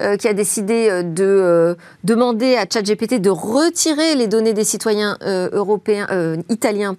Euh, 0.00 0.16
qui 0.16 0.28
a 0.28 0.32
décidé 0.32 0.88
euh, 0.90 1.02
de 1.02 1.76
demander 2.04 2.56
à 2.56 2.66
ChatGPT 2.70 3.20
de 3.20 3.30
retirer 3.30 4.14
les 4.14 4.26
données 4.26 4.52
des 4.52 4.64
citoyens 4.64 5.16
européens, 5.22 6.06
italiens, 6.48 6.94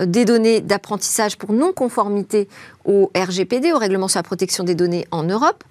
des 0.00 0.24
données 0.24 0.60
d'apprentissage 0.60 1.36
pour 1.36 1.52
non-conformité 1.52 2.48
au 2.84 3.10
RGPD, 3.16 3.72
au 3.72 3.78
règlement 3.78 4.08
sur 4.08 4.18
la 4.18 4.22
protection 4.24 4.64
des 4.64 4.74
données 4.74 5.06
en 5.10 5.24
Europe. 5.24 5.64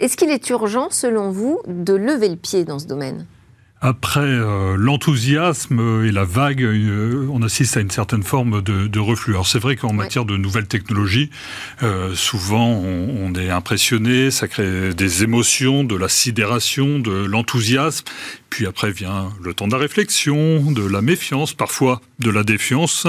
Est-ce 0.00 0.16
qu'il 0.16 0.30
est 0.30 0.50
urgent, 0.50 0.88
selon 0.90 1.30
vous, 1.30 1.60
de 1.66 1.94
lever 1.94 2.28
le 2.28 2.36
pied 2.36 2.64
dans 2.64 2.78
ce 2.78 2.86
domaine? 2.86 3.26
Après 3.82 4.20
euh, 4.20 4.76
l'enthousiasme 4.78 6.04
et 6.04 6.12
la 6.12 6.24
vague, 6.24 6.62
euh, 6.62 7.26
on 7.32 7.42
assiste 7.42 7.76
à 7.76 7.80
une 7.80 7.90
certaine 7.90 8.22
forme 8.22 8.62
de, 8.62 8.98
reflux. 9.00 9.32
Alors 9.32 9.48
c'est 9.48 9.58
vrai 9.58 9.74
qu'en 9.74 9.92
matière 9.92 10.24
de 10.24 10.36
nouvelles 10.36 10.68
technologies, 10.68 11.30
euh, 11.82 12.14
souvent 12.14 12.68
on, 12.68 13.34
est 13.34 13.50
impressionné, 13.50 14.30
ça 14.30 14.46
crée 14.46 14.94
des 14.94 15.24
émotions, 15.24 15.82
de 15.82 15.96
la 15.96 16.08
sidération, 16.08 17.00
de 17.00 17.24
l'enthousiasme. 17.24 18.04
Puis 18.50 18.66
après 18.66 18.92
vient 18.92 19.32
le 19.42 19.52
temps 19.52 19.66
de 19.66 19.72
la 19.72 19.78
réflexion, 19.78 20.70
de 20.70 20.86
la 20.86 21.02
méfiance, 21.02 21.52
parfois 21.52 22.00
de 22.20 22.30
la 22.30 22.44
défiance 22.44 23.08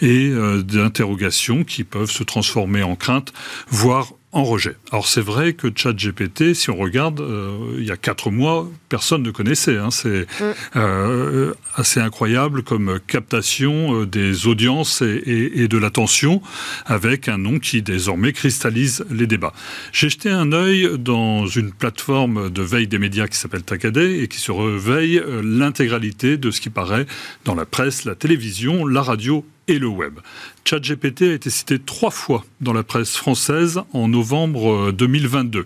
et 0.00 0.32
d'interrogations 0.64 1.62
qui 1.62 1.84
peuvent 1.84 2.10
se 2.10 2.24
transformer 2.24 2.82
en 2.82 2.96
crainte, 2.96 3.32
voire 3.68 4.14
en 4.32 4.44
rejet. 4.44 4.76
Alors 4.92 5.06
c'est 5.06 5.22
vrai 5.22 5.54
que 5.54 5.68
ChatGPT, 5.74 6.52
si 6.52 6.68
on 6.68 6.76
regarde, 6.76 7.20
euh, 7.20 7.76
il 7.78 7.84
y 7.84 7.90
a 7.90 7.96
quatre 7.96 8.30
mois, 8.30 8.68
personne 8.90 9.22
ne 9.22 9.30
connaissait. 9.30 9.78
Hein. 9.78 9.90
C'est 9.90 10.26
mm. 10.40 10.54
euh, 10.76 11.54
assez 11.76 11.98
incroyable 11.98 12.62
comme 12.62 13.00
captation 13.06 14.02
euh, 14.02 14.06
des 14.06 14.46
audiences 14.46 15.00
et, 15.02 15.66
de 15.68 15.78
l'attention, 15.78 16.42
avec 16.84 17.28
un 17.28 17.38
nom 17.38 17.58
qui 17.58 17.80
désormais 17.80 18.32
cristallise 18.34 19.04
les 19.10 19.26
débats. 19.26 19.54
J'ai 19.92 20.10
jeté 20.10 20.28
un 20.28 20.52
œil 20.52 20.98
dans 20.98 21.46
une 21.46 21.72
plateforme 21.72 22.50
de 22.50 22.62
veille 22.62 22.86
des 22.86 22.98
médias 22.98 23.28
qui 23.28 23.36
s'appelle 23.36 23.62
Takade 23.62 23.96
et 23.96 24.28
qui 24.28 24.38
se 24.38 24.52
réveille 24.52 25.22
l'intégralité 25.42 26.36
de 26.36 26.50
ce 26.50 26.60
qui 26.60 26.70
paraît 26.70 27.06
dans 27.44 27.54
la 27.54 27.64
presse, 27.64 28.04
la 28.04 28.14
télévision, 28.14 28.86
la 28.86 29.02
radio 29.02 29.44
et 29.68 29.78
le 29.78 29.86
web. 29.86 30.18
ChatGPT 30.64 31.22
a 31.22 31.32
été 31.32 31.50
cité 31.50 31.78
trois 31.78 32.10
fois 32.10 32.44
dans 32.60 32.72
la 32.72 32.82
presse 32.82 33.16
française 33.16 33.80
en 33.92 34.08
novembre 34.08 34.90
2022. 34.92 35.60
Euh, 35.60 35.64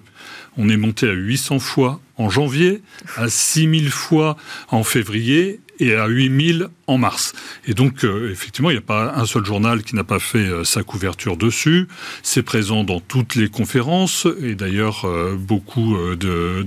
On 0.58 0.68
est 0.68 0.76
monté 0.76 1.08
à 1.08 1.12
800 1.12 1.60
fois 1.60 2.00
en 2.18 2.28
janvier, 2.28 2.82
à 3.16 3.28
6000 3.28 3.90
fois 3.90 4.36
en 4.68 4.84
février 4.84 5.60
et 5.82 5.94
à 5.96 6.06
8000 6.06 6.68
en 6.86 6.98
mars. 6.98 7.32
Et 7.66 7.74
donc, 7.74 8.04
euh, 8.04 8.30
effectivement, 8.30 8.70
il 8.70 8.74
n'y 8.74 8.78
a 8.78 8.82
pas 8.82 9.14
un 9.16 9.26
seul 9.26 9.44
journal 9.44 9.82
qui 9.82 9.96
n'a 9.96 10.04
pas 10.04 10.18
fait 10.18 10.38
euh, 10.38 10.64
sa 10.64 10.82
couverture 10.82 11.36
dessus. 11.36 11.88
C'est 12.22 12.42
présent 12.42 12.84
dans 12.84 13.00
toutes 13.00 13.34
les 13.34 13.48
conférences. 13.48 14.26
Et 14.42 14.54
d'ailleurs, 14.54 15.04
euh, 15.04 15.36
beaucoup 15.36 15.96
de, 16.16 16.64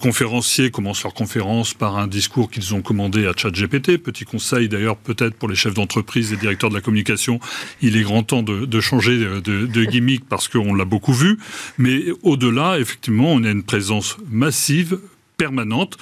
conférenciers 0.00 0.70
commencent 0.70 1.02
leur 1.02 1.14
conférence 1.14 1.74
par 1.74 1.96
un 1.96 2.06
discours 2.06 2.50
qu'ils 2.50 2.74
ont 2.74 2.82
commandé 2.82 3.26
à 3.26 3.32
ChatGPT. 3.36 3.98
Petit 3.98 4.24
conseil, 4.24 4.68
d'ailleurs, 4.68 4.96
peut-être 4.96 5.34
pour 5.34 5.48
les 5.48 5.56
chefs 5.56 5.74
d'entreprise 5.74 6.32
et 6.32 6.36
directeurs 6.36 6.70
de 6.70 6.74
la 6.74 6.80
communication, 6.80 7.40
il 7.80 7.96
est 7.96 8.02
grand 8.02 8.22
temps 8.22 8.42
de, 8.42 8.80
changer 8.80 9.18
de 9.18 9.84
gimmick 9.84 10.28
parce 10.28 10.48
qu'on 10.48 10.74
l'a 10.74 10.84
beaucoup 10.84 11.12
vu. 11.12 11.38
Mais 11.78 12.04
au-delà, 12.22 12.78
effectivement, 12.78 13.32
on 13.32 13.42
a 13.44 13.50
une 13.50 13.64
présence 13.64 14.16
massive 14.30 14.98
permanente. 15.38 15.96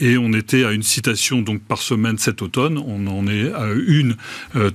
et 0.00 0.18
on 0.18 0.32
était 0.34 0.64
à 0.64 0.72
une 0.72 0.82
citation 0.82 1.40
donc 1.40 1.62
par 1.62 1.78
semaine 1.78 2.18
cet 2.18 2.42
automne. 2.42 2.76
On 2.76 3.06
en 3.06 3.26
est 3.26 3.52
à 3.54 3.68
une 3.72 4.16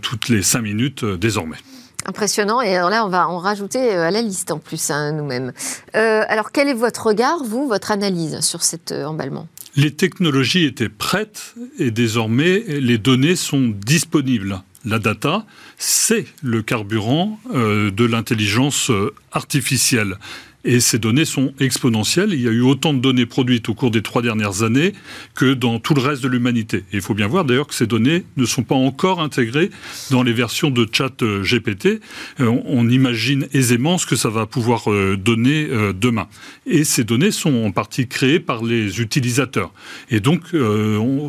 toutes 0.02 0.30
les 0.30 0.42
cinq 0.42 0.62
minutes 0.62 1.06
désormais. 1.06 1.58
Impressionnant. 2.06 2.62
Et 2.62 2.76
alors 2.76 2.90
là, 2.90 3.06
on 3.06 3.10
va 3.10 3.28
en 3.28 3.38
rajouter 3.38 3.92
à 3.92 4.10
la 4.10 4.22
liste 4.22 4.52
en 4.52 4.60
plus, 4.60 4.90
hein, 4.90 5.12
nous-mêmes. 5.12 5.54
alors, 5.94 6.52
quel 6.52 6.68
est 6.68 6.74
votre 6.74 7.08
regard, 7.08 7.44
vous, 7.44 7.68
votre 7.68 7.92
analyse 7.92 8.40
sur 8.40 8.64
cet 8.64 8.92
emballement? 8.92 9.48
Les 9.76 9.92
technologies 9.92 10.66
étaient 10.66 10.90
prêtes 10.90 11.54
et 11.78 11.92
désormais, 11.92 12.64
les 12.68 12.98
données 12.98 13.36
sont 13.36 13.74
disponibles 13.86 14.64
la 14.86 15.00
data, 15.00 15.46
c'est 15.78 16.26
le 16.42 16.62
carburant 16.62 17.40
euh, 17.54 17.92
de 17.92 18.06
l'intelligence 18.06 18.90
euh, 18.90 19.14
artificielle. 19.32 20.18
Et 20.66 20.80
ces 20.80 20.98
données 20.98 21.26
sont 21.26 21.54
exponentielles. 21.60 22.34
Il 22.34 22.42
y 22.42 22.48
a 22.48 22.52
eu 22.52 22.62
autant 22.62 22.94
de 22.94 23.00
données 23.00 23.26
produites 23.26 23.68
au 23.68 23.74
cours 23.74 23.92
des 23.92 24.02
trois 24.02 24.22
dernières 24.22 24.64
années 24.64 24.94
que 25.36 25.54
dans 25.54 25.80
tout 25.80 25.94
le 25.94 26.02
reste 26.02 26.24
de 26.24 26.30
l'humanité. 26.30 26.78
Et 26.94 26.98
il 26.98 27.02
faut 27.02 27.14
bien 27.14 27.28
voir 27.28 27.44
d'ailleurs 27.44 27.68
que 27.68 27.74
ces 27.74 27.88
données 27.88 28.24
ne 28.38 28.46
sont 28.46 28.64
pas 28.64 28.76
encore 28.76 29.20
intégrées 29.20 29.72
dans 30.10 30.24
les 30.24 30.32
versions 30.32 30.70
de 30.70 30.88
chat 30.90 31.22
euh, 31.22 31.44
GPT. 31.44 32.00
Euh, 32.40 32.56
on 32.66 32.90
imagine 32.90 33.48
aisément 33.54 33.98
ce 33.98 34.06
que 34.06 34.16
ça 34.16 34.30
va 34.30 34.46
pouvoir 34.46 34.90
euh, 34.92 35.18
donner 35.18 35.68
demain. 35.94 36.28
Et 36.66 36.84
ces 36.84 37.04
données 37.04 37.32
sont 37.32 37.54
en 37.66 37.72
partie 37.72 38.08
créées 38.08 38.40
par 38.40 38.64
les 38.64 39.02
utilisateurs. 39.02 39.74
Et 40.10 40.20
donc, 40.20 40.42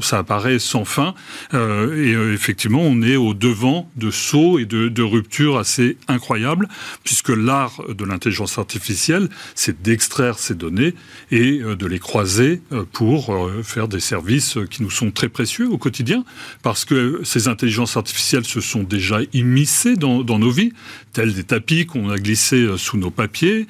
ça 0.02 0.18
apparaît 0.18 0.58
sans 0.58 0.84
fin. 0.84 1.14
Et 1.52 2.12
effectivement, 2.32 2.82
on 2.82 3.02
est 3.02 3.16
au 3.16 3.34
devant 3.34 3.90
de 3.96 4.10
sauts 4.10 4.58
et 4.58 4.64
de, 4.64 4.88
de 4.88 5.02
ruptures 5.02 5.58
assez 5.58 5.96
incroyables, 6.08 6.68
puisque 7.04 7.30
l'art 7.30 7.82
de 7.88 8.04
l'intelligence 8.04 8.58
artificielle 8.58 9.23
c'est 9.54 9.82
d'extraire 9.82 10.38
ces 10.38 10.54
données 10.54 10.94
et 11.30 11.60
euh, 11.60 11.76
de 11.76 11.86
les 11.86 11.98
croiser 11.98 12.62
euh, 12.72 12.84
pour 12.92 13.34
euh, 13.34 13.62
faire 13.62 13.88
des 13.88 14.00
services 14.00 14.58
qui 14.70 14.82
nous 14.82 14.90
sont 14.90 15.10
très 15.10 15.28
précieux 15.28 15.68
au 15.68 15.78
quotidien, 15.78 16.24
parce 16.62 16.84
que 16.84 17.20
ces 17.24 17.48
intelligences 17.48 17.96
artificielles 17.96 18.44
se 18.44 18.60
sont 18.60 18.82
déjà 18.82 19.20
immiscées 19.32 19.96
dans, 19.96 20.24
nos 20.24 20.50
vies, 20.50 20.72
tels 21.12 21.34
des 21.34 21.44
tapis 21.44 21.86
qu'on 21.86 22.10
a 22.10 22.16
glissés 22.16 22.66
sous 22.76 22.96
nos 22.96 23.10
papiers, 23.10 23.66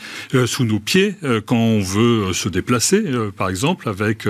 sous 0.46 0.64
nos 0.64 0.80
pieds, 0.80 1.14
quand 1.46 1.56
on 1.56 1.80
veut 1.80 2.32
se 2.32 2.48
déplacer, 2.48 3.02
par 3.36 3.48
exemple, 3.48 3.88
avec 3.88 4.26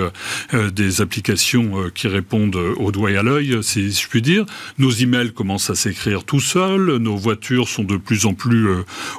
des 0.52 1.00
applications 1.00 1.90
qui 1.94 2.08
répondent 2.08 2.56
au 2.56 2.90
doigt 2.92 3.12
et 3.12 3.16
à 3.16 3.22
l'œil, 3.22 3.58
si 3.62 3.92
je 3.92 4.08
puis 4.08 4.22
dire. 4.22 4.44
Nos 4.78 4.90
emails 4.90 5.32
commencent 5.32 5.70
à 5.70 5.74
s'écrire 5.74 6.24
tout 6.24 6.40
seuls, 6.40 6.96
nos 6.96 7.16
voitures 7.16 7.68
sont 7.68 7.84
de 7.84 7.96
plus 7.96 8.26
en 8.26 8.34
plus 8.34 8.68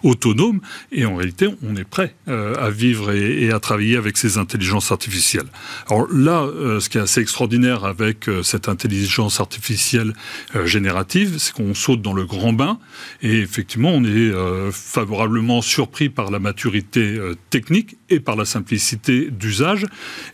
autonomes, 0.03 0.59
et 0.91 1.05
en 1.05 1.15
réalité, 1.15 1.47
on 1.63 1.75
est 1.75 1.85
prêt 1.95 2.13
euh, 2.27 2.55
à 2.59 2.71
vivre 2.71 3.13
et, 3.13 3.51
à 3.51 3.59
travailler 3.61 3.95
avec 3.95 4.17
ces 4.17 4.37
intelligences 4.37 4.91
artificielles. 4.91 5.47
Alors 5.89 6.07
là, 6.11 6.41
euh, 6.41 6.81
ce 6.81 6.89
qui 6.89 6.97
est 6.97 7.01
assez 7.01 7.21
extraordinaire 7.21 7.85
avec 7.85 8.27
euh, 8.27 8.43
cette 8.43 8.67
intelligence 8.67 9.39
artificielle 9.39 10.11
générative, 10.65 11.37
c'est 11.37 11.53
qu'on 11.53 11.73
saute 11.73 12.01
dans 12.01 12.11
le 12.11 12.25
grand 12.25 12.51
bain 12.51 12.79
et 13.21 13.39
effectivement, 13.39 13.91
on 13.91 14.03
est 14.03 14.31
favorablement 14.71 15.61
surpris 15.61 16.09
par 16.09 16.31
la 16.31 16.39
maturité 16.39 17.17
technique 17.49 17.95
et 18.09 18.19
par 18.19 18.35
la 18.35 18.45
simplicité 18.45 19.29
d'usage. 19.31 19.85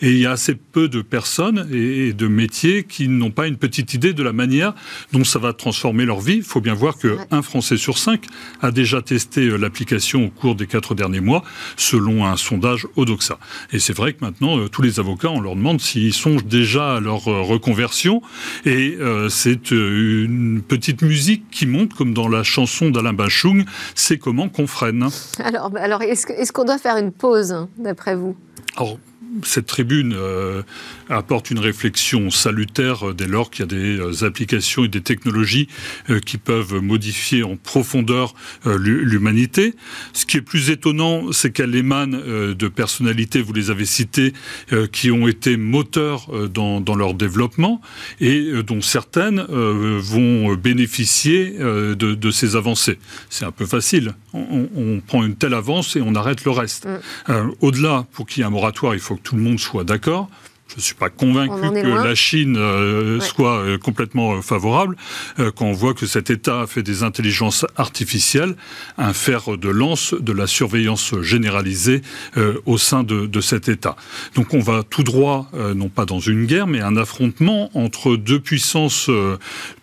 Et 0.02 0.12
il 0.12 0.18
y 0.18 0.26
a 0.26 0.32
assez 0.32 0.56
peu 0.56 0.88
de 0.88 1.02
personnes 1.02 1.68
et 1.72 2.14
de 2.14 2.28
métiers 2.28 2.84
qui 2.84 3.08
n'ont 3.08 3.32
pas 3.32 3.48
une 3.48 3.58
petite 3.58 3.94
idée 3.94 4.14
de 4.14 4.24
la 4.24 4.34
manière 4.34 4.74
dont 5.12 5.24
ça 5.24 5.40
va 5.40 5.54
transformer 5.54 6.06
leur 6.06 6.22
vie. 6.22 6.38
Il 6.38 6.44
faut 6.44 6.62
bien 6.62 6.74
voir 6.74 6.98
qu'un 6.98 7.42
Français 7.42 7.78
sur 7.78 7.98
cinq 7.98 8.26
a 8.62 8.72
déjà 8.72 9.02
testé 9.02 9.58
l'application 9.58 10.26
au 10.26 10.30
cours 10.30 10.56
des 10.56 10.68
quatre 10.68 10.96
derniers 10.96 11.20
mois 11.20 11.44
selon 11.78 12.26
un 12.26 12.38
sondage 12.38 12.88
Odoxa. 12.96 13.38
Et 13.72 13.80
c'est 13.80 13.96
vrai 13.96 14.14
que 14.14 14.24
maintenant, 14.24 14.60
euh, 14.60 14.68
tous 14.68 14.82
les 14.82 15.00
avocats, 15.00 15.30
on 15.30 15.42
leur 15.42 15.56
demande 15.56 15.82
s'ils 15.82 16.14
songent 16.14 16.46
déjà 16.46 16.96
à 16.96 17.00
leur 17.00 17.28
euh, 17.28 17.42
reconversion. 17.42 18.22
Et 18.66 18.98
euh, 19.00 19.30
c'est 19.30 19.72
une 19.72 20.62
petite 20.68 21.02
musique 21.02 21.50
qui 21.52 21.66
monte, 21.66 21.94
comme 21.94 22.14
dans 22.14 22.28
la 22.28 22.44
chanson 22.44 22.90
d'Alain 22.90 23.14
Bachung, 23.14 23.66
c'est 23.96 24.18
comment 24.18 24.50
qu'on 24.50 24.68
freine. 24.68 25.08
Alors, 25.40 25.72
alors 25.76 26.02
est-ce 26.02 26.52
qu'on 26.52 26.66
doit 26.66 26.78
faire 26.78 26.98
une 26.98 27.12
pause, 27.12 27.68
d'après 27.78 28.16
vous? 28.16 28.36
Cette 29.44 29.66
tribune 29.66 30.14
euh, 30.16 30.62
apporte 31.10 31.52
une 31.52 31.60
réflexion 31.60 32.30
salutaire 32.30 33.10
euh, 33.10 33.14
dès 33.14 33.28
lors 33.28 33.50
qu'il 33.50 33.62
y 33.62 33.64
a 33.64 33.68
des 33.68 34.00
euh, 34.00 34.26
applications 34.26 34.84
et 34.84 34.88
des 34.88 35.02
technologies 35.02 35.68
qui 36.26 36.38
peuvent 36.38 36.76
modifier 36.76 37.44
en 37.44 37.56
profondeur 37.56 38.34
l'humanité. 38.66 39.76
Ce 40.14 40.26
qui 40.26 40.38
est 40.38 40.42
plus 40.42 40.70
étonnant, 40.70 41.32
c'est 41.32 41.52
qu'elle 41.52 41.76
émane 41.76 42.12
de 42.54 42.68
personnalités, 42.68 43.42
vous 43.42 43.54
les 43.54 43.70
avez 43.70 43.86
citées, 43.86 44.34
qui 44.92 45.12
ont 45.12 45.28
été 45.28 45.58
moteurs 45.58 46.30
dans, 46.50 46.96
leur 46.96 47.14
développement 47.14 47.82
et 48.20 48.52
dont 48.64 48.82
certaines 48.82 49.42
vont 49.42 50.54
bénéficier 50.56 51.56
de, 51.60 52.32
ces 52.32 52.56
avancées. 52.56 52.98
C'est 53.30 53.46
un 53.46 53.52
peu 53.52 53.66
facile. 53.66 54.14
On, 54.34 55.02
prend 55.06 55.24
une 55.24 55.36
telle 55.36 55.54
avance 55.54 55.96
et 55.96 56.02
on 56.02 56.16
arrête 56.16 56.44
le 56.46 56.52
reste. 56.52 56.88
Mm. 57.28 57.52
Au-delà, 57.62 58.06
pour 58.12 58.26
qu'il 58.26 58.42
y 58.42 58.44
ait 58.44 58.48
un 58.48 58.52
moratoire, 58.52 58.94
il 58.94 59.00
faut 59.00 59.21
tout 59.24 59.36
le 59.36 59.42
monde 59.42 59.60
soit 59.60 59.84
d'accord. 59.84 60.30
Je 60.72 60.78
ne 60.78 60.82
suis 60.82 60.96
pas 60.96 61.10
convaincu 61.10 61.70
que 61.74 62.04
la 62.06 62.16
Chine 62.16 62.56
euh, 62.58 63.20
soit 63.20 63.60
euh, 63.60 63.78
complètement 63.78 64.36
euh, 64.36 64.42
favorable 64.42 64.96
quand 65.38 65.66
on 65.66 65.74
voit 65.74 65.94
que 65.94 66.06
cet 66.06 66.30
État 66.30 66.66
fait 66.66 66.82
des 66.82 67.04
intelligences 67.04 67.66
artificielles 67.76 68.56
un 68.98 69.12
fer 69.12 69.58
de 69.58 69.70
lance 69.70 70.14
de 70.14 70.32
la 70.32 70.48
surveillance 70.48 71.14
généralisée 71.22 72.02
au 72.66 72.78
sein 72.78 73.04
de, 73.04 73.26
de, 73.26 73.42
cet 73.42 73.70
État. 73.70 73.96
Donc 74.36 74.54
on 74.54 74.60
va 74.60 74.84
tout 74.84 75.04
droit, 75.04 75.50
non 75.76 75.90
pas 75.90 76.06
dans 76.06 76.20
une 76.20 76.46
guerre, 76.46 76.68
mais 76.68 76.82
un 76.82 76.96
affrontement 76.96 77.70
entre 77.74 78.16
deux 78.16 78.40
puissances 78.40 79.10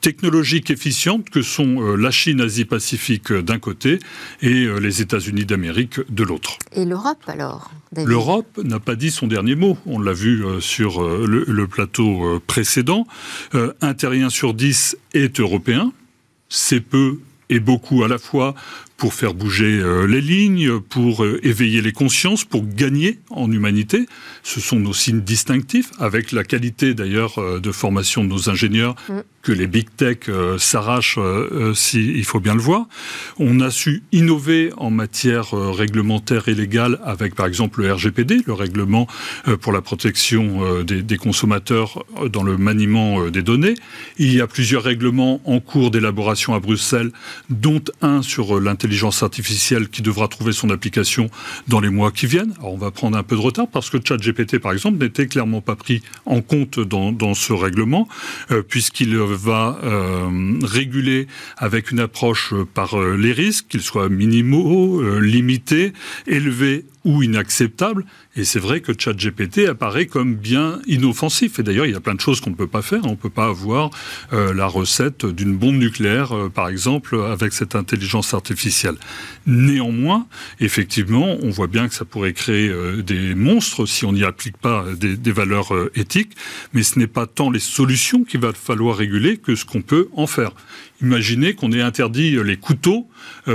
technologiques 0.01 0.70
efficientes 0.70 1.28
que 1.30 1.43
sont 1.43 1.97
la 1.97 2.11
Chine 2.11 2.41
Asie-Pacifique 2.41 3.32
d'un 3.32 3.59
côté 3.59 3.99
et 4.43 4.66
les 4.80 5.03
États-Unis 5.03 5.45
d'Amérique 5.45 6.01
de 6.09 6.24
l'autre. 6.24 6.59
Et 6.72 6.84
l'Europe 6.84 7.22
alors? 7.26 7.70
L'Europe 7.97 8.61
n'a 8.62 8.80
pas 8.80 8.97
dit 8.97 9.11
son 9.11 9.26
dernier 9.26 9.55
mot. 9.55 9.78
On 9.86 9.99
l'a 9.99 10.12
vu 10.12 10.45
euh, 10.45 10.61
sur 10.61 11.03
euh, 11.03 11.24
le, 11.26 11.66
plateau 11.66 12.24
euh, 12.24 12.43
précédent. 12.47 13.07
un 13.80 13.95
terrien 13.95 14.30
sur 14.30 14.55
dix 14.55 14.97
est 15.14 15.41
européen. 15.41 15.93
C'est 16.49 16.80
peu 16.80 17.18
et 17.51 17.61
beaucoup 17.61 18.05
à 18.05 18.09
la 18.09 18.18
fois 18.18 18.55
pour 18.99 19.14
faire 19.14 19.32
bouger 19.32 19.80
les 20.07 20.20
lignes, 20.20 20.80
pour 20.80 21.24
éveiller 21.42 21.80
les 21.80 21.92
consciences, 21.92 22.44
pour 22.44 22.66
gagner 22.66 23.20
en 23.30 23.51
humanité. 23.51 24.07
Ce 24.42 24.61
sont 24.61 24.78
nos 24.78 24.92
signes 24.92 25.22
distinctifs, 25.22 25.90
avec 25.99 26.32
la 26.32 26.44
qualité 26.44 26.94
d'ailleurs 26.94 27.61
de 27.61 27.72
formation 27.72 28.24
de 28.24 28.28
nos 28.28 28.51
ingénieurs 28.51 28.96
mm 29.09 29.20
que 29.49 29.53
les 29.53 29.66
big 29.66 29.88
tech 29.96 30.28
euh, 30.28 30.59
s'arrachent, 30.59 31.16
euh, 31.16 31.49
euh, 31.53 31.74
si, 31.74 32.12
il 32.14 32.24
faut 32.24 32.38
bien 32.38 32.55
le 32.55 32.61
voir. 32.61 32.86
On 33.38 33.61
a 33.61 33.70
su 33.70 34.03
innover 34.12 34.72
en 34.76 34.90
matière 34.90 35.53
réglementaire 35.53 36.49
et 36.49 36.55
légale 36.55 37.01
avec, 37.03 37.34
par 37.34 37.46
exemple, 37.46 37.80
le 37.80 37.92
RGPD, 37.92 38.42
le 38.46 38.53
règlement 38.53 39.07
pour 39.61 39.72
la 39.72 39.80
protection 39.80 40.82
des, 40.82 41.03
des, 41.03 41.16
consommateurs 41.16 42.05
dans 42.30 42.42
le 42.42 42.59
maniement 42.59 43.28
des 43.30 43.42
données. 43.42 43.74
Il 44.18 44.34
y 44.34 44.40
a 44.40 44.46
plusieurs 44.46 44.82
règlements 44.82 45.40
en 45.44 45.61
cours 45.61 45.90
d'élaboration 45.90 46.55
à 46.55 46.61
Bruxelles, 46.61 47.11
dont 47.49 47.82
un 48.03 48.22
sur 48.22 48.61
l'intelligence 48.61 48.88
artificielle 49.22 49.89
qui 49.89 50.03
devra 50.03 50.28
trouver 50.28 50.53
son 50.53 50.70
application 50.70 51.30
dans 51.66 51.80
les 51.80 51.91
mois 51.91 52.11
qui 52.11 52.26
viennent. 52.26 52.55
On 52.62 52.76
va 52.76 52.91
prendre 52.91 53.16
un 53.16 53.22
peu 53.22 53.36
de 53.36 53.41
retard 53.41 53.68
parce 53.68 53.91
que 53.91 53.99
ChatGPT, 54.03 54.59
par 54.59 54.72
exemple, 54.72 54.99
n'était 54.99 55.26
clairement 55.26 55.61
pas 55.61 55.76
pris 55.76 56.03
en 56.26 56.41
compte 56.41 56.80
dans, 56.80 57.34
ce 57.34 57.53
règlement, 57.53 58.09
puisqu'il 58.68 59.16
va 59.16 59.78
euh, 59.84 60.59
réguler 60.62 61.26
avec 61.57 61.91
une 61.91 62.01
approche 62.01 62.55
par 62.74 62.99
euh, 62.99 63.16
les 63.16 63.32
risques, 63.32 63.66
qu'ils 63.68 63.82
soient 63.82 64.09
minimaux, 64.09 65.01
euh, 65.01 65.20
limités, 65.20 65.93
élevés 66.26 66.84
ou 67.05 67.22
inacceptable. 67.22 68.05
Et 68.36 68.44
c'est 68.44 68.61
vrai 68.61 68.80
que 68.80 68.92
ChatGPT 68.96 69.66
apparaît 69.68 70.07
comme 70.07 70.34
bien 70.34 70.80
inoffensif. 70.86 71.59
Et 71.59 71.62
d'ailleurs, 71.62 71.86
il 71.86 71.92
y 71.92 71.96
a 71.96 72.01
plein 72.01 72.14
de 72.14 72.20
choses 72.20 72.40
qu'on 72.40 72.51
ne 72.51 72.55
peut 72.55 72.66
pas 72.66 72.82
faire. 72.82 73.01
On 73.05 73.12
ne 73.12 73.16
peut 73.16 73.30
pas 73.30 73.46
avoir 73.46 73.90
euh, 74.32 74.55
la 74.55 74.66
recette 74.66 75.26
d'une 75.26 75.57
bombe 75.57 75.76
nucléaire, 75.76 76.36
euh, 76.36 76.49
par 76.49 76.68
exemple, 76.68 77.20
avec 77.20 77.53
cette 77.53 77.74
intelligence 77.74 78.34
artificielle. 78.34 78.96
Néanmoins, 79.46 80.26
effectivement, 80.61 81.36
on 81.42 81.51
voit 81.51 81.66
bien 81.66 81.88
que 81.88 81.94
ça 81.94 82.05
pourrait 82.05 82.32
créer 82.32 82.68
euh, 82.68 83.03
des 83.03 83.34
monstres 83.34 83.86
si 83.86 84.05
on 84.05 84.12
n'y 84.12 84.24
applique 84.24 84.57
pas 84.57 84.84
des, 84.96 85.16
des 85.16 85.32
valeurs 85.32 85.72
éthiques. 85.94 86.32
Mais 86.72 86.82
ce 86.82 86.99
n'est 86.99 87.07
pas 87.07 87.26
tant 87.26 87.51
les 87.51 87.61
solutions 87.61 88.24
qu'il 88.24 88.40
va 88.40 88.53
falloir 88.53 88.96
réguler 88.96 89.36
que 89.36 89.55
ce 89.55 89.64
qu'on 89.64 89.82
peut 89.82 90.09
en 90.14 90.26
faire. 90.26 90.53
Imaginez 91.01 91.55
qu'on 91.55 91.72
ait 91.72 91.80
interdit 91.80 92.36
les 92.42 92.57
couteaux 92.57 93.09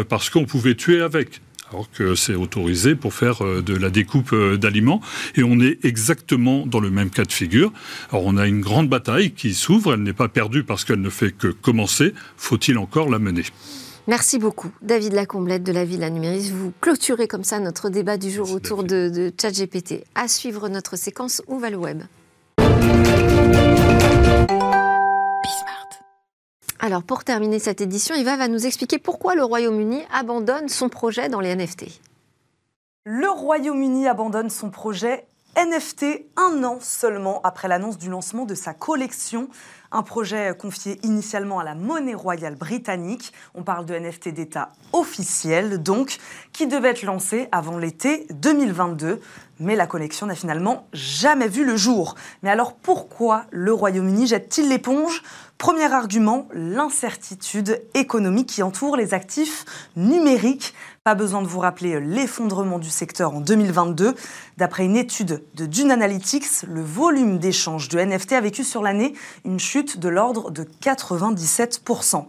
parce 0.08 0.30
qu'on 0.30 0.46
pouvait 0.46 0.76
tuer 0.76 1.02
avec 1.02 1.42
alors 1.74 1.90
que 1.90 2.14
c'est 2.14 2.36
autorisé 2.36 2.94
pour 2.94 3.14
faire 3.14 3.44
euh, 3.44 3.64
de 3.64 3.76
la 3.76 3.90
découpe 3.90 4.34
euh, 4.34 4.58
d'aliments. 4.58 5.02
Et 5.36 5.44
on 5.44 5.60
est 5.60 5.84
exactement 5.84 6.68
dans 6.68 6.80
le 6.80 6.92
même 6.92 7.10
cas 7.10 7.24
de 7.24 7.32
figure. 7.32 7.74
Alors 8.12 8.26
on 8.26 8.38
a 8.38 8.48
une 8.48 8.62
grande 8.62 8.90
bataille 8.90 9.32
qui 9.32 9.56
s'ouvre, 9.56 9.96
elle 9.96 10.04
n'est 10.04 10.14
pas 10.14 10.28
perdue 10.28 10.64
parce 10.64 10.86
qu'elle 10.86 11.02
ne 11.02 11.10
fait 11.10 11.32
que 11.32 11.48
commencer. 11.48 12.14
Faut-il 12.38 12.78
encore 12.78 13.10
la 13.10 13.18
mener? 13.18 13.44
Merci 14.08 14.38
beaucoup, 14.38 14.70
David 14.82 15.14
Lacomblette 15.14 15.64
de 15.64 15.72
la 15.72 15.86
Villa 15.86 16.10
Numéris. 16.10 16.52
Vous 16.52 16.74
clôturez 16.82 17.28
comme 17.28 17.44
ça 17.44 17.60
notre 17.60 17.90
débat 17.90 18.18
du 18.18 18.30
jour 18.30 18.52
autour 18.52 18.84
de, 18.84 19.10
de 19.10 19.32
ChatGPT. 19.42 20.04
À 20.14 20.28
suivre 20.28 20.70
notre 20.70 20.98
séquence 20.98 21.42
Où 21.48 21.58
va 21.58 21.70
le 21.70 21.78
web? 21.78 22.04
Alors, 26.86 27.04
pour 27.04 27.24
terminer 27.24 27.60
cette 27.60 27.80
édition, 27.80 28.14
Eva 28.14 28.36
va 28.36 28.50
nous 28.50 28.66
expliquer 28.66 29.00
pourquoi 29.00 29.36
le 29.36 29.44
Royaume-Uni 29.46 30.02
abandonne 30.12 30.68
son 30.68 30.90
projet 30.90 31.30
dans 31.30 31.40
les 31.40 31.56
NFT. 31.56 31.86
Le 33.06 33.30
Royaume-Uni 33.30 34.06
abandonne 34.06 34.50
son 34.50 34.70
projet 34.70 35.26
NFT 35.56 36.26
un 36.36 36.62
an 36.66 36.80
seulement 36.82 37.40
après 37.44 37.70
l'annonce 37.70 37.98
du 37.98 38.10
lancement 38.10 38.44
de 38.44 38.54
sa 38.54 38.74
collection 38.74 39.48
un 39.94 40.02
projet 40.02 40.54
confié 40.58 41.00
initialement 41.04 41.60
à 41.60 41.64
la 41.64 41.76
monnaie 41.76 42.16
royale 42.16 42.56
britannique. 42.56 43.32
On 43.54 43.62
parle 43.62 43.86
de 43.86 43.94
NFT 43.94 44.30
d'État 44.30 44.70
officiel, 44.92 45.82
donc, 45.84 46.18
qui 46.52 46.66
devait 46.66 46.90
être 46.90 47.04
lancé 47.04 47.48
avant 47.52 47.78
l'été 47.78 48.26
2022. 48.32 49.22
Mais 49.60 49.76
la 49.76 49.86
collection 49.86 50.26
n'a 50.26 50.34
finalement 50.34 50.88
jamais 50.94 51.48
vu 51.48 51.64
le 51.64 51.78
jour. 51.78 52.16
Mais 52.42 52.50
alors 52.50 52.74
pourquoi 52.74 53.46
le 53.52 53.72
Royaume-Uni 53.72 54.26
jette-t-il 54.26 54.68
l'éponge? 54.68 55.22
Premier 55.64 55.94
argument, 55.94 56.50
l'incertitude 56.54 57.82
économique 57.94 58.48
qui 58.48 58.64
entoure 58.64 58.98
les 58.98 59.14
actifs 59.14 59.64
numériques. 59.96 60.74
Pas 61.06 61.16
besoin 61.16 61.42
de 61.42 61.48
vous 61.48 61.60
rappeler 61.60 62.02
l'effondrement 62.02 62.80
du 62.80 62.90
secteur 62.90 63.34
en 63.34 63.40
2022. 63.40 64.14
D'après 64.58 64.84
une 64.84 64.98
étude 64.98 65.42
de 65.56 65.66
Dune 65.66 65.90
Analytics, 65.90 66.64
le 66.68 66.82
volume 66.82 67.40
d'échanges 67.40 67.88
de 67.88 67.98
NFT 67.98 68.34
a 68.34 68.42
vécu 68.42 68.66
sur 68.66 68.82
l'année 68.82 69.14
une 69.46 69.58
chute 69.58 70.00
de 70.00 70.10
l'ordre 70.10 70.52
de 70.52 70.68
97%. 70.84 72.26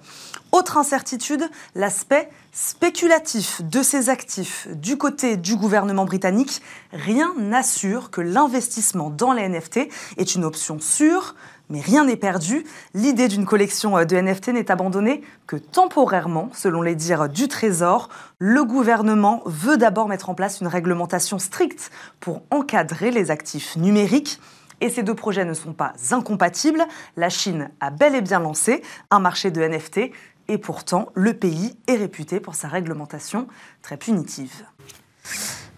Autre 0.52 0.78
incertitude, 0.78 1.50
l'aspect 1.74 2.30
spéculatif 2.52 3.60
de 3.62 3.82
ces 3.82 4.10
actifs. 4.10 4.68
Du 4.70 4.96
côté 4.96 5.36
du 5.36 5.56
gouvernement 5.56 6.04
britannique, 6.04 6.62
rien 6.92 7.34
n'assure 7.36 8.12
que 8.12 8.20
l'investissement 8.20 9.10
dans 9.10 9.32
les 9.32 9.48
NFT 9.48 9.88
est 10.18 10.36
une 10.36 10.44
option 10.44 10.78
sûre, 10.78 11.34
mais 11.70 11.80
rien 11.80 12.04
n'est 12.04 12.16
perdu. 12.16 12.64
L'idée 12.92 13.28
d'une 13.28 13.46
collection 13.46 13.96
euh, 13.96 14.04
de 14.04 14.16
NFT 14.16 14.48
n'est 14.48 14.70
abandonnée 14.70 15.22
que 15.46 15.56
temporairement, 15.56 16.50
selon 16.52 16.82
les 16.82 16.94
dires 16.94 17.28
du 17.28 17.48
Trésor. 17.48 18.08
Le 18.38 18.64
gouvernement 18.64 19.42
veut 19.46 19.76
d'abord 19.76 20.08
mettre 20.08 20.30
en 20.30 20.34
place 20.34 20.60
une 20.60 20.66
réglementation 20.66 21.38
stricte 21.38 21.90
pour 22.20 22.42
encadrer 22.50 23.10
les 23.10 23.30
actifs 23.30 23.76
numériques. 23.76 24.40
Et 24.80 24.90
ces 24.90 25.02
deux 25.02 25.14
projets 25.14 25.44
ne 25.44 25.54
sont 25.54 25.72
pas 25.72 25.94
incompatibles. 26.10 26.84
La 27.16 27.30
Chine 27.30 27.70
a 27.80 27.90
bel 27.90 28.14
et 28.14 28.20
bien 28.20 28.40
lancé 28.40 28.82
un 29.10 29.18
marché 29.18 29.50
de 29.50 29.62
NFT 29.62 30.10
et 30.48 30.58
pourtant 30.58 31.08
le 31.14 31.32
pays 31.34 31.76
est 31.86 31.96
réputé 31.96 32.40
pour 32.40 32.54
sa 32.54 32.68
réglementation 32.68 33.46
très 33.82 33.96
punitive. 33.96 34.64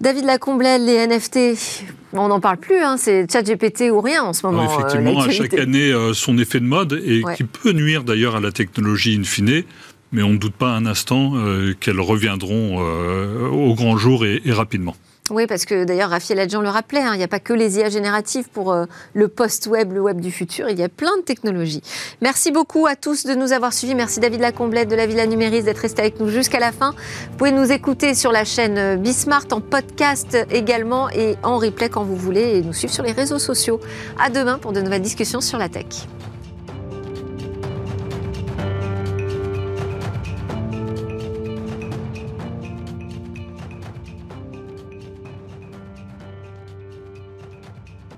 David 0.01 0.25
Lacomblel, 0.25 0.85
les 0.85 1.07
NFT, 1.07 1.39
on 2.13 2.29
n'en 2.29 2.41
parle 2.41 2.59
plus, 2.59 2.83
hein, 2.83 2.97
c'est 2.99 3.31
ChatGPT 3.31 3.91
ou 3.91 4.01
rien 4.01 4.23
en 4.23 4.33
ce 4.33 4.47
moment. 4.47 4.65
effectivement, 4.65 5.21
à 5.21 5.31
chaque 5.31 5.55
année, 5.55 5.91
euh, 5.91 6.13
son 6.13 6.37
effet 6.39 6.61
de 6.61 6.67
mode, 6.67 7.01
et 7.05 7.23
qui 7.37 7.45
peut 7.45 7.73
nuire 7.73 8.05
d'ailleurs 8.05 8.37
à 8.37 8.41
la 8.41 8.53
technologie 8.53 9.17
in 9.19 9.25
fine, 9.25 9.63
mais 10.13 10.23
on 10.23 10.31
ne 10.31 10.39
doute 10.39 10.55
pas 10.55 10.69
un 10.69 10.87
instant 10.87 11.33
euh, 11.37 11.75
qu'elles 11.79 12.01
reviendront 12.01 12.79
euh, 12.81 13.49
au 13.49 13.75
grand 13.75 13.97
jour 13.97 14.27
et 14.27 14.41
rapidement. 14.47 14.97
Oui, 15.31 15.47
parce 15.49 15.65
que 15.65 15.85
d'ailleurs, 15.85 16.11
Raphaël 16.11 16.39
Adjan 16.39 16.61
le 16.61 16.69
rappelait, 16.69 17.01
hein, 17.01 17.15
il 17.15 17.19
n'y 17.19 17.25
a 17.25 17.29
pas 17.29 17.41
que 17.41 17.53
les 17.53 17.79
IA 17.79 17.89
génératives 17.89 18.49
pour 18.49 18.73
euh, 18.73 18.85
le 19.13 19.27
post-web, 19.27 19.93
le 19.93 20.01
web 20.01 20.21
du 20.21 20.31
futur, 20.31 20.69
il 20.71 20.79
y 20.79 20.85
a 20.85 20.89
plein 20.89 21.17
de 21.17 21.23
technologies. 21.23 21.83
Merci 22.21 22.53
beaucoup 22.53 22.87
à 22.87 22.95
tous 22.95 23.27
de 23.27 23.35
nous 23.35 23.53
avoir 23.53 23.73
suivis. 23.73 23.97
Merci 23.97 24.21
David 24.21 24.41
Lacomblette 24.41 24.89
de 24.89 24.95
la 24.95 25.07
Villa 25.07 25.27
Numéris 25.27 25.65
d'être 25.65 25.79
resté 25.79 26.03
avec 26.03 26.21
nous 26.21 26.29
jusqu'à 26.29 26.61
la 26.61 26.71
fin. 26.71 26.93
Vous 27.33 27.37
pouvez 27.39 27.51
nous 27.51 27.73
écouter 27.73 28.15
sur 28.15 28.31
la 28.31 28.45
chaîne 28.45 28.79
euh, 28.79 28.97
Bismart, 28.97 29.47
en 29.51 29.61
podcast 29.61 30.37
également 30.51 31.11
et 31.11 31.37
en 31.43 31.59
replay 31.59 31.89
quand 31.89 32.05
vous 32.05 32.17
voulez 32.17 32.59
et 32.59 32.63
nous 32.63 32.73
suivre 32.73 32.93
sur 32.93 33.03
les 33.03 33.13
réseaux 33.13 33.41
sociaux. 33.41 33.81
À 34.21 34.31
demain 34.31 34.59
pour 34.59 34.73
de 34.73 34.81
nouvelles 34.81 35.03
discussions 35.03 35.41
sur 35.41 35.59
la 35.59 35.69
tech. 35.69 36.07